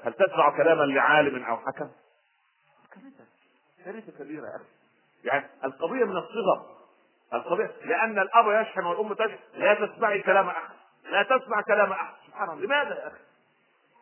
[0.04, 1.90] هل تسمع كلاما لعالم أو حكم؟
[2.92, 3.26] كارثة
[3.86, 4.66] كارثة كبيرة يا أخي.
[5.24, 6.76] يعني القضية من الصغر.
[7.34, 9.38] القضية لأن الأب يشحن والأم تشحن.
[9.54, 10.75] لا تسمعي كلام أحد.
[11.12, 12.14] لا تسمع كلام أحد.
[12.28, 12.66] سبحان الله.
[12.66, 13.18] لماذا يا أخي؟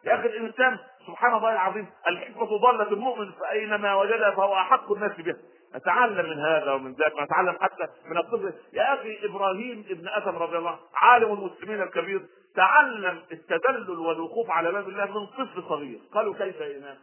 [0.03, 0.77] يا أخي الإنسان
[1.07, 5.35] سبحان الله العظيم الحكمة ضلت المؤمن فأينما وجدها فهو أحق الناس بها
[5.75, 10.57] نتعلم من هذا ومن ذاك نتعلم حتى من الطفل يا أخي إبراهيم ابن آدم رضي
[10.57, 12.25] الله عالم المسلمين الكبير
[12.55, 15.99] تعلم التدلل والوقوف على باب الله من طفل صغير.
[16.13, 16.97] قالوا كيف يا إمام؟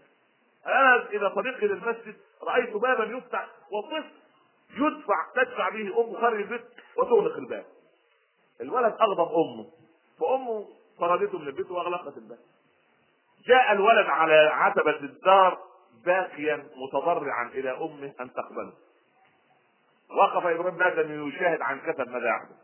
[0.66, 4.04] أنا إذا صديقي للمسجد رأيت بابا يفتح وطفل
[4.76, 6.64] يدفع تدفع به امه خارج البيت
[6.96, 7.64] وتغلق الباب.
[8.60, 9.79] الولد اغضب أمه.
[10.20, 10.66] فأمه
[11.00, 12.38] طردته من البيت وأغلقت الباب.
[13.46, 15.58] جاء الولد على عتبة الدار
[16.04, 18.72] باكيا متضرعا إلى أمه أن تقبله.
[20.10, 22.56] وقف إبراهيم بعد ان يشاهد عن كثب يحدث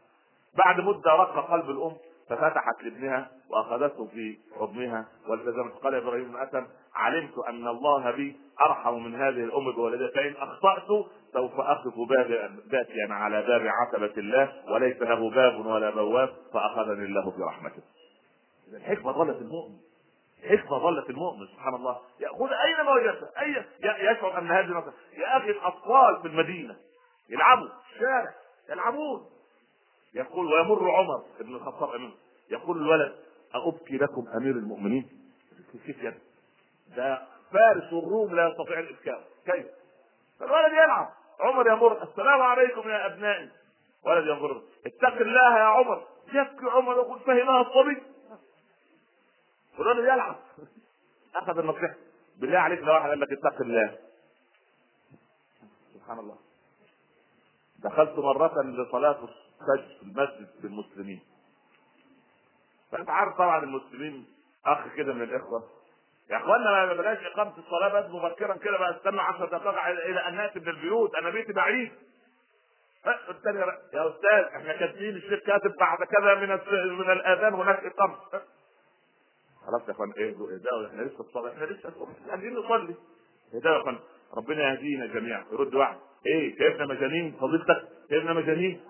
[0.65, 1.97] بعد مدة رق قلب الأم
[2.29, 5.73] ففتحت لابنها وأخذته في حضنها والتزمت.
[5.73, 8.37] قال إبراهيم بن علمت أن الله بي
[8.67, 10.87] أرحم من هذه الأم بولدها فإن أخطأت
[11.33, 11.95] سوف اقف
[12.71, 17.83] باتيا على باب عتبة الله وليس له باب ولا بواب فأخذني الله في رحمته.
[18.73, 19.77] الحكمه ظلت المؤمن.
[20.49, 21.99] حكمة ظلت المؤمن سبحان الله.
[22.21, 26.77] يأخذ أينما وجدته أي يشعر أن هذه مثلا يا أخي الأطفال في المدينة
[27.31, 28.35] يلعبوا في الشارع
[28.71, 29.27] يلعبون.
[30.17, 32.15] يقول ويمر عمر بن الخطاب أمين.
[32.51, 33.17] يقول الولد
[33.55, 35.09] أبكي لكم أمير المؤمنين؟
[35.87, 36.19] كيف يعني؟
[36.97, 39.67] ده فارس الروم لا يستطيع الإبكاء كيف؟
[40.41, 41.11] فالولد يلعب.
[41.41, 42.03] عمر يمر.
[42.03, 43.51] السلام عليكم يا أبنائي.
[44.05, 46.07] ولد ينظر اتق الله يا عمر.
[46.29, 48.03] يبكي عمر؟ يقول فهمها الصبي
[49.79, 50.37] والولد يلعب.
[51.35, 51.95] أخذ النصيحة.
[52.37, 53.99] بالله عليك لو واحد قال لك اتق الله.
[55.95, 56.37] سبحان الله.
[57.79, 59.29] دخلت مرة لصلاة
[59.59, 61.21] في المسجد بالمسلمين
[62.93, 64.27] فانت عارف طبعا المسلمين
[64.67, 65.65] أخ كده من الإخوة.
[66.31, 70.35] يا اخوانا ما بلاش إقامة الصلاة بس مبكرا كده بقى استنى 10 دقائق إلى أن
[70.37, 71.15] نأتي من البيوت.
[71.15, 71.93] أنا بيتي بعيد.
[73.31, 73.59] الثاني
[73.95, 76.49] يا أستاذ إحنا كاتبين الشيخ كاتب بعد كذا من
[76.99, 78.17] من الأذان هناك إقامة.
[79.67, 81.93] خلاص يا إخوان اهدوا اهدوا إحنا لسه الصلاه إحنا لسه
[82.31, 82.95] عايزين نصلي.
[83.55, 83.99] اهدوا يا إخوان
[84.37, 85.45] ربنا يهدينا جميعا.
[85.53, 85.97] يرد واحد.
[86.27, 88.81] إيه شايفنا مجانين؟ فضيلتك شايفنا مجانين؟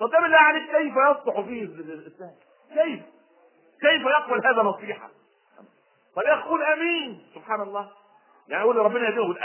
[0.00, 2.34] ده بالله عليك كيف يصلح فيه الاسلام
[2.68, 3.02] كيف؟
[3.80, 5.10] كيف يقبل هذا نصيحة؟
[6.16, 7.26] فليقول آمين.
[7.34, 7.90] سبحان الله.
[8.48, 9.38] يعني يقول ربنا يقول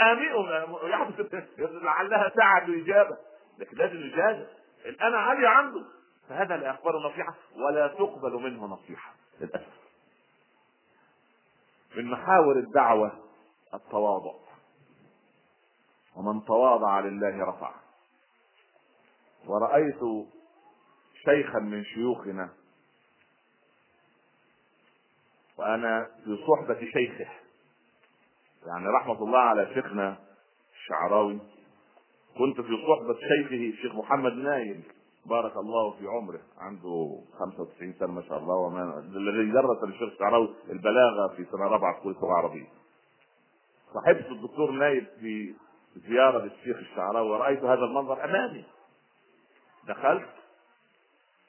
[0.84, 3.16] ويحدث لعلها ساعة الاجابه
[3.58, 4.46] لكن لازم الاجابه
[4.86, 5.84] الان عاليه عنده
[6.28, 9.12] فهذا لا يقبل نصيحة ولا تقبل منه نصيحة.
[9.40, 9.78] للأسف.
[11.96, 13.12] من محاور الدعوة
[13.74, 14.34] التواضع.
[16.16, 17.74] ومن تواضع لله رفعه.
[19.48, 20.26] ورأيت
[21.24, 22.50] شيخا من شيوخنا
[25.58, 27.26] وأنا في صحبة شيخه
[28.66, 30.16] يعني رحمة الله على شيخنا
[30.74, 31.38] الشعراوي.
[32.38, 34.82] كنت في صحبة شيخه الشيخ محمد نايل
[35.26, 40.54] بارك الله في عمره عنده 95 سنة ما شاء الله وما الذي درس للشيخ الشعراوي
[40.70, 42.66] البلاغة في سنة رابعة كلية اللغة العربية
[43.94, 45.54] صاحبت الدكتور نايل في
[45.96, 48.64] زيارة للشيخ الشعراوي ورأيت هذا المنظر أمامي.
[49.88, 50.28] دخلت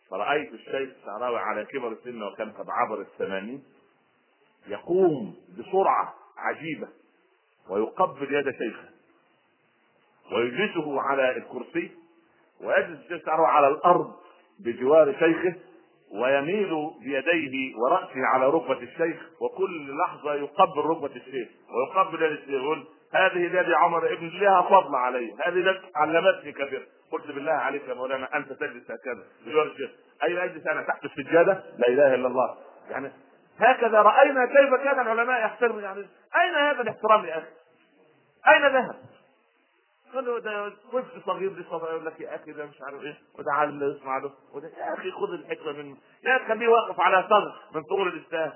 [0.09, 3.63] فرأيت الشيخ الشعراوي على كبر السن وكان قد عبر الثمانين
[4.67, 6.87] يقوم بسرعة عجيبة
[7.69, 8.89] ويقبل يد شيخه
[10.31, 11.91] ويجلسه على الكرسي
[12.61, 14.15] ويجلس الشيخ الشعراوي على الأرض
[14.59, 15.55] بجوار شيخه
[16.11, 22.87] ويميل بيديه ورأسه على ركبة الشيخ وكل لحظة يقبل ركبة الشيخ ويقبل يد الشيخ يقول
[23.13, 26.87] هذه يد عمر ابن لها فضل علي هذه علمتني كثير.
[27.11, 29.23] قلت بالله عليك يا مولانا أنت تجلس هكذا.
[29.45, 29.91] بجوار الشيخ
[30.21, 32.57] اجلس أنا؟ تحت السجادة؟ لا إله إلا الله.
[32.89, 33.11] يعني
[33.59, 35.83] هكذا رأينا كيف كان العلماء يحترمون.
[35.83, 35.99] يعني
[36.35, 37.47] أين هذا الاحترام يا أخي؟
[38.47, 38.95] أين ذهب؟
[40.13, 43.17] قالوا ده طفل صغير لسه يقول لك يا أخي ده مش عارف إيه.
[43.39, 47.53] وده عالم يسمع له وده يا أخي خذ الحكمة منه يا تخليه واقف على صدر
[47.75, 48.53] من طول الإسلام.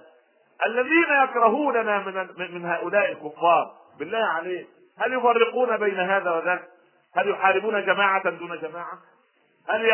[0.66, 3.76] الذين يكرهوننا من من هؤلاء الكفار.
[4.00, 4.68] بالله عليك.
[4.98, 6.70] هل يفرقون بين هذا وذاك؟
[7.15, 8.99] هل يحاربون جماعة دون جماعة؟
[9.69, 9.85] هل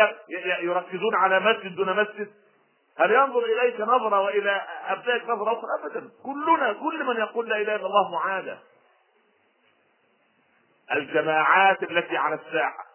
[0.62, 2.30] يركزون على مسجد دون مسجد؟
[2.98, 4.50] هل ينظر إليك نظرة وإلى
[4.86, 8.56] أبنائك نظرة أخرى؟ ابدا، كلنا كل من يقول لا إله إلا الله معادى.
[10.92, 12.86] الجماعات التي على الساحة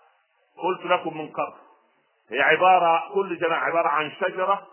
[0.58, 1.58] قلت لكم من قبل
[2.30, 4.68] هي عبارة كل جماعة عبارة عن شجرة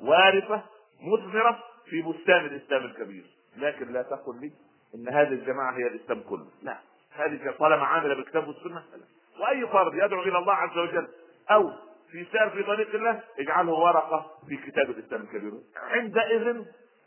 [0.00, 0.62] وارفه
[1.00, 3.24] مثمرة في بستان الإسلام الكبير،
[3.56, 4.52] لكن لا تقل لي
[4.94, 6.78] إن هذه الجماعة هي الإسلام كله، لا،
[7.14, 8.82] هذه طالما عاملة بالكتاب والسنة.
[9.40, 11.08] وأي فرد يدعو إلى الله عز وجل
[11.50, 11.70] أو
[12.10, 15.52] في سير في طريق الله اجعله ورقة في كتاب الاسلام الكبير.
[15.76, 16.64] عندئذ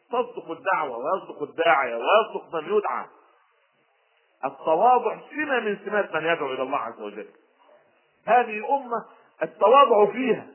[0.10, 3.06] تصدق الدعوة ويصدق الداعيه ويصدق من يدعى.
[4.46, 7.28] التواضع سمة من سمات من يدعو إلى الله عز وجل.
[8.28, 9.06] هذه أمة
[9.44, 10.48] التواضع فيها.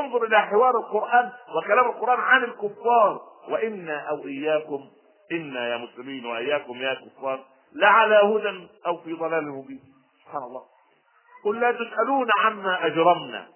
[0.00, 3.20] انظر إلى حوار القرآن وكلام القرآن عن الكفار.
[3.48, 4.90] وإنا أو إياكم
[5.32, 7.44] إنا يا مسلمين وإياكم يا كفار.
[7.76, 9.80] لعلى هدى أو في ضلال مبين.
[10.24, 10.62] سبحان الله.
[11.44, 13.48] قل لا تسألون عما أجرمنا.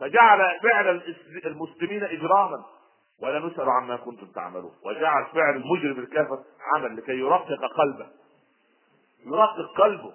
[0.00, 1.02] فجعل فعل
[1.46, 2.64] المسلمين إجراما.
[3.22, 4.72] ولا نسأل عما كنتم تعملون.
[4.84, 6.38] وجعل فعل المجرم الكافر
[6.74, 8.06] عمل لكي يرقق قلبه.
[9.26, 10.12] يرقق قلبه.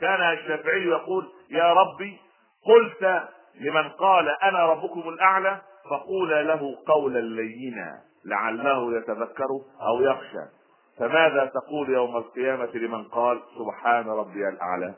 [0.00, 2.20] كان الشافعي يقول يا ربي
[2.64, 3.28] قلت
[3.60, 9.48] لمن قال أنا ربكم الأعلى فقول له قولا لينا لعله يتذكر
[9.82, 10.57] أو يخشى.
[10.98, 14.94] فماذا تقول يوم القيامة لمن قال سبحان ربي الأعلى؟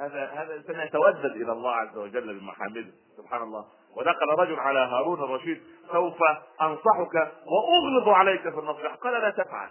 [0.00, 3.64] هذا هذا الانسان يتودد إلى الله عز وجل بمحامده سبحان الله.
[3.96, 5.60] ودخل رجل على هارون الرشيد
[5.92, 6.22] سوف
[6.62, 9.68] أنصحك وأغلظ عليك في النصيحه قال لا تفعل.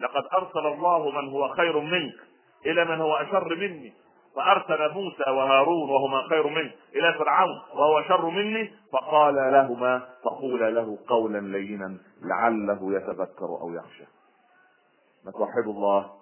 [0.00, 2.14] لقد أرسل الله من هو خير منك
[2.66, 3.92] إلى من هو أشر مني.
[4.36, 8.72] فأرسل موسى وهارون وهما خير منك إلى فرعون وهو شر مني.
[8.92, 14.21] فقال لهما فقول له قولا لينا لعله يتذكر أو يخشى.
[15.24, 16.18] ما توحدوا الله.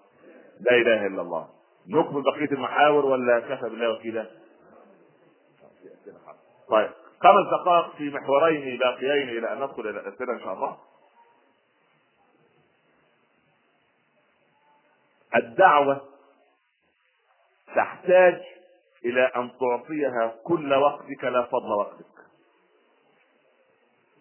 [0.60, 1.48] لا إله إلا الله.
[1.86, 4.30] نكمل بقية المحاور ولا كفى بالله وكيلا؟
[6.68, 6.90] طيب.
[7.20, 10.78] خمس دقائق في محورين باقيين إلى أن ندخل إلى الأسئلة إن شاء الله.
[15.36, 16.08] الدعوة
[17.76, 18.42] تحتاج
[19.04, 22.06] إلى أن تعطيها كل وقتك لا فضل وقتك.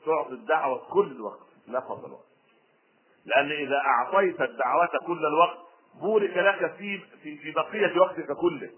[0.06, 2.29] تعطي الدعوة كل وقت لا فضل وقت.
[3.36, 5.58] لأن إذا أعطيت الدعوة كل الوقت
[6.02, 8.70] بورك لك في في, بقية وقتك كله.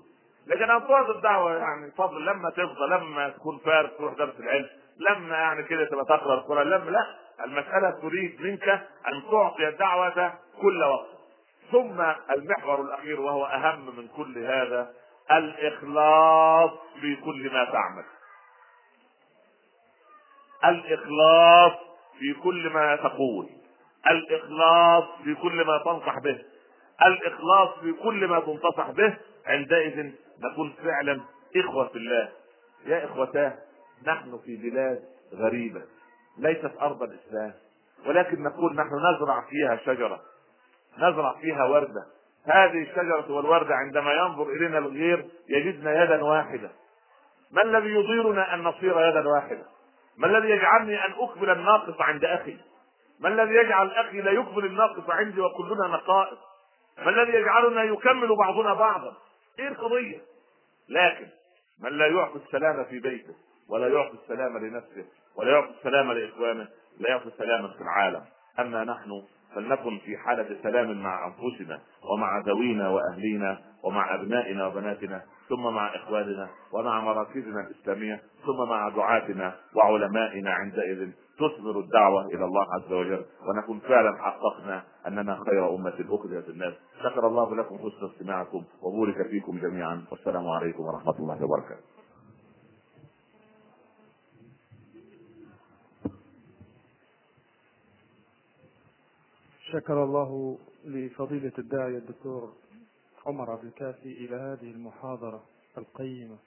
[0.47, 4.69] لكن تعطي الدعوة يعني فضل لما تفضى لما تكون فارغ تروح درس العلم
[4.99, 7.05] لما يعني كده تبقى تقرأ القرآن لما لا
[7.45, 8.69] المسألة تريد منك
[9.07, 11.07] أن تعطي الدعوة كل وقت.
[11.71, 12.01] ثم
[12.35, 14.93] المحور الأخير وهو أهم من كل هذا
[15.31, 16.71] الإخلاص
[17.01, 18.03] في كل ما تعمل.
[20.65, 21.71] الإخلاص
[22.19, 23.49] في كل ما تقول.
[24.09, 26.41] الإخلاص في كل ما تنصح به.
[27.05, 29.17] الإخلاص في كل ما تنتصح به.
[29.45, 31.21] عندئذ نكون فعلا
[31.55, 32.29] إخوة في الله.
[32.85, 33.53] يا إخوتاه
[34.07, 35.03] نحن في بلاد
[35.33, 35.81] غريبة.
[36.37, 37.53] ليست أرض الإسلام
[38.05, 40.21] ولكن نقول نحن نزرع فيها شجرة.
[40.97, 42.05] نزرع فيها وردة.
[42.45, 46.71] هذه الشجرة والوردة عندما ينظر إلينا الغير يجدنا يدا واحدة.
[47.51, 49.65] ما الذي يضيرنا أن نصير يدا واحدة؟
[50.17, 52.57] ما الذي يجعلني أن أقبل الناقص عند أخي؟
[53.21, 56.37] ما الذي يجعل أخي لا يقبل الناقص عندي وكلنا نقائص؟
[56.97, 59.17] ما الذي يجعلنا يكمل بعضنا بعضا؟
[59.59, 60.21] إيه القضية؟
[60.89, 61.27] لكن
[61.79, 63.33] من لا يعطي السلام في بيته
[63.69, 66.67] ولا يعطي السلام لنفسه ولا يعطي السلام لإخوانه
[66.99, 68.25] لا يعطي سلاما في العالم.
[68.59, 69.23] أما نحن
[69.55, 75.21] فلنكن في حالة سلام مع أنفسنا ومع ذوينا وأهلينا ومع أبنائنا وبناتنا
[75.51, 82.65] ثم مع إخواننا ومع مراكزنا الإسلامية ثم مع دعاتنا وعلمائنا عندئذ تثمر الدعوة إلى الله
[82.73, 83.25] عز وجل.
[83.47, 86.73] ونكون فعلا حققنا أننا خير أمة أخرجت الناس
[87.03, 90.05] شكر الله لكم حسن استماعكم وبورك فيكم جميعا.
[90.11, 91.83] والسلام عليكم ورحمة الله وبركاته.
[99.71, 102.53] شكر الله لفضيلة الداعية الدكتور
[103.25, 105.43] عمر عبد الكافي إلى هذه المحاضرة
[105.77, 106.37] القيمة.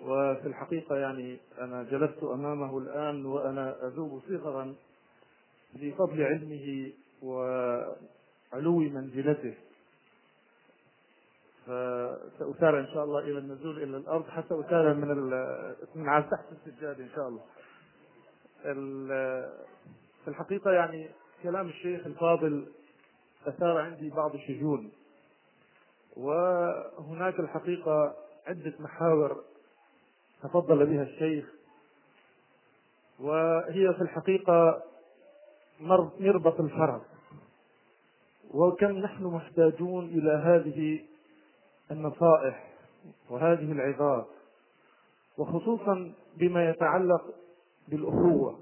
[0.00, 4.74] وفي الحقيقة يعني أنا جلست أمامه الآن وأنا أذوب صغرا
[5.74, 6.92] بفضل علمه
[7.22, 9.54] وعلو منزلته.
[11.66, 15.08] فسأسارع إن شاء الله إلى النزول إلى الأرض حتى أسارع من
[15.94, 17.44] من على تحت السجاد إن شاء الله.
[20.24, 21.10] في الحقيقة يعني
[21.42, 22.66] كلام الشيخ الفاضل
[23.46, 24.90] أثار عندي بعض الشجون.
[26.18, 28.14] وهناك الحقيقة
[28.46, 29.44] عدة محاور
[30.42, 31.44] تفضل بها الشيخ
[33.20, 34.82] وهي في الحقيقة
[36.20, 37.02] مربط الفرس.
[38.50, 41.04] وكم نحن محتاجون إلى هذه
[41.90, 42.70] النصائح
[43.30, 44.26] وهذه العظات
[45.38, 47.34] وخصوصا بما يتعلق
[47.88, 48.58] بالأخوة.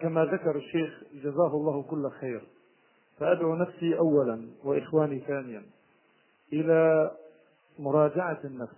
[0.00, 2.42] كما ذكر الشيخ جزاه الله كل خير.
[3.18, 5.62] فأدعو نفسي أولا وإخواني ثانيا.
[6.52, 7.10] إلى
[7.78, 8.76] مراجعة النفس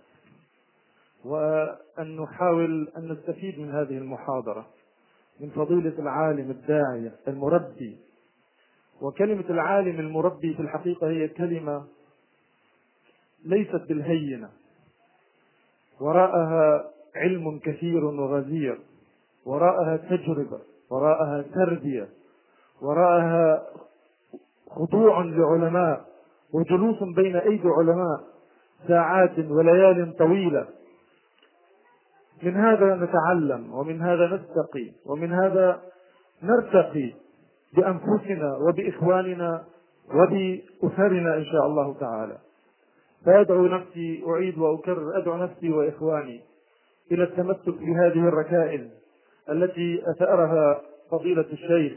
[1.25, 4.67] وأن نحاول أن نستفيد من هذه المحاضرة
[5.39, 7.97] من فضيلة العالم الداعية المربي.
[9.01, 11.85] وكلمة العالم المربي في الحقيقة هي كلمة
[13.45, 14.49] ليست بالهينة
[15.99, 18.79] وراءها علم كثير وغزير
[19.45, 20.59] وراءها تجربة
[20.89, 22.09] وراءها تربية
[22.81, 23.65] وراءها
[24.69, 26.08] خضوع لعلماء
[26.53, 28.19] وجلوس بين أيدي علماء
[28.87, 30.67] ساعات وليال طويلة.
[32.43, 35.81] من هذا نتعلم ومن هذا نستقي ومن هذا
[36.43, 37.13] نرتقي
[37.73, 39.63] بأنفسنا وبإخواننا
[40.15, 42.37] وبأسرنا إن شاء الله تعالى.
[43.25, 46.41] فأدعو نفسي أعيد وأكرر أدعو نفسي وإخواني
[47.11, 48.87] إلى التمسك بهذه الركائز
[49.49, 50.81] التي أثأرها
[51.11, 51.93] فضيلة الشيخ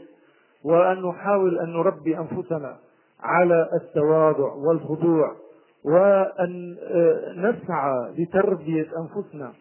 [0.63, 2.77] وأن نحاول أن نربي أنفسنا
[3.23, 5.35] على التواضع والخضوع
[5.83, 9.53] وأن آه، نسعى لتربية أنفسنا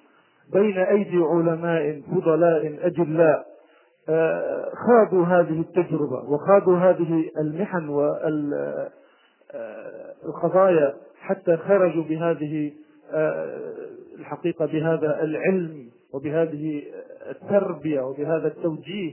[0.53, 3.47] بين أيدي علماء فضلاء أجلاء
[4.09, 7.89] آه، خاضوا هذه التجربة وخاضوا هذه المحن
[9.55, 12.73] والقضايا آه، حتى خرجوا بهذه
[14.19, 16.83] الحقيقة بهذا العلم وبهذه
[17.31, 19.13] التربية وبهذا التوجيه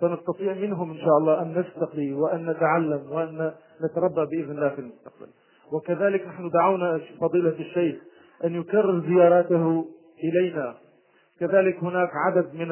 [0.00, 3.52] فنستطيع منهم إن شاء الله أن نستقي وأن نتعلم وأن
[3.84, 5.26] نتربى بإذن الله في المستقبل.
[5.72, 7.96] وكذلك نحن دعونا فضيلة الشيخ
[8.44, 9.84] أن يكرر زياراته
[10.24, 10.74] إلينا.
[11.40, 12.70] كذلك هناك عدد من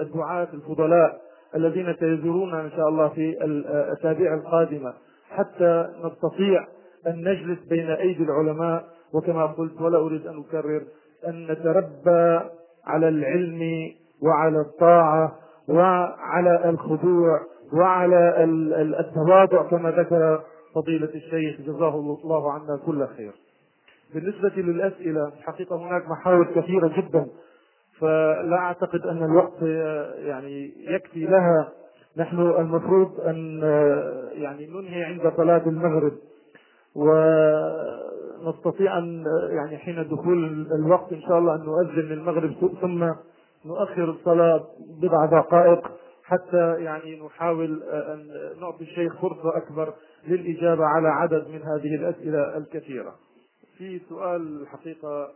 [0.00, 1.20] الدعاة الفضلاء
[1.54, 4.94] الذين سيزورون إن شاء الله في الأسابيع القادمة.
[5.30, 6.66] حتى نستطيع
[7.06, 8.84] أن نجلس بين أيدي العلماء
[9.14, 10.82] وكما قلت ولا أريد أن أكرر
[11.28, 12.40] أن نتربى
[12.86, 13.90] على العلم
[14.22, 15.38] وعلى الطاعة
[15.68, 17.40] وعلى الخضوع
[17.72, 18.44] وعلى
[19.00, 20.40] التواضع كما ذكر
[20.74, 23.32] فضيلة الشيخ جزاه الله عنا كل خير.
[24.14, 27.26] بالنسبة للأسئلة حقيقة هناك محاور كثيرة جدا
[28.00, 29.62] فلا أعتقد أن الوقت
[30.18, 31.68] يعني يكفي لها.
[32.16, 33.60] نحن المفروض أن
[34.32, 36.12] يعني ننهي عند صلاة المغرب
[38.44, 43.12] ونستطيع أن يعني حين دخول الوقت إن شاء الله أن نؤذن للمغرب ثم
[43.64, 44.66] نؤخر الصلاة
[45.02, 45.90] بضع دقائق
[46.24, 48.30] حتى يعني نحاول أن
[48.60, 49.94] نعطي الشيخ فرصة أكبر
[50.26, 53.14] للإجابة على عدد من هذه الأسئلة الكثيرة.
[53.78, 55.28] في سؤال الحقيقة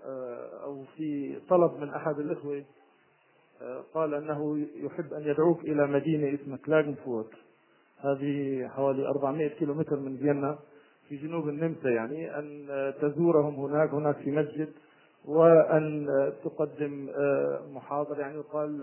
[0.64, 2.64] أو في طلب من أحد الإخوة
[3.94, 7.30] قال أنه يحب أن يدعوك إلى مدينة اسمها كلاغنفورت.
[8.00, 10.58] هذه حوالي 400 كيلومتر من فيينا
[11.08, 12.66] في جنوب النمسا يعني أن
[13.02, 14.68] تزورهم هناك هناك في مسجد.
[15.28, 16.06] وأن
[16.44, 17.08] تقدم
[17.74, 18.18] محاضرة.
[18.18, 18.80] يعني يقال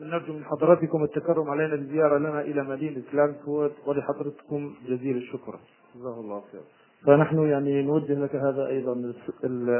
[0.00, 5.58] نرجو من حضراتكم التكرم علينا بالزيارة لنا إلى مدينة كلاغنفورت ولحضرتكم جزيل الشكر.
[5.96, 6.60] جزاه الله خير
[7.06, 9.12] فنحن يعني نوجه لك هذا أيضا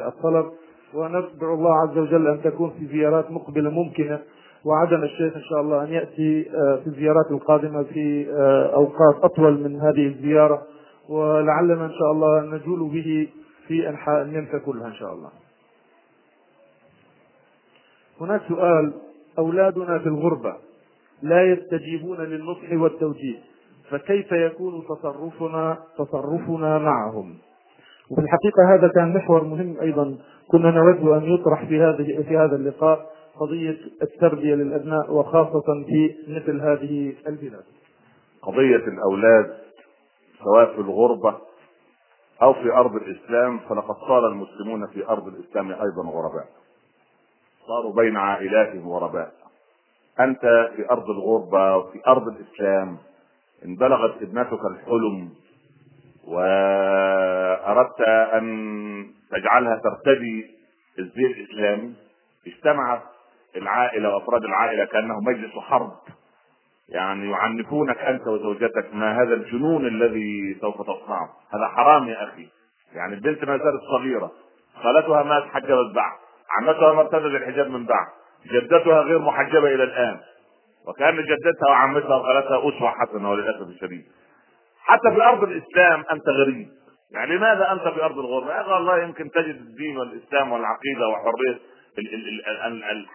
[0.08, 0.46] الطلب
[0.94, 4.20] وندعو الله عز وجل أن تكون في زيارات مقبلة ممكنة.
[4.64, 8.26] وعدنا الشيخ إن شاء الله أن يأتي في الزيارات القادمة في
[8.74, 10.62] أوقات أطول من هذه الزيارة.
[11.08, 13.28] ولعلنا إن شاء الله نجول به
[13.68, 15.30] في أنحاء النمسا كلها إن شاء الله.
[18.20, 18.92] هناك سؤال.
[19.38, 20.56] أولادنا في الغربة
[21.22, 23.38] لا يستجيبون للنصح والتوجيه
[23.90, 27.34] فكيف يكون تصرفنا تصرفنا معهم؟
[28.10, 30.18] وفي الحقيقة هذا كان محور مهم أيضا.
[30.48, 36.60] كنا نود أن يطرح في هذه في هذا اللقاء قضية التربية للأبناء وخاصة في مثل
[36.60, 37.64] هذه البلاد.
[38.42, 39.54] قضية الأولاد
[40.44, 41.38] سواء في الغربة
[42.42, 46.46] أو في أرض الإسلام فلقد صار المسلمون في أرض الإسلام أيضا غرباء.
[47.66, 49.32] صاروا بين عائلاتهم غرباء.
[50.20, 50.40] أنت
[50.76, 52.98] في أرض الغربة وفي أرض الإسلام
[53.64, 55.30] إن بلغت ابنتك الحلم
[56.28, 58.00] وأردت
[58.32, 58.44] أن
[59.30, 60.50] تجعلها ترتدي
[60.98, 61.94] الزي الإسلامي
[62.46, 63.02] اجتمعت
[63.56, 65.92] العائلة وأفراد العائلة كأنه مجلس حرب
[66.94, 72.48] يعني يعنفونك أنت وزوجتك ما هذا الجنون الذي سوف تصنعه هذا حرام يا أخي.
[72.94, 74.32] يعني البنت ما زالت صغيرة.
[74.82, 76.12] خالتها ما تحجبت بعد.
[76.58, 78.06] عمتها ما ارتدت الحجاب من بعد.
[78.52, 80.20] جدتها غير محجبة إلى الآن.
[80.88, 84.04] وكان جدتها وعمتها وخالتها أسوة حسنة وللأسف الشديد.
[84.84, 86.68] حتى في أرض الإسلام أنت غريب.
[87.12, 91.58] يعني لماذا أنت في أرض الغربة؟ يا الله يمكن تجد الدين والإسلام والعقيدة وحرية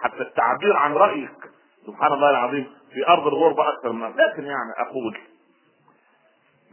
[0.02, 1.38] حتى التعبير عن رأيك.
[1.88, 2.77] سبحان الله العظيم.
[2.93, 5.18] في أرض الغربة أكثر من لكن يعني أقول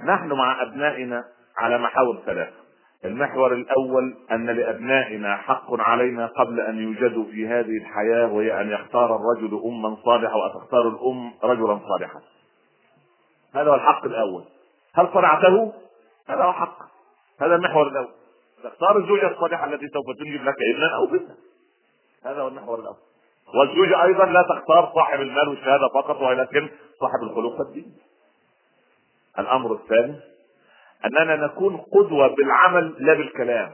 [0.04, 1.24] نحن مع أبنائنا
[1.58, 2.64] على محاور ثلاثة.
[3.04, 9.16] المحور الأول أن لأبنائنا حق علينا قبل أن يوجدوا في هذه الحياة وهي أن يختار
[9.16, 12.20] الرجل اما صالحه وتختار الأم رجلا صالحا.
[13.54, 14.44] هذا هو الحق الأول.
[14.94, 15.72] هل صنعته؟
[16.28, 16.78] هذا هو حق.
[17.40, 18.12] هذا المحور الأول.
[18.64, 21.34] تختار الزوجة الصالحة التي سوف تنجب لك ابنا أو بنتا.
[22.24, 22.96] هذا هو المحور الأول.
[23.54, 27.96] والزوجة أيضا لا تختار صاحب المال والشهادة فقط ولكن صاحب الخلق والدين.
[29.38, 30.20] الأمر الثاني
[31.04, 33.72] أننا نكون قدوة بالعمل لا بالكلام.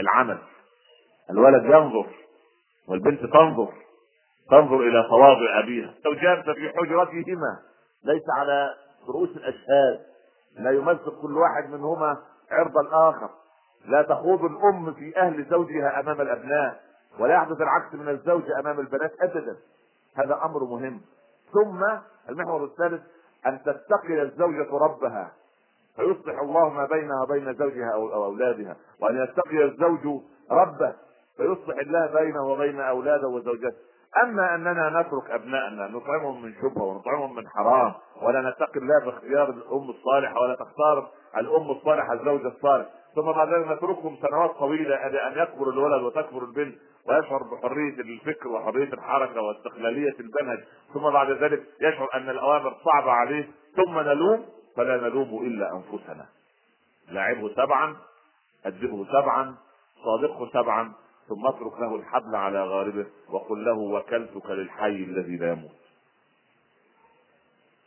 [0.00, 0.38] العمل.
[1.30, 2.06] الولد ينظر
[2.88, 3.72] والبنت تنظر
[4.50, 5.94] تنظر إلى تواضع أبيها.
[6.04, 7.58] لو جالس في حجرتهما
[8.04, 8.74] ليس على
[9.08, 10.00] رؤوس الأشهاد
[10.58, 12.16] لا يمزق كل واحد منهما
[12.50, 13.30] عرض الآخر
[13.86, 16.80] لا تخوض الأم في أهل زوجها أمام الأبناء.
[17.20, 19.56] ولا يحدث العكس من الزوج أمام البنات ابدا.
[20.16, 21.00] هذا أمر مهم.
[21.52, 21.84] ثم
[22.28, 23.02] المحور الثالث
[23.46, 25.32] أن تتقي الزوجة ربها.
[25.96, 28.76] فيصلح الله ما بينها وبين زوجها أو أولادها.
[29.02, 30.20] وأن يتقي الزوج
[30.50, 30.94] ربه.
[31.36, 33.76] فيصلح الله بينه وبين أولاده وزوجته
[34.22, 39.90] أما أننا نترك ابنائنا نطعمهم من شبهة ونطعمهم من حرام ولا نتقي الله باختيار الأم
[39.90, 42.86] الصالحة ولا تختار الأم الصالحة الزوج الصالح.
[43.16, 48.48] ثم بعد ذلك نتركهم سنوات طويلة إلى أن يكبر الولد وتكبر البنت ويشعر بحرية الفكر
[48.48, 50.64] وحرية الحركة واستقلالية المنهج
[50.94, 53.50] ثم بعد ذلك يشعر أن الأوامر صعبة عليه.
[53.76, 54.46] ثم نلوم.
[54.76, 56.26] فلا نلوم إلا أنفسنا.
[57.08, 57.96] لاعبه سبعا
[58.66, 59.56] أدبه سبعا
[60.04, 60.92] صادقه سبعا
[61.28, 65.70] ثم اترك له الحبل على غاربه وقل له وكلتك للحي الذي لا يموت.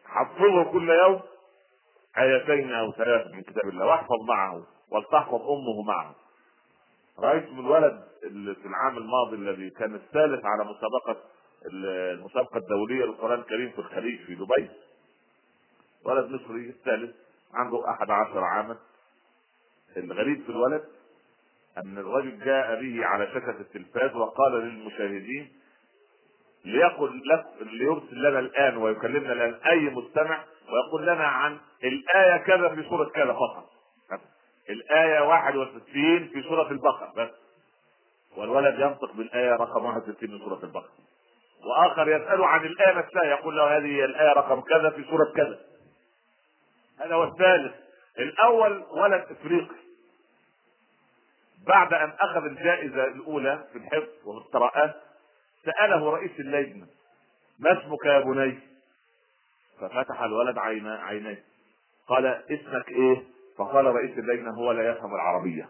[0.05, 1.19] حفظه كل يوم.
[2.17, 3.85] آيتين أو ثلاث من كتاب الله.
[3.85, 4.78] واحفظ معه.
[4.91, 6.15] ولتحفظ أمه معه.
[7.19, 11.17] رأيت من الولد اللي في العام الماضي الذي كان الثالث على مسابقة
[11.65, 14.69] المسابقة الدولية للقرآن الكريم في الخليج في دبي.
[16.05, 17.15] ولد مصري الثالث
[17.53, 18.77] عنده أحد عشر عاما.
[19.97, 20.83] الغريب في الولد
[21.77, 25.51] أن الرجل جاء به على شاشة التلفاز وقال للمشاهدين
[26.65, 32.89] ليقل لك ليرسل لنا الآن ويكلمنا الآن أي مستمع ويقول لنا عن الآية كذا في
[32.89, 33.69] سورة كذا فقط.
[34.69, 37.13] الآية 61 في سورة البقرة.
[37.17, 37.29] بس
[38.37, 40.89] والولد ينطق بالآية رقم 61 من سورة البقرة.
[41.63, 45.59] وآخر يسأله عن الآية نفسها يقول له هذه الآية رقم كذا في سورة كذا.
[46.99, 47.73] هذا هو الثالث.
[48.19, 49.75] الأول ولد إفريقي.
[51.67, 54.95] بعد أن أخذ الجائزة الأولى في الحفظ وفي القراءات
[55.65, 56.87] سأله رئيس اللجنة
[57.59, 58.59] ما اسمك يا بني؟
[59.81, 61.43] ففتح الولد عينيه.
[62.07, 63.23] قال اسمك إيه؟
[63.59, 65.69] فقال رئيس اللجنة هو لا يفهم العربية.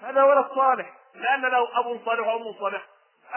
[0.00, 2.86] هذا ولد صالح لأن له أب صالح وأم صالح.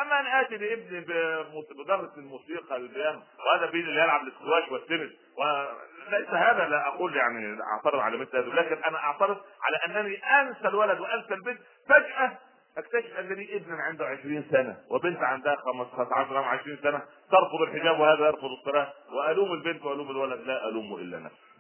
[0.02, 5.12] أما أن آتي لابني بمدرس الموسيقى البيانو وهذا بين اللي يلعب الاسكواش والتنس.
[5.38, 10.68] وليس هذا لا أقول يعني أعترض على مثل هذا لكن أنا أعترض على أنني أنسى
[10.68, 11.60] الولد وأنسى البنت.
[11.90, 12.38] فجأة
[12.78, 17.02] أكتشف ان لي ابن عنده 20 سنة وبنت عندها 15 أو 20 سنة
[17.32, 18.94] ترفض الحجاب وهذا يرفض الصلاة.
[19.12, 21.53] وألوم البنت وألوم الولد لا الوم إلا نفسي.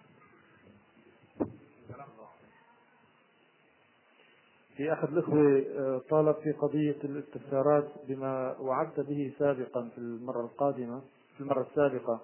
[4.78, 11.02] في احد الإخوة آه، طالب في قضية الاستفسارات بما وعدت به سابقا في المرة القادمة
[11.36, 12.22] في المرة السابقة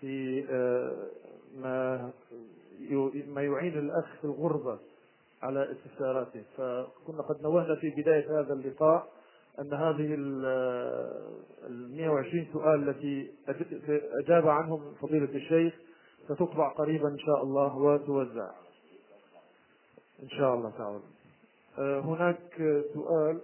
[0.00, 0.96] في آه،
[1.56, 2.10] ما
[3.26, 4.78] ما يعين الأخ في الغربة
[5.42, 6.42] على استفساراته.
[6.56, 9.08] فكنا قد نوهنا في بداية هذا اللقاء
[9.58, 13.30] أن هذه ال 120 سؤال التي
[14.24, 15.74] أجاب عنهم فضيلة الشيخ
[16.24, 18.50] ستطبع قريبا إن شاء الله وتوزع.
[20.22, 20.96] إن شاء الله تعالى.
[20.96, 21.19] آه،
[21.78, 23.40] هناك سؤال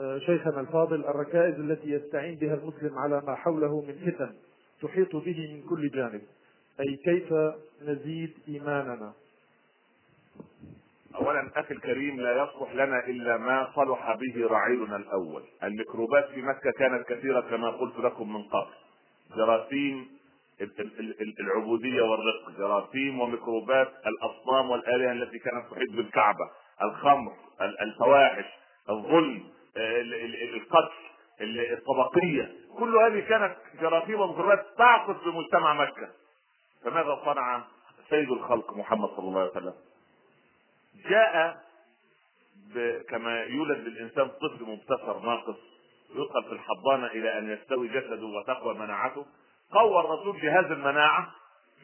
[0.00, 4.34] آه، شيخنا الفاضل الركائز التي يستعين بها المسلم على ما حوله من فتن
[4.82, 6.22] تحيط به من كل جانب.
[6.80, 7.34] أي كيف
[7.82, 9.12] نزيد إيماننا؟
[11.14, 15.42] اولا أخي الكريم لا يصلح لنا إلا ما صلح به رعيلنا الأول.
[15.62, 18.74] الميكروبات في مكة كانت كثيرة كما قلت لكم من قبل.
[19.36, 20.08] جراثيم
[21.40, 26.50] العبودية والرق جراثيم وميكروبات الأصنام والآلهة التي كانت تحيط بالكعبة
[26.82, 28.44] الخمر الفواحش
[28.90, 29.44] الظلم
[30.54, 30.92] القتل
[31.40, 32.52] الطبقية.
[32.78, 36.08] كل هذه كانت جراثيم وميكروبات تعقد في مجتمع مكة.
[36.84, 37.64] فماذا صنع
[38.10, 39.74] سيد الخلق محمد صلى الله عليه وسلم؟
[41.10, 41.66] جاء
[43.08, 45.56] كما يولد للانسان طفل مبتسر ناقص
[46.14, 49.26] يدخل في الحضانة إلى أن يستوي جسده وتقوى مناعته.
[49.72, 51.26] قوى الرسول جهاز المناعة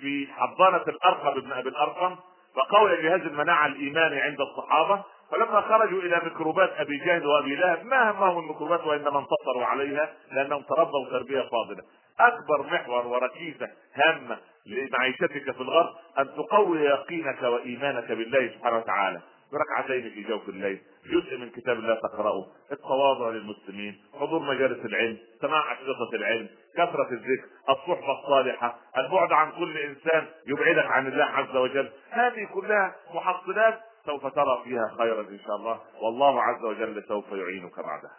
[0.00, 2.16] في حضانة الأرقم ابن أبي الأرقم
[2.56, 8.10] فقوي جهاز المناعة الايماني عند الصحابة فلما خرجوا إلى ميكروبات أبي جهل وأبي لهب ما
[8.10, 11.82] همهم الميكروبات وإنما انتصروا عليها لأنهم تربوا تربيه فاضله
[12.20, 19.20] أكبر محور وركيزة هامة لمعيشتك في الغرب أن تقوي يقينك وإيمانك بالله سبحانه وتعالى.
[19.52, 22.46] بركعتين في جوف الليل جزء من كتاب الله تقرأه.
[22.72, 29.78] التواضع للمسلمين حضور مجالس العلم سماع أشرطة العلم كثرة الذكر الصحبة الصالحة البعد عن كل
[29.78, 31.90] إنسان يبعدك عن الله عز وجل.
[32.10, 35.80] هذه كلها محصنات سوف ترى فيها خيرا إن شاء الله.
[36.02, 38.16] والله عز وجل سوف يعينك بعدها.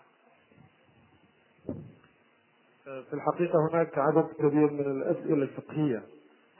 [2.84, 6.04] في الحقيقة هناك عدد كبير من الأسئلة الفقهية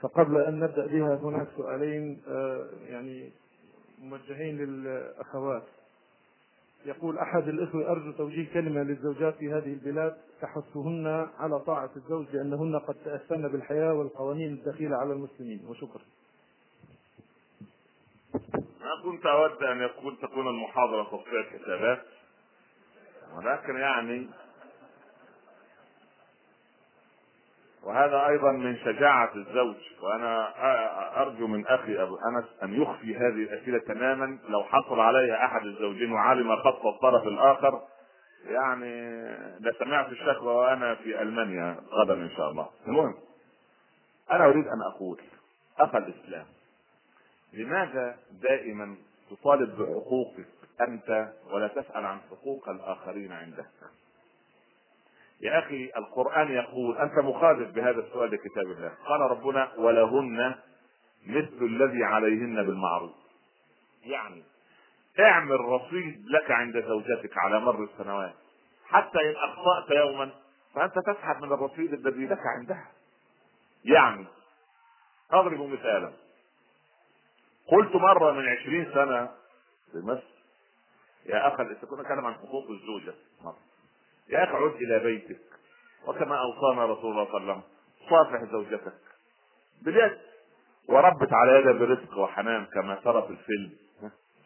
[0.00, 3.30] فقبل أن نبدأ بها هناك سؤالين آه، يعني
[4.02, 5.62] موجهين للأخوات.
[6.86, 10.16] يقول أحد الإخوة أرجو توجيه كلمة للزوجات في هذه البلاد.
[10.44, 15.66] تحثهن على طاعة الزوج لأنهن قد تأثرن بالحياة والقوانين الدخيلة على المسلمين.
[15.68, 16.02] وشكرا.
[18.80, 22.02] ما كنت أود أن يكون تكون المحاضرة تصفية حسابات
[23.36, 24.28] ولكن يعني
[27.82, 30.52] وهذا أيضا من شجاعة الزوج وأنا
[31.22, 34.38] أرجو من أخي أبو أنس أن يخفي هذه الأسئلة تماما.
[34.48, 37.82] لو حصل عليها أحد الزوجين وعلم خط الطرف الآخر
[38.46, 39.22] يعني
[39.60, 42.68] لسمعت الشكوى وأنا في ألمانيا غدا إن شاء الله.
[42.86, 43.14] المهم
[44.30, 45.20] أنا أريد أن أقول
[45.78, 46.46] أخ الإسلام
[47.52, 48.96] لماذا دائما
[49.30, 50.46] تطالب بحقوقك
[50.80, 53.66] أنت ولا تسأل عن حقوق الآخرين عندك؟
[55.40, 58.92] يا أخي القرآن يقول أنت مخالف بهذا السؤال لكتاب الله.
[59.06, 60.54] قال ربنا ولهن
[61.26, 63.14] مثل الذي عليهن بالمعروف.
[64.04, 64.42] يعني
[65.20, 68.34] اعمل رصيد لك عند زوجتك على مر السنوات
[68.86, 70.30] حتى إن أخطأت يوما
[70.74, 72.88] فأنت تسحب من الرصيد الذي لك عندها.
[73.84, 74.26] يعني
[75.30, 76.12] أضرب مثالا.
[77.68, 79.26] قلت مرة من عشرين سنة
[79.92, 80.34] في مصر
[81.26, 83.14] يا أخي كنا نتكلم عن حقوق الزوجة.
[83.44, 83.56] مره
[84.28, 85.40] يا أخي عد إلى بيتك
[86.06, 87.62] وكما أوصانا رسول الله صلى الله عليه وسلم
[88.10, 88.94] صافح زوجتك
[89.82, 90.18] بجد
[90.88, 93.72] وربت على يدها برزق وحنان كما ترى في الفيلم.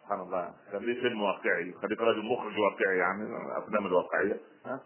[0.09, 0.55] سبحان الله.
[0.73, 4.41] كان ليه فيلم واقعي خليك راجل مخرج واقعي يعني الافلام الواقعية.
[4.67, 4.81] ها؟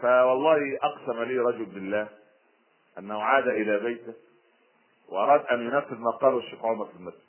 [0.00, 2.08] فوالله أقسم لي رجل بالله
[2.98, 4.14] أنه عاد إلى بيته
[5.08, 7.20] وأراد أن ينفذ ما قاله الشيخ عمر في المسجد.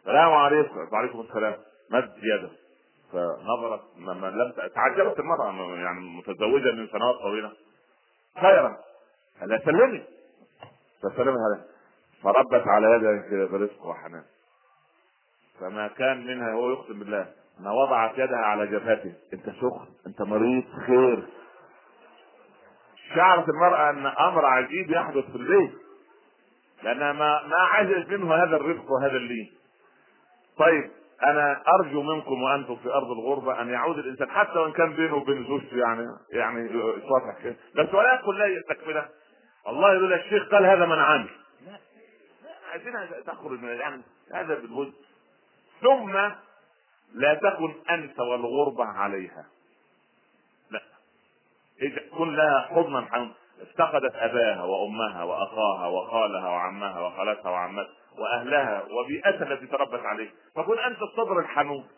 [0.00, 0.88] السلام عليكم.
[0.92, 1.56] وعليكم السلام.
[1.90, 2.50] مد يده.
[3.12, 7.52] فنظرت ما لم تعجبت المرأة يعني متزوجة من سنوات طويلة.
[8.40, 8.76] خيرا.
[9.38, 10.04] هلا سلمي.
[11.02, 11.64] فسلمي هذا
[12.22, 14.24] فربت على يده كده برزق وحنان.
[15.60, 17.26] فما كان منها هو يقسم بالله.
[17.60, 19.12] ما وضعت يدها على جبهته.
[19.32, 21.22] أنت سخن أنت مريض خير.
[23.14, 25.72] شعرت المرأة أن أمر عجيب يحدث في البيت.
[26.82, 29.52] لأنها ما ما عجز منه هذا الرفق وهذا اللين.
[30.58, 30.90] طيب
[31.24, 35.44] أنا أرجو منكم وأنتم في أرض الغربة أن يعود الإنسان حتى وإن كان بينه وبين
[35.44, 36.68] زوجته يعني يعني
[37.08, 39.08] صافح كده بس ولا يقول لا تكملة.
[39.66, 41.28] والله يقول الشيخ قال هذا من عامل
[41.66, 41.78] لا
[42.70, 44.02] عايزينها تخرج من يعني
[44.34, 44.92] هذا بالهد
[45.80, 46.12] ثم
[47.14, 49.46] لا تكن أنت والغربة عليها.
[50.70, 50.80] لا.
[52.18, 57.88] كن لها حضنا حضنا افتقدت أباها وأمها وأخاها وخالها وعمها وخالتها وعمتها
[58.18, 60.30] وأهلها وبيئتها التي تربت عليه.
[60.54, 61.88] فكن أنت الصدر الحنون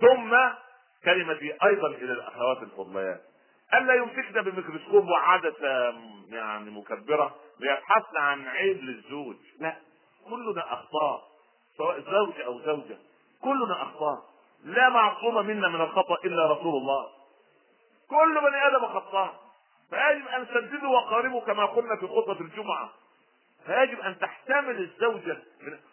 [0.00, 0.36] ثم
[1.04, 3.20] كلمتي أيضا إلى الأخوات الفضليات.
[3.74, 5.94] ألا يمسكن بميكروسكوب وعدسه
[6.28, 9.36] يعني مكبرة ليبحثن عن عيب للزوج.
[9.60, 9.76] لا.
[10.30, 11.22] كلنا أخطاء
[11.76, 12.98] سواء زوج أو زوجة.
[13.44, 14.18] كلنا أخطاء.
[14.64, 17.08] لا معصوم منا من الخطأ إلا رسول الله.
[18.10, 19.34] كل بني آدم خطاء.
[19.90, 22.90] فيجب أن سددوا وقاربوا كما قلنا في خطبة الجمعة.
[23.66, 25.38] فيجب أن تحتمل الزوجة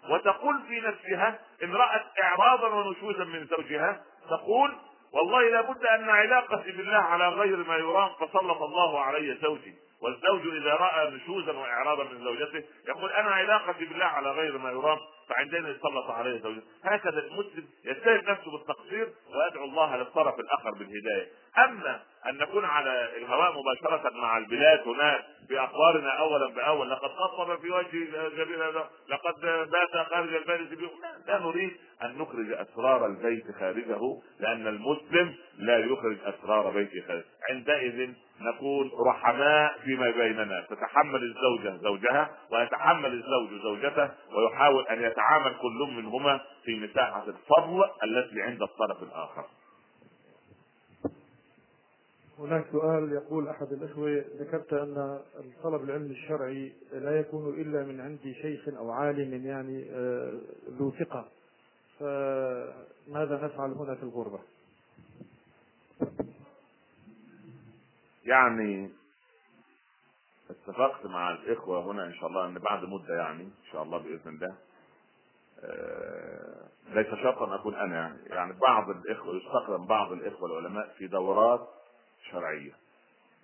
[0.10, 4.76] وتقول في نفسها ان رات اعراضا ونشوزا من زوجها تقول
[5.14, 9.76] والله لابد أن علاقتي بالله على غير ما يرام فسلط الله علي زوجي.
[10.02, 15.00] والزوج إذا رأى نشوزا واعراضا من زوجته يقول أنا علاقتي بالله على غير ما يرام.
[15.30, 21.28] فعندنا يسلط عليه زوجته هكذا المسلم يتهم نفسه بالتقصير ويدعو الله للطرف الآخر بالهداية.
[21.58, 27.72] أما أن نكون على الهواء مباشرة مع البلاد هناك باخبارنا اولا بأول لقد خطب في
[27.72, 28.60] وجه جميل
[29.10, 29.42] لقد
[29.72, 30.88] بات خارج البيت لا,
[31.28, 34.00] لا نريد أن نخرج أسرار البيت خارجه
[34.40, 37.26] لأن المسلم لا يخرج أسرار بيته خارجه.
[37.50, 40.66] عندئذ نكون رحماء فيما بيننا.
[40.70, 48.42] تتحمل الزوجة زوجها ويتحمل الزوج زوجته ويحاول أن يتعامل كل منهما في مساحة الفضل التي
[48.42, 49.46] عند الطرف الآخر.
[52.40, 58.36] هناك سؤال يقول أحد الأخوة ذكرت أن الطلب العلم الشرعي لا يكون إلا من عند
[58.42, 60.34] شيخ أو عالم يعني آه،
[60.70, 61.26] ذو ثقة.
[62.00, 64.40] فماذا نفعل هنا في الغربة؟
[68.26, 68.90] يعني
[70.50, 74.28] اتفقت مع الإخوة هنا إن شاء الله إن بعد مدة يعني إن شاء الله بإذن
[74.28, 74.56] الله.
[75.64, 81.08] آه، ليس شرطا أن أكون أنا يعني يعني بعض الإخوة يستخدم بعض الإخوة العلماء في
[81.08, 81.68] دورات
[82.32, 82.72] شرعية.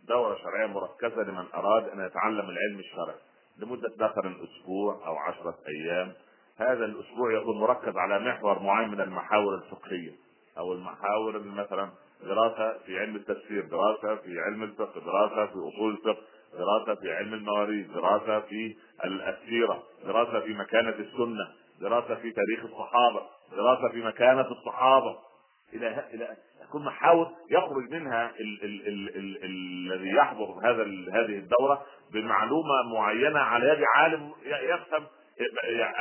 [0.08, 3.20] دورة شرعية مركزة لمن أراد أن يتعلم العلم الشرعي
[3.58, 6.14] لمدة مثلا أسبوع أو عشرة أيام.
[6.60, 10.12] هذا الأسبوع يكون مركز على محور معين من المحاور الفقهية
[10.58, 11.90] أو المحاور مثلا
[12.24, 16.22] دراسة في علم التفسير دراسة في علم الفقه دراسة في أصول الفقه
[16.54, 18.76] دراسة في علم المواريث دراسة في
[19.06, 21.48] السيره دراسة في مكانة السنة
[21.82, 23.22] دراسة في تاريخ الصحابة
[23.52, 25.18] دراسة في مكانة الصحابة.
[25.74, 30.84] إلى إلى تكون محاور يخرج منها ال ال ال ال الذي يحضر هذا
[31.14, 35.04] هذه الدورة بمعلومة معينة على يد عالم يفهم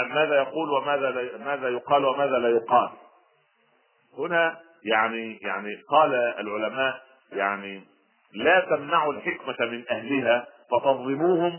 [0.09, 2.91] ماذا يقول وماذا ماذا يقال وماذا لا يقال.
[4.19, 7.03] هنا يعني يعني قال العلماء
[7.33, 7.85] يعني
[8.33, 11.53] لا تمنعوا الحكمة من أهلها فتظلموهم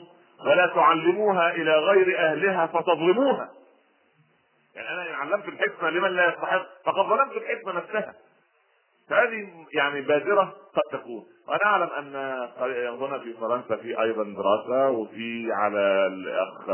[0.46, 3.50] ولا تعلموها إلى غير أهلها فتظلموها.
[4.76, 8.14] يعني أنا إن علمت الحكمة لمن لا يستحق فقد ظلمت الحكمة نفسها.
[9.10, 11.26] فهذه يعني بادرة قد تكون.
[11.48, 12.16] وأنا أعلم أن
[13.02, 16.70] هنا في فرنسا في أيضا دراسة وفي على الأخ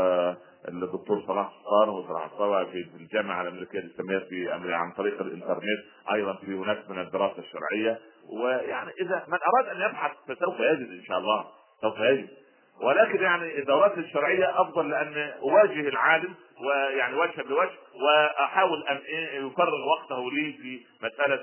[0.68, 5.82] الدكتور صلاح سلطان وصلاح الصوى في الجامعة الأمريكية الاسلاميه في عن طريق الإنترنت
[6.12, 7.98] أيضا في هناك من الدراسة الشرعية.
[8.42, 11.44] ويعني إذا من أراد أن يبحث فسوف يجد إن شاء الله
[11.80, 12.28] سوف يجد.
[12.82, 16.34] ولكن يعني الدورات الشرعية أفضل لأن أواجه العالم
[16.66, 17.70] ويعني وجها بوجه
[18.04, 19.00] وأحاول أن
[19.46, 21.40] يفرغ وقته لي في مسألة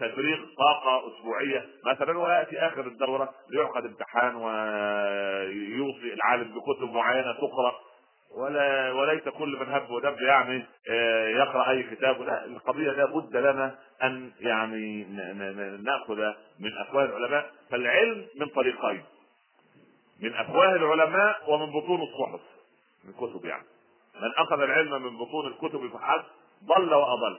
[0.00, 7.72] تفريغ طاقة أسبوعية مثلا ويأتي آخر الدورة ليعقد امتحان ويوصي العالم بكتب معينة تقرأ.
[8.36, 12.22] ولا وليس كل من هب ودب يعني آه، يقرأ أي كتاب.
[12.22, 15.04] لا القضية لا بد لنا أن يعني
[15.84, 16.16] نأخذ
[16.58, 19.04] من افواه العلماء فالعلم من طريقين
[20.20, 22.40] من افواه العلماء ومن بطون الصحف
[23.04, 23.64] من كتب يعني.
[24.14, 26.24] من أخذ العلم من بطون الكتب فحسب
[26.64, 27.38] ضل وأضل.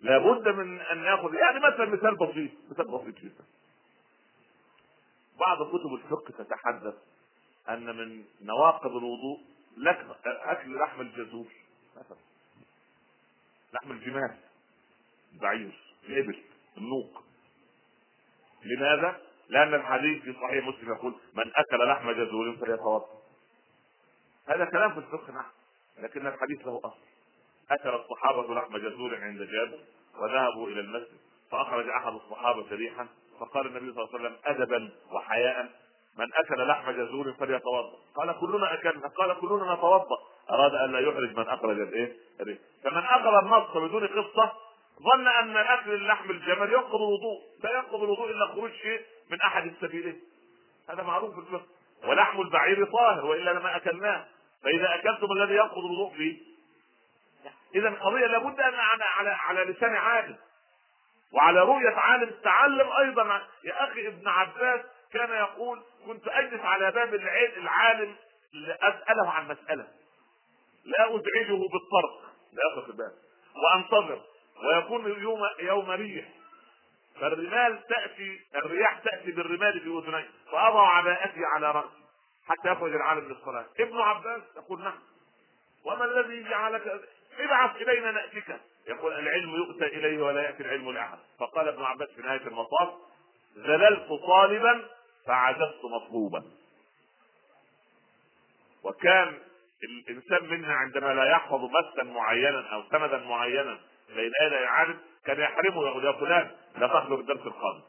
[0.00, 3.44] لابد من أن نأخذ يعني مثلا مثال بسيط مثال بسيط جدا.
[5.40, 6.94] بعض كتب الفقه تتحدث
[7.68, 9.40] أن من نواقض الوضوء
[9.76, 11.46] لك أكل لحم الجزور.
[11.96, 12.18] مثلا
[13.72, 14.36] لحم الجمال.
[15.32, 16.42] البعير الابل
[16.76, 17.22] النوق.
[18.64, 23.22] لماذا؟ لأن الحديث في صحيح مسلم يقول من أكل لحم جزور فليتوضأ.
[24.48, 25.50] هذا كلام في الفقه نعم
[25.98, 26.98] لكن الحديث له أصل.
[27.70, 29.78] أكل الصحابة لحم جزور عند جابر
[30.14, 31.18] وذهبوا إلى المسجد
[31.50, 33.08] فأخرج أحد الصحابة ريحا
[33.40, 35.85] فقال النبي صلى الله عليه وسلم أدبا وحياء.
[36.18, 37.96] من أكل لحم جزور فليتوضأ.
[38.16, 39.08] قال كلنا أكلنا.
[39.08, 40.18] قال كلنا نتوضأ.
[40.50, 42.16] أراد أن لا يحرج من أخرج الإيه؟
[42.84, 44.52] فمن أخذ النص بدون قصة
[45.02, 47.40] ظن أن أكل اللحم الجمل ينقض الوضوء.
[47.64, 50.20] لا ينقض الوضوء إلا خروج شيء من أحد السبيلين.
[50.90, 51.66] هذا معروف في الفقه.
[52.04, 54.24] ولحم البعير طاهر وإلا لما أكلناه.
[54.64, 56.38] فإذا أكلتم الذي ينقض الوضوء فيه.
[57.74, 60.36] إذا القضية لابد أن على على على لسان عالم.
[61.32, 63.42] وعلى رؤية عالم تعلم أيضا.
[63.64, 64.80] يا أخي ابن عباس
[65.12, 67.14] كان يقول كنت أجلس على باب
[67.56, 68.16] العالم
[68.52, 69.86] لأسأله عن مسألة.
[70.84, 72.32] لا أزعجه بالطرق.
[72.52, 73.12] لا ياخذ الباب.
[73.64, 74.22] وأنتظر.
[74.64, 76.28] ويكون يوم يوم ريح.
[77.20, 82.06] فالرمال تأتي الرياح تأتي بالرمال في أذنيه فأضع عباءتي على رأسي
[82.46, 83.66] حتى يخرج العالم للصلاة.
[83.80, 84.98] ابن عباس يقول نعم.
[85.84, 87.00] وما الذي جعلك؟
[87.38, 88.60] ابعث إلينا نأتيك.
[88.88, 91.18] يقول العلم يؤتى إليه ولا يأتي العلم لأحد.
[91.40, 92.94] فقال ابن عباس في نهاية المطاف
[93.56, 94.88] زللت طالبا
[95.26, 96.44] فعجزت مطلوبا.
[98.84, 99.38] وكان
[99.84, 103.78] الإنسان منا عندما لا يحفظ مسا معينا أو سندا معينا
[104.08, 107.82] بين يدي عالم كان يحرمه يقول يا فلان لا تحضر الدرس القادم.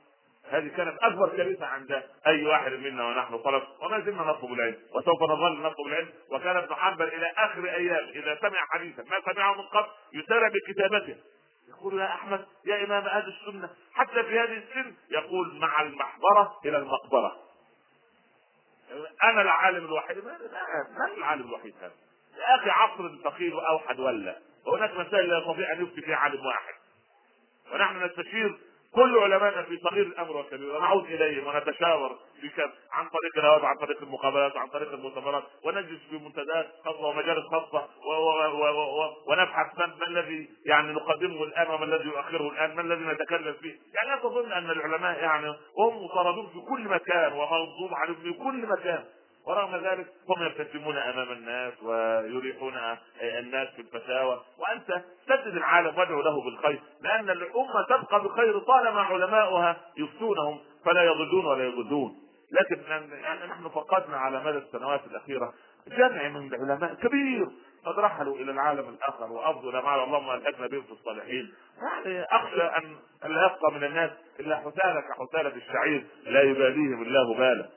[0.50, 5.24] هذه كانت أكبر كارثة عند أي واحد منا ونحن طلب وما زلنا نطلب العلم وسوف
[5.24, 6.10] نظل نطلب العلم.
[6.32, 11.18] وكان ابن حنبل إلى آخر أيام إذا سمع حديثا ما سمعه من قبل يسارع بكتابته.
[11.78, 16.78] يقول يا أحمد يا إمام أهل السنة حتى في هذه السن يقول مع المحبره إلى
[16.78, 17.38] المقبرة.
[19.24, 20.18] أنا العالم الوحيد.
[20.18, 21.94] من العالم الوحيد هذا.
[22.38, 26.74] يا أخي عصر الفقير واوحد ولا؟ وهناك مسائل لا يستطيع أن يفتي فيها عالم واحد.
[27.74, 28.60] ونحن نستشير
[28.98, 33.78] كل علمائنا في صغير الأمر وكبير ونعود اليهم ونتشاور في كم عن طريق الهواب عن
[33.78, 37.88] طريق المقابلات وعن طريق المؤتمرات ونجلس في منتديات خاصة ومجالس خاصة
[39.28, 43.76] ونبحث ما الذي يعني نقدمه الآن وما الذي يؤخره الآن ما الذي نتكلم فيه.
[43.96, 48.68] يعني لا تظن أن العلماء يعني هم مطاردون في كل مكان ومغضوب عليهم في كل
[48.68, 49.06] مكان.
[49.48, 52.74] ورغم ذلك هم يبتسمون أمام الناس ويريحون
[53.22, 54.42] الناس في الفتاوى.
[54.60, 61.46] وأنت سدد العالم وادعو له بالخير لأن الأمة تبقى بخير طالما علماؤها يفتونهم فلا يضلون
[61.46, 62.16] ولا يضلون.
[62.52, 62.82] لكن
[63.24, 65.54] يعني نحن فقدنا على مدى السنوات الأخيرة
[65.88, 67.48] جمع من العلماء كبير
[67.86, 71.54] قد رحلوا إلى العالم الآخر وأفضل مع اللهم الحقنا بهم في الصالحين.
[71.82, 77.70] يعني أخشى أن لا يبقى من الناس إلا حثاله كحثاله الشعير لا يباليهم الله بالا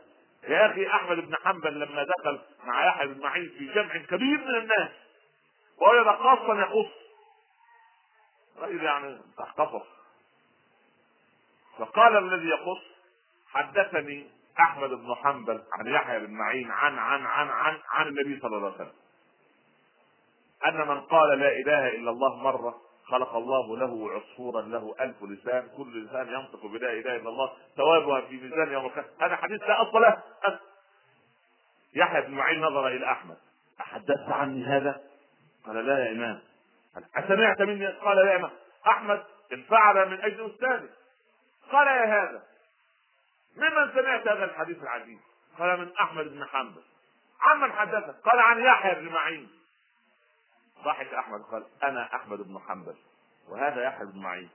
[0.48, 4.54] يا أخي أحمد بن حنبل لما دخل مع يحيى بن معين في جمع كبير من
[4.54, 4.90] الناس
[5.78, 6.90] ووجد خاصا يقص
[8.58, 9.82] رجل يعني اختصر
[11.78, 12.82] فقال الذي يقص
[13.48, 14.30] حدثني
[14.60, 18.66] أحمد بن حنبل عن يحيى بن معين عن عن عن عن عن النبي صلى الله
[18.66, 19.00] عليه وسلم.
[20.66, 22.80] أن من قال لا إله إلا الله مرة
[23.11, 28.20] خلق الله له عصفورا له ألف لسان كل لسان ينطق بلا إله إلا الله ثوابها
[28.20, 29.09] في ميزان يوم القيامة.
[29.20, 30.23] هذا حديث لا أصل له.
[31.95, 33.37] يحيى بن معين نظر إلى أحمد.
[33.81, 35.01] أحدثت عني هذا؟
[35.66, 36.41] قال لا يا إمام.
[37.16, 38.51] أسمعت مني؟ قال لا يا إمام.
[38.87, 40.89] أحمد انفعل من أجل أستاذه
[41.73, 42.43] قال يا هذا.
[43.57, 45.19] ممن سمعت هذا الحديث العجيب؟
[45.59, 46.82] قال من أحمد بن حنبل.
[47.41, 49.49] عمن حدثك؟ قال عن يحيى بن معين.
[50.85, 52.97] ضحك أحمد قال أنا أحمد بن حنبل
[53.48, 54.48] وهذا يحيى بن معين.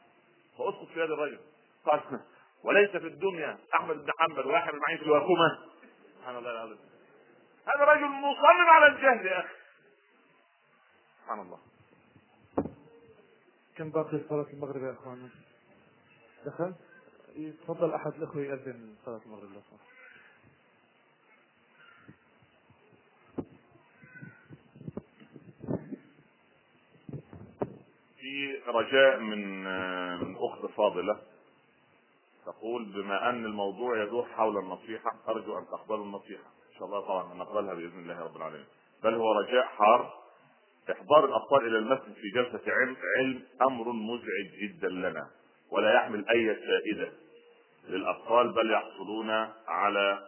[0.57, 1.39] فأسقط في هذا الرجل.
[1.85, 2.19] قال
[2.63, 5.59] وليس في الدنيا أحمد بن حنبل ويحيى بن معين سواكما
[6.17, 6.79] سبحان الله العظيم.
[7.65, 9.55] هذا رجل مصمم على الجهل يا أخي.
[11.21, 11.59] سبحان الله.
[13.77, 15.29] كم باقي صلاة المغرب يا اخوانا؟
[16.45, 16.75] دخل؟
[17.35, 19.61] يتفضل أحد الإخوة يأذن صلاة المغرب لو
[28.25, 29.63] في رجاء من
[30.19, 31.17] من أخت فاضلة
[32.45, 36.43] تقول بما أن الموضوع يدور حول النصيحة أرجو أن تقبلوا النصيحة.
[36.43, 38.65] إن شاء الله طبعا نقبلها بإذن الله رب العالمين.
[39.03, 40.13] بل هو رجاء حار.
[40.91, 45.29] إحضار الأطفال إلى المسجد في جلسة علم علم أمر مزعج جدا لنا
[45.71, 47.11] ولا يحمل أي فائدة
[47.87, 49.29] للأطفال بل يحصلون
[49.67, 50.19] على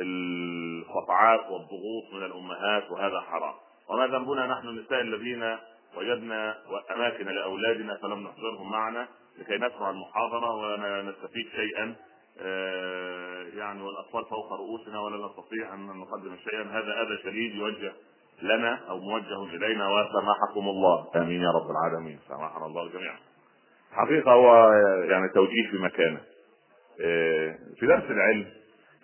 [0.00, 3.54] القطعات والضغوط من الأمهات وهذا حرام.
[3.88, 5.58] وما ذنبنا نحن النساء الذين
[5.96, 6.54] وجدنا
[6.96, 9.08] اماكن لأولادنا فلم نحضرهم معنا
[9.38, 11.96] لكي نسمع المحاضرة ونستفيد شيئا.
[12.40, 16.62] آه، يعني والأطفال فوق رؤوسنا ولا نستطيع أن نقدم شيئا.
[16.62, 17.92] هذا أذى شديد يوجه
[18.42, 21.08] لنا أو موجه إلينا وسامحكم الله.
[21.16, 22.18] آمين يا رب العالمين.
[22.28, 23.18] سامحنا الله جميعا.
[23.92, 24.72] حقيقة هو
[25.10, 26.20] يعني توجيه في مكانه.
[27.00, 28.46] إيه، في درس العلم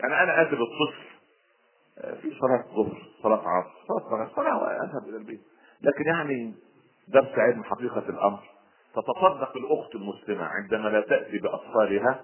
[0.00, 1.04] يعني أنا اتي بالطفل
[2.04, 3.70] إيه، في صلاة ظهر صلاة عصر
[4.10, 5.40] صلاة صلاة واذهب إلى البيت.
[5.82, 6.54] لكن يعني
[7.08, 8.40] درس علم حقيقة الأمر.
[8.94, 12.20] تتصدق الأخت المسلمة عندما لا تأتي باطفالها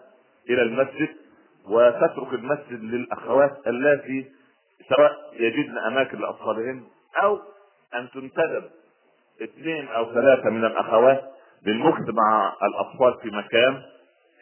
[0.51, 1.09] إلى المسجد
[1.69, 4.32] وتترك المسجد للأخوات اللاتي
[4.89, 6.85] سواء يجدن أماكن لاطفالهن
[7.23, 7.39] أو
[7.94, 8.65] أن تنتدب.
[9.43, 11.24] اثنين أو ثلاثة من الأخوات
[11.66, 13.82] للمكث مع الأطفال في مكان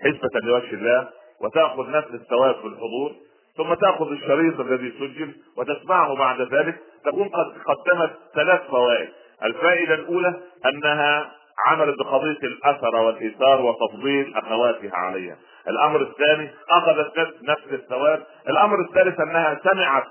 [0.00, 1.08] حسبة لوجه الله
[1.40, 3.14] وتأخذ نفس الثواب في الحضور
[3.56, 6.78] ثم تأخذ الشريط الذي سجل وتسمعه بعد ذلك.
[7.04, 9.08] تكون قد قدمت ثلاث فوائد.
[9.44, 10.34] الفائدة الأولى
[10.66, 11.32] أنها
[11.66, 15.36] عملت بقضية الأثر والإيثار وتفضيل أخواتها عليها.
[15.68, 17.12] الأمر الثاني أخذت
[17.42, 18.22] نفس الثواب.
[18.48, 20.04] الأمر الثالث أنها سمعت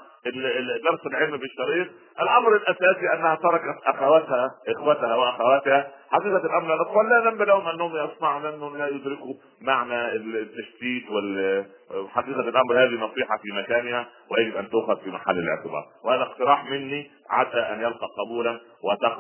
[0.84, 1.88] درس العلم بالشريط
[2.22, 5.92] الأمر الأساسي أنها تركت أخواتها إخوتها وأخواتها.
[6.10, 12.84] حقيقة الأمر الاطفال لا ذنب لهم أنهم يصنعوا لأنهم لا يدركوا معنى التشتيت وحقيقه الأمر
[12.84, 15.84] هذه نصيحة في مكانها ويجب أن تؤخذ في محل الاعتبار.
[16.06, 18.60] وهذا اقتراح مني عسى أن يلقى قبولا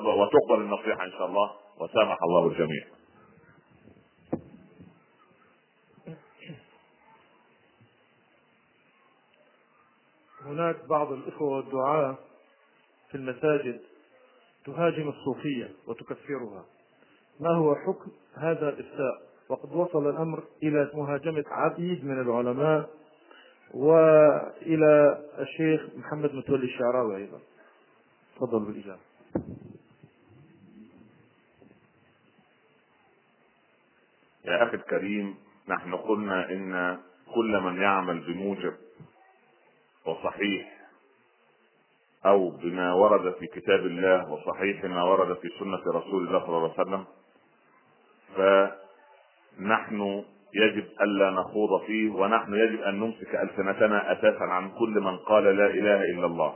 [0.04, 1.50] وتقبل النصيحة إن شاء الله.
[1.82, 2.97] وسامح الله الجميع.
[10.48, 12.18] هناك بعض الإخوة والدعاة
[13.12, 13.82] في المساجد
[14.66, 16.66] تهاجم الصوفية وتكفرها.
[17.40, 22.90] ما هو حكم هذا الإفتاء؟ وقد وصل الأمر إلى مهاجمة عديد من العلماء
[23.74, 27.40] وإلى الشيخ محمد متولي الشعراوي أيضا.
[28.36, 29.00] تفضل بالإجابة.
[34.46, 35.36] يا أخي الكريم
[35.70, 37.00] نحن قلنا إن
[37.36, 38.74] كل من يعمل بموجب
[40.08, 40.78] وصحيح
[42.26, 46.74] أو بما ورد في كتاب الله وصحيح ما ورد في سنة رسول الله صلى الله
[46.78, 47.06] عليه وسلم
[49.58, 50.24] فنحن
[50.54, 55.66] يجب الا نخوض فيه ونحن يجب أن نمسك ألسنتنا أساسا عن كل من قال لا
[55.68, 56.56] إله إلا الله.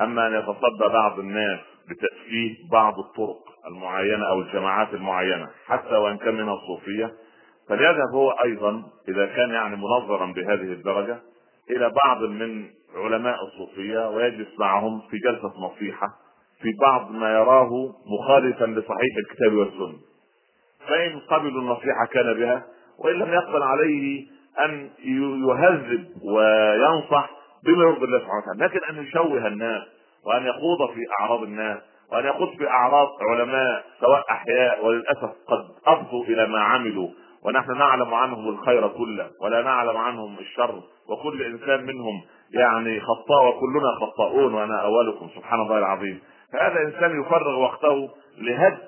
[0.00, 6.34] أما أن يتصدى بعض الناس بتأفيه بعض الطرق المعينة أو الجماعات المعينة حتى وإن كان
[6.34, 7.14] منها الصوفية
[7.68, 11.18] فليذهب هو أيضا إذا كان يعني منظرا بهذه الدرجة
[11.70, 12.64] إلى بعض من
[12.96, 16.06] علماء الصوفية ويجلس معهم في جلسة نصيحة
[16.62, 17.70] في بعض ما يراه
[18.06, 19.98] مخالفا لصحيح الكتاب والسنة.
[20.88, 22.64] فإن قبلوا النصيحة كان بها
[22.98, 24.26] وإن لم يقبل عليه
[24.64, 27.30] أن يهذب وينصح
[27.64, 29.82] بما يرضي الله سبحانه وتعالى لكن أن يشوه الناس
[30.26, 31.78] وأن يخوض في أعراض الناس
[32.12, 37.08] وأن يخوض في أعراض علماء سواء أحياء وللأسف قد أفضوا إلى ما عملوا
[37.44, 42.22] ونحن نعلم عنهم الخير كله ولا نعلم عنهم الشر وكل إنسان منهم
[42.54, 46.20] يعني خطاء وكلنا خطاؤون وأنا أولكم سبحان الله العظيم.
[46.52, 48.78] فهذا إنسان يفرغ وقته لهدم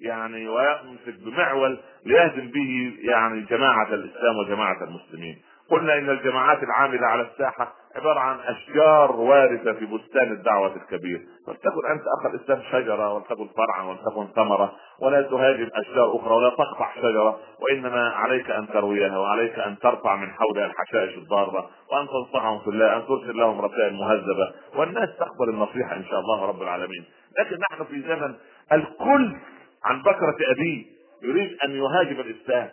[0.00, 5.42] يعني ويمسك بمعول ليهدم به يعني جماعة الإسلام وجماعة المسلمين.
[5.70, 11.20] قلنا إن الجماعات العاملة على الساحة عبارة عن أشجار وارثه في بستان الدعوة الكبير.
[11.46, 16.94] فلتكن أنت أخ الإسلام شجرة ولتكن فرعا ولتكن ثمرة ولا تهاجم أشجار أخرى ولا تقطع
[16.96, 22.68] شجرة وإنما عليك أن ترويها وعليك أن ترفع من حولها الحشائش الضارة وأن تنصحهم في
[22.70, 24.52] الله أن ترسل لهم رسائل مهذبة.
[24.76, 27.04] والناس تقبل النصيحة إن شاء الله رب العالمين.
[27.40, 28.34] لكن نحن في زمن
[28.72, 29.36] الكل
[29.84, 30.84] عن بكرة ابيه
[31.22, 32.70] يريد أن يهاجم الإسلام.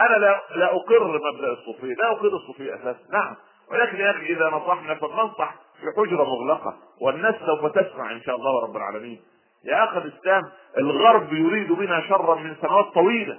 [0.00, 2.98] أنا لا لا أقر مبدأ الصوفيه لا أقر الصوفيه أساسا.
[3.12, 3.36] نعم.
[3.70, 8.62] ولكن يا أخي إذا نصحنا فلننصح في حجره مغلقة والناس سوف تسمع إن شاء الله
[8.62, 9.20] رب العالمين.
[9.64, 10.42] يا أخي الإسلام
[10.78, 13.38] الغرب يريد بنا شرا من سنوات طويلة.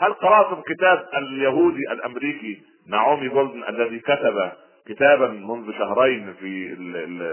[0.00, 4.52] هل قرأتم كتاب اليهودي الأمريكي نعومي جولدن الذي كتب
[4.86, 6.76] كتابا منذ شهرين في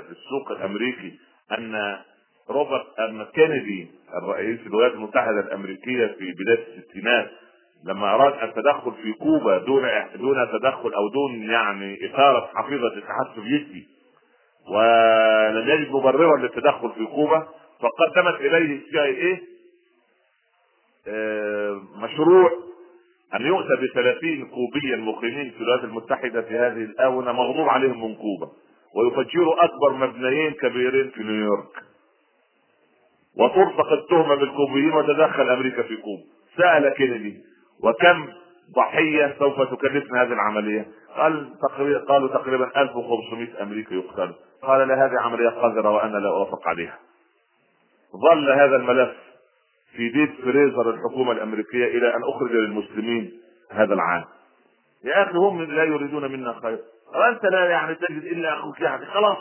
[0.02, 1.20] في السوق الأمريكي
[1.52, 1.98] أن
[2.50, 3.92] روبرت أن كينيدي
[4.24, 7.30] الرئيس الولايات المتحدة الأمريكية في بداية الستينات
[7.86, 9.84] لما أراد التدخل في كوبا دون
[10.16, 13.88] دون تدخل أو دون يعني إثارة حفيظة الاتحاد السوفيتي
[14.70, 17.48] ولم يجد مبررا للتدخل في كوبا
[17.80, 19.42] فقدمت إليه السي آي إيه
[22.04, 22.52] مشروع
[23.36, 28.16] أن يؤتى ب 30 كوبيا مقيمين في الولايات المتحدة في هذه الآونة مغضوب عليهم من
[28.16, 28.52] كوبا
[28.96, 31.74] ويفجروا أكبر مبنيين كبيرين في نيويورك.
[33.40, 36.24] وترفق التهمة بالكوبيين وتدخل أمريكا في كوبا
[36.58, 37.42] سأل كينيدي
[37.84, 38.28] وكم
[38.76, 40.88] ضحية سوف تكلفنا هذه العملية؟
[41.18, 46.68] قال تقريبا قالوا تقريبا 1500 أمريكي يقتلوا قال لا هذه عملية قذرة وأنا لا أوافق
[46.68, 47.00] عليها.
[48.16, 49.16] ظل هذا الملف
[49.96, 53.32] في بيت فريزر الحكومة الأمريكية إلى أن أخرج للمسلمين
[53.72, 54.24] هذا العام.
[55.04, 56.80] يا أخي هم لا يريدون منا خير.
[57.16, 59.38] وانت لا يعني تجد إلا أخوك يعني خلاص.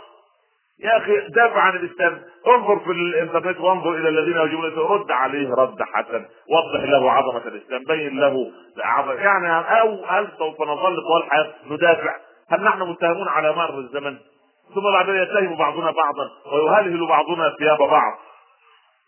[0.81, 2.23] يا أخي دافع عن الإسلام.
[2.47, 6.25] انظر في الإنترنت وانظر إلى الذين يجيبون رد عليه رد حسن.
[6.49, 7.85] وضح له عظمة الإسلام.
[7.85, 8.53] بين له
[8.85, 9.13] عظمة.
[9.13, 12.17] يعني أو هل سوف نظل طوال الحياة ندافع؟
[12.51, 14.19] هل نحن متهمون على مر الزمن؟
[14.75, 18.19] ثم بعدين يتهم بعضنا بعضا ويهلهل بعضنا ثياب بعض.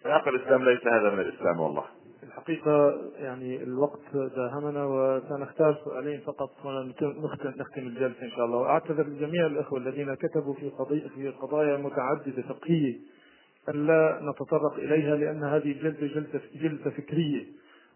[0.07, 1.85] يا أخي الإسلام ليس هذا من الإسلام والله.
[2.25, 4.01] الحقيقة يعني الوقت
[4.37, 7.09] داهمنا وسنختار سؤالين فقط ونختم
[7.59, 8.59] نختم الجلسة إن شاء الله.
[8.59, 12.95] وأعتذر لجميع الإخوة الذين كتبوا في قضية في قضايا متعددة فقهية
[13.69, 17.45] أن لا نتطرق إليها لأن هذه الجلسة جلسة جلسة فكرية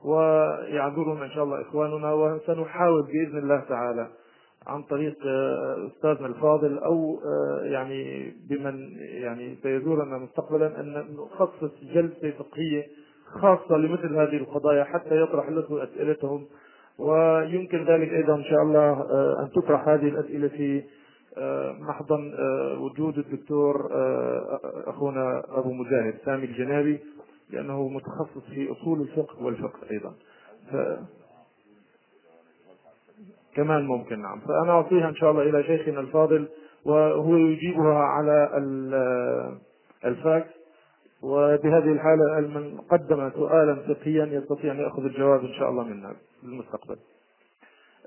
[0.05, 4.09] ويعذرنا إن شاء الله إخواننا وسنحاول بإذن الله تعالى
[4.66, 5.16] عن طريق
[5.86, 7.20] أستاذنا الفاضل أو
[7.62, 12.86] يعني بمن يعني سيزورنا مستقبلا أن نخصص جلسة فقهية
[13.32, 16.46] خاصة لمثل هذه القضايا حتى يطرح له أسئلتهم
[16.98, 20.82] ويمكن ذلك أيضا إن شاء الله آه، أن تطرح هذه الأسئلة في
[21.38, 23.90] آه، محضن آه، وجود الدكتور
[24.86, 27.00] أخونا أبو مجاهد سامي الجنابي
[27.50, 30.14] لأنه متخصص في أصول الفقه والفقه أيضا.
[30.72, 30.76] ف...
[33.55, 34.40] كمان ممكن نعم.
[34.40, 36.48] فأنا أعطيها إن شاء الله إلى شيخنا الفاضل
[36.84, 38.50] وهو يجيبها على
[40.05, 40.57] الفاكس.
[41.22, 46.46] وبهذه الحالة من قدم سؤالا فقهيا يستطيع أن يأخذ الجواب إن شاء الله منا في
[46.46, 46.96] المستقبل.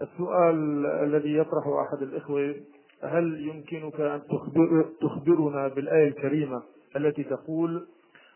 [0.01, 2.55] السؤال الذي يطرحه أحد الإخوة
[3.03, 6.63] هل يمكنك أن تخبر تخبرنا بالآية الكريمة
[6.95, 7.87] التي تقول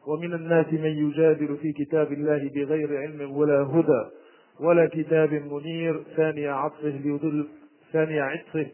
[0.07, 4.09] ومن الناس من يجادل في كتاب الله بغير علم ولا هدى
[4.59, 7.47] ولا كتاب منير ثاني عطفه ليضل
[7.93, 8.67] ثاني عطفه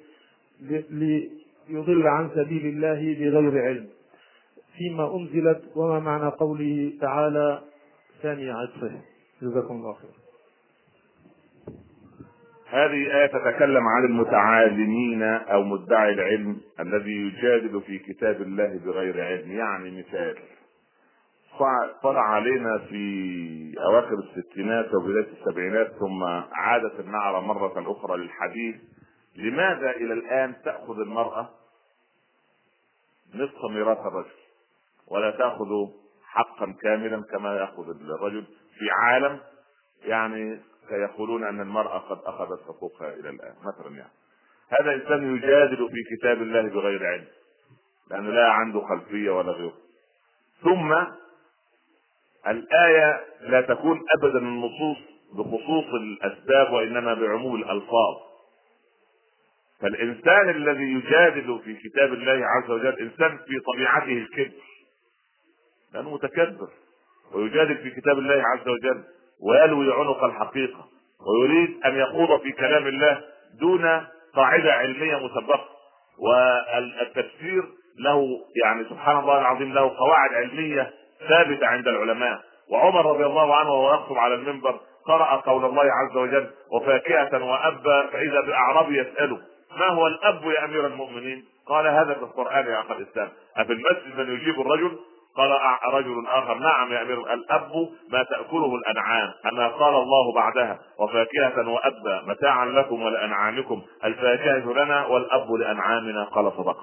[1.69, 3.87] ليضل عن سبيل الله بغير علم
[4.77, 7.61] فيما أنزلت وما معنى قوله تعالى
[8.22, 9.02] ثاني عطفه
[9.41, 10.11] جزاكم الله خير
[12.68, 19.52] هذه آية تتكلم عن المتعالمين أو مدعي العلم الذي يجادل في كتاب الله بغير علم.
[19.52, 20.35] يعني مثال
[22.03, 28.76] طلع علينا في أواخر الستينات وبداية السبعينات ثم عادت النعرة مرة أخرى للحديث
[29.35, 31.49] لماذا إلى الآن تأخذ المرأة
[33.35, 34.40] نصف ميراث الرجل؟
[35.11, 35.69] ولا تأخذ
[36.23, 38.43] حقا كاملا كما يأخذ الرجل
[38.79, 39.39] في عالم
[40.03, 40.59] يعني
[40.89, 44.11] سيقولون أن المرأة قد أخذت حقوقها إلى الآن مثلا يعني.
[44.79, 47.27] هذا إنسان يجادل في كتاب الله بغير علم
[48.11, 49.73] لأنه لا عنده خلفية ولا غيره.
[50.63, 50.93] ثم
[52.47, 54.97] الآية لا تكون أبدا النصوص
[55.33, 58.15] بخصوص الأسباب وإنما بعموم الألفاظ.
[59.81, 64.51] فالإنسان الذي يجادل في كتاب الله عز وجل إنسان في طبيعته الكبر.
[65.93, 66.68] لأنه متكبر
[67.34, 69.03] ويجادل في كتاب الله عز وجل
[69.41, 70.85] ويلوي عنق الحقيقة
[71.27, 73.22] ويريد أن يخوض في كلام الله
[73.59, 75.65] دون قاعدة علمية مسبقة.
[76.19, 77.63] والتفسير
[77.99, 78.27] له
[78.63, 80.93] يعني سبحان الله العظيم له قواعد علمية
[81.30, 82.41] ثابتة عند العلماء.
[82.69, 88.07] وعمر رضي الله عنه وهو يخطب على المنبر قرأ قول الله عز وجل وفاكهة وأبا
[88.07, 89.39] فإذا بأعرابي يسأله
[89.77, 93.30] ما هو الأب يا أمير المؤمنين؟ قال هذا في القرآن يا أخ الإسلام.
[93.57, 94.99] أفي المسجد من يجيب الرجل
[95.37, 95.51] قال
[95.93, 96.53] رجل آخر.
[96.57, 97.71] نعم يا أمير الأب
[98.09, 99.29] ما تأكله الأنعام.
[99.51, 103.81] اما قال الله بعدها وفاكهة وأبا متاعا لكم ولأنعامكم.
[104.05, 106.77] الفاكهة لنا والأب لأنعامنا قال صدق.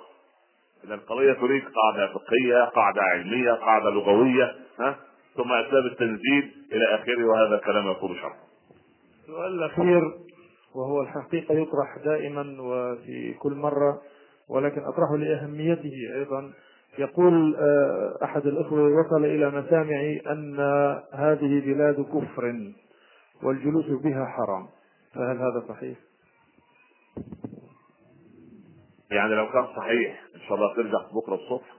[0.84, 4.96] إذا القضية تريد قاعدة فقهية قاعدة علمية قاعدة لغوية ها؟
[5.36, 8.36] ثم أسباب التنزيل إلى آخره وهذا كلام يقول شرح.
[9.22, 10.02] السؤال الأخير
[10.74, 14.00] وهو الحقيقة يطرح دائما وفي كل مرة
[14.48, 16.52] ولكن أطرحه لأهميته أيضا.
[16.98, 20.60] يقول آه، أحد الأخوة وصل إلى مسامعي أن
[21.12, 22.72] هذه بلاد كفر
[23.42, 24.68] والجلوس بها حرام.
[25.14, 25.98] فهل هذا صحيح؟
[29.10, 31.76] يعني لو كان صحيح إن شاء الله ترجع بكرة الصبح.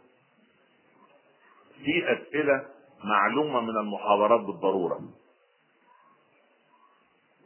[1.83, 2.65] في أسئلة
[3.03, 4.99] معلومة من المحاضرات بالضرورة.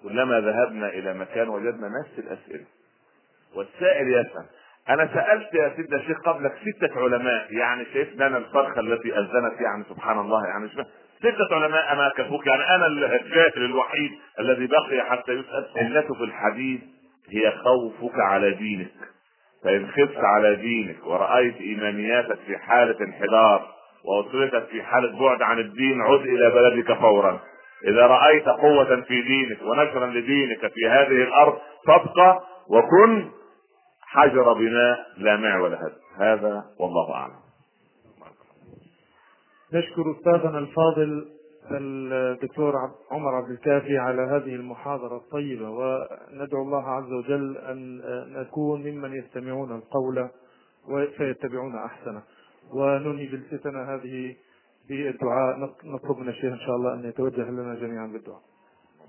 [0.04, 2.66] كلما ذهبنا إلى مكان وجدنا نفس الأسئلة.
[3.56, 4.46] والسائل يسأل
[4.90, 9.84] أنا سألت يا سيدنا الشيخ قبلك ستة علماء يعني شايفنا أنا الفرخه التي أذنت يعني
[9.90, 10.70] سبحان الله يعني
[11.20, 15.66] ستة علماء أما كفوك يعني أنا الجاهل الوحيد الذي بقي حتى يسأل.
[15.78, 16.82] علته في الحديث
[17.30, 18.92] هي خوفك على دينك.
[19.64, 23.68] فإن خفت على دينك ورأيت إيمانياتك في حالة انحدار
[24.06, 27.40] وأسرتك في حالة بعد عن الدين عد إلى بلدك فورا.
[27.88, 31.58] إذا رأيت قوة في دينك ونشرا لدينك في هذه الأرض
[31.88, 33.30] فابقى وكن
[34.14, 37.44] حجر بناء لا مع ولا هد هذا والله أعلم.
[39.74, 41.28] نشكر أستاذنا الفاضل
[41.72, 42.74] الدكتور
[43.12, 48.02] عمر عبد الكافي على هذه المحاضرة الطيبة وندعو الله عز وجل أن
[48.42, 50.30] نكون ممن يستمعون القول
[51.18, 52.22] فيتبعون أحسنه.
[52.74, 54.36] وننهي جلستنا هذه
[54.90, 55.58] بالدعاء.
[55.84, 58.42] نطلب من الشيخ إن شاء الله أن يتوجه لنا جميعا بالدعاء.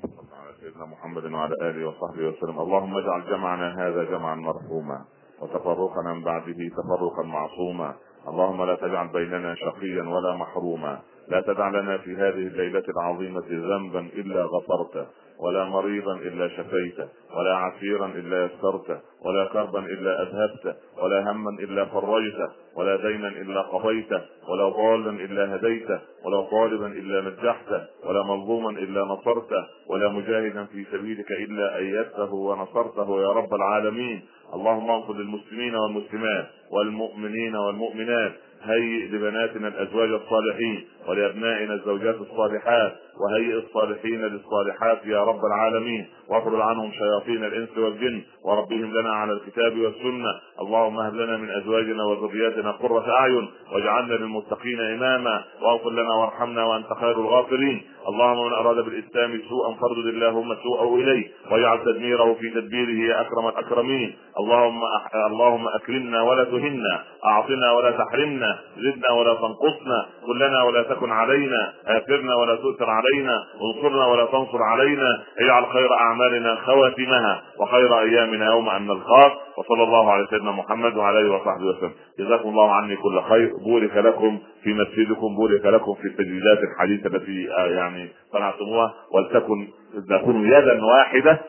[0.05, 5.05] على سيدنا محمد وعلى آله وصحبه وسلم، اللهم اجعل جمعنا هذا جمعا مرحوما
[5.41, 7.95] وتفرقنا من بعده تفرقا معصوما،
[8.29, 14.01] اللهم لا تجعل بيننا شقيا ولا محروما، لا تدع لنا في هذه الليلة العظيمة ذنبا
[14.01, 15.07] إلا غفرته
[15.41, 21.85] ولا مريضا إلا شفيته ولا عسيرا إلا يسرته ولا كربا إلا أذهبته ولا هما إلا
[21.85, 28.71] فرجته ولا دينا إلا قضيته ولا ضالا إلا هديته ولا طالبا إلا نجحته ولا مظلوما
[28.71, 34.23] إلا نصرته ولا مجاهدا في سبيلك إلا أيدته ونصرته يا رب العالمين.
[34.55, 38.33] اللهم اغفر للمسلمين والمسلمات والمؤمنين والمؤمنات.
[38.63, 40.85] هيئ لبناتنا الأزواج الصالحين.
[41.09, 46.07] ولأبنائنا الزوجات الصالحات وهيئ الصالحين للصالحات يا رب العالمين.
[46.29, 50.31] واطرد عنهم شياطين الإنس والجن وربهم لنا على الكتاب والسنة.
[50.61, 55.45] اللهم هب لنا من أزواجنا وذرياتنا قرة أعين واجعلنا للمتقين إماما.
[55.63, 61.29] واغفر لنا وارحمنا وأنت خير الغافرين اللهم من أراد بالإسلام سوءا فردد اللهم سوءه إليه
[61.51, 64.17] واجعل تدميره في تدبيره يا أكرم الأكرمين.
[64.41, 65.15] اللهم أح...
[65.27, 67.03] اللهم أكرمنا ولا تهنا.
[67.25, 68.59] أعطنا ولا تحرمنا.
[68.77, 70.07] زدنا ولا تنقصنا.
[70.27, 76.55] كلنا ولا تكن علينا آثرنا ولا تؤثر علينا انصرنا ولا تنصر علينا اجعل خير أعمالنا
[76.55, 79.33] خواتمها وخير أيامنا يوم أن نلقاك.
[79.59, 81.93] وصلى الله على سيدنا محمد وعلى آله وصحبه وسلم.
[82.19, 83.53] جزاكم الله عني كل خير.
[83.65, 88.95] بورك لكم في مسجدكم بورك لكم في التجديدات الحديثة التي آه، يعني صنعتموها.
[89.11, 89.69] ولتكن
[90.11, 91.41] تكون يدا واحدة.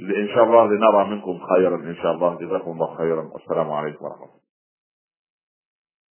[0.00, 1.76] إن شاء الله لنرى منكم خيرا.
[1.76, 2.38] إن شاء الله.
[2.40, 3.22] جزاكم الله خيرا.
[3.32, 4.24] والسلام عليكم ورحمة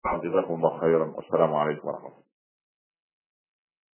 [0.06, 0.24] الله.
[0.24, 1.14] جزاكم الله خيرا.
[1.18, 2.29] والسلام عليكم ورحمة الله.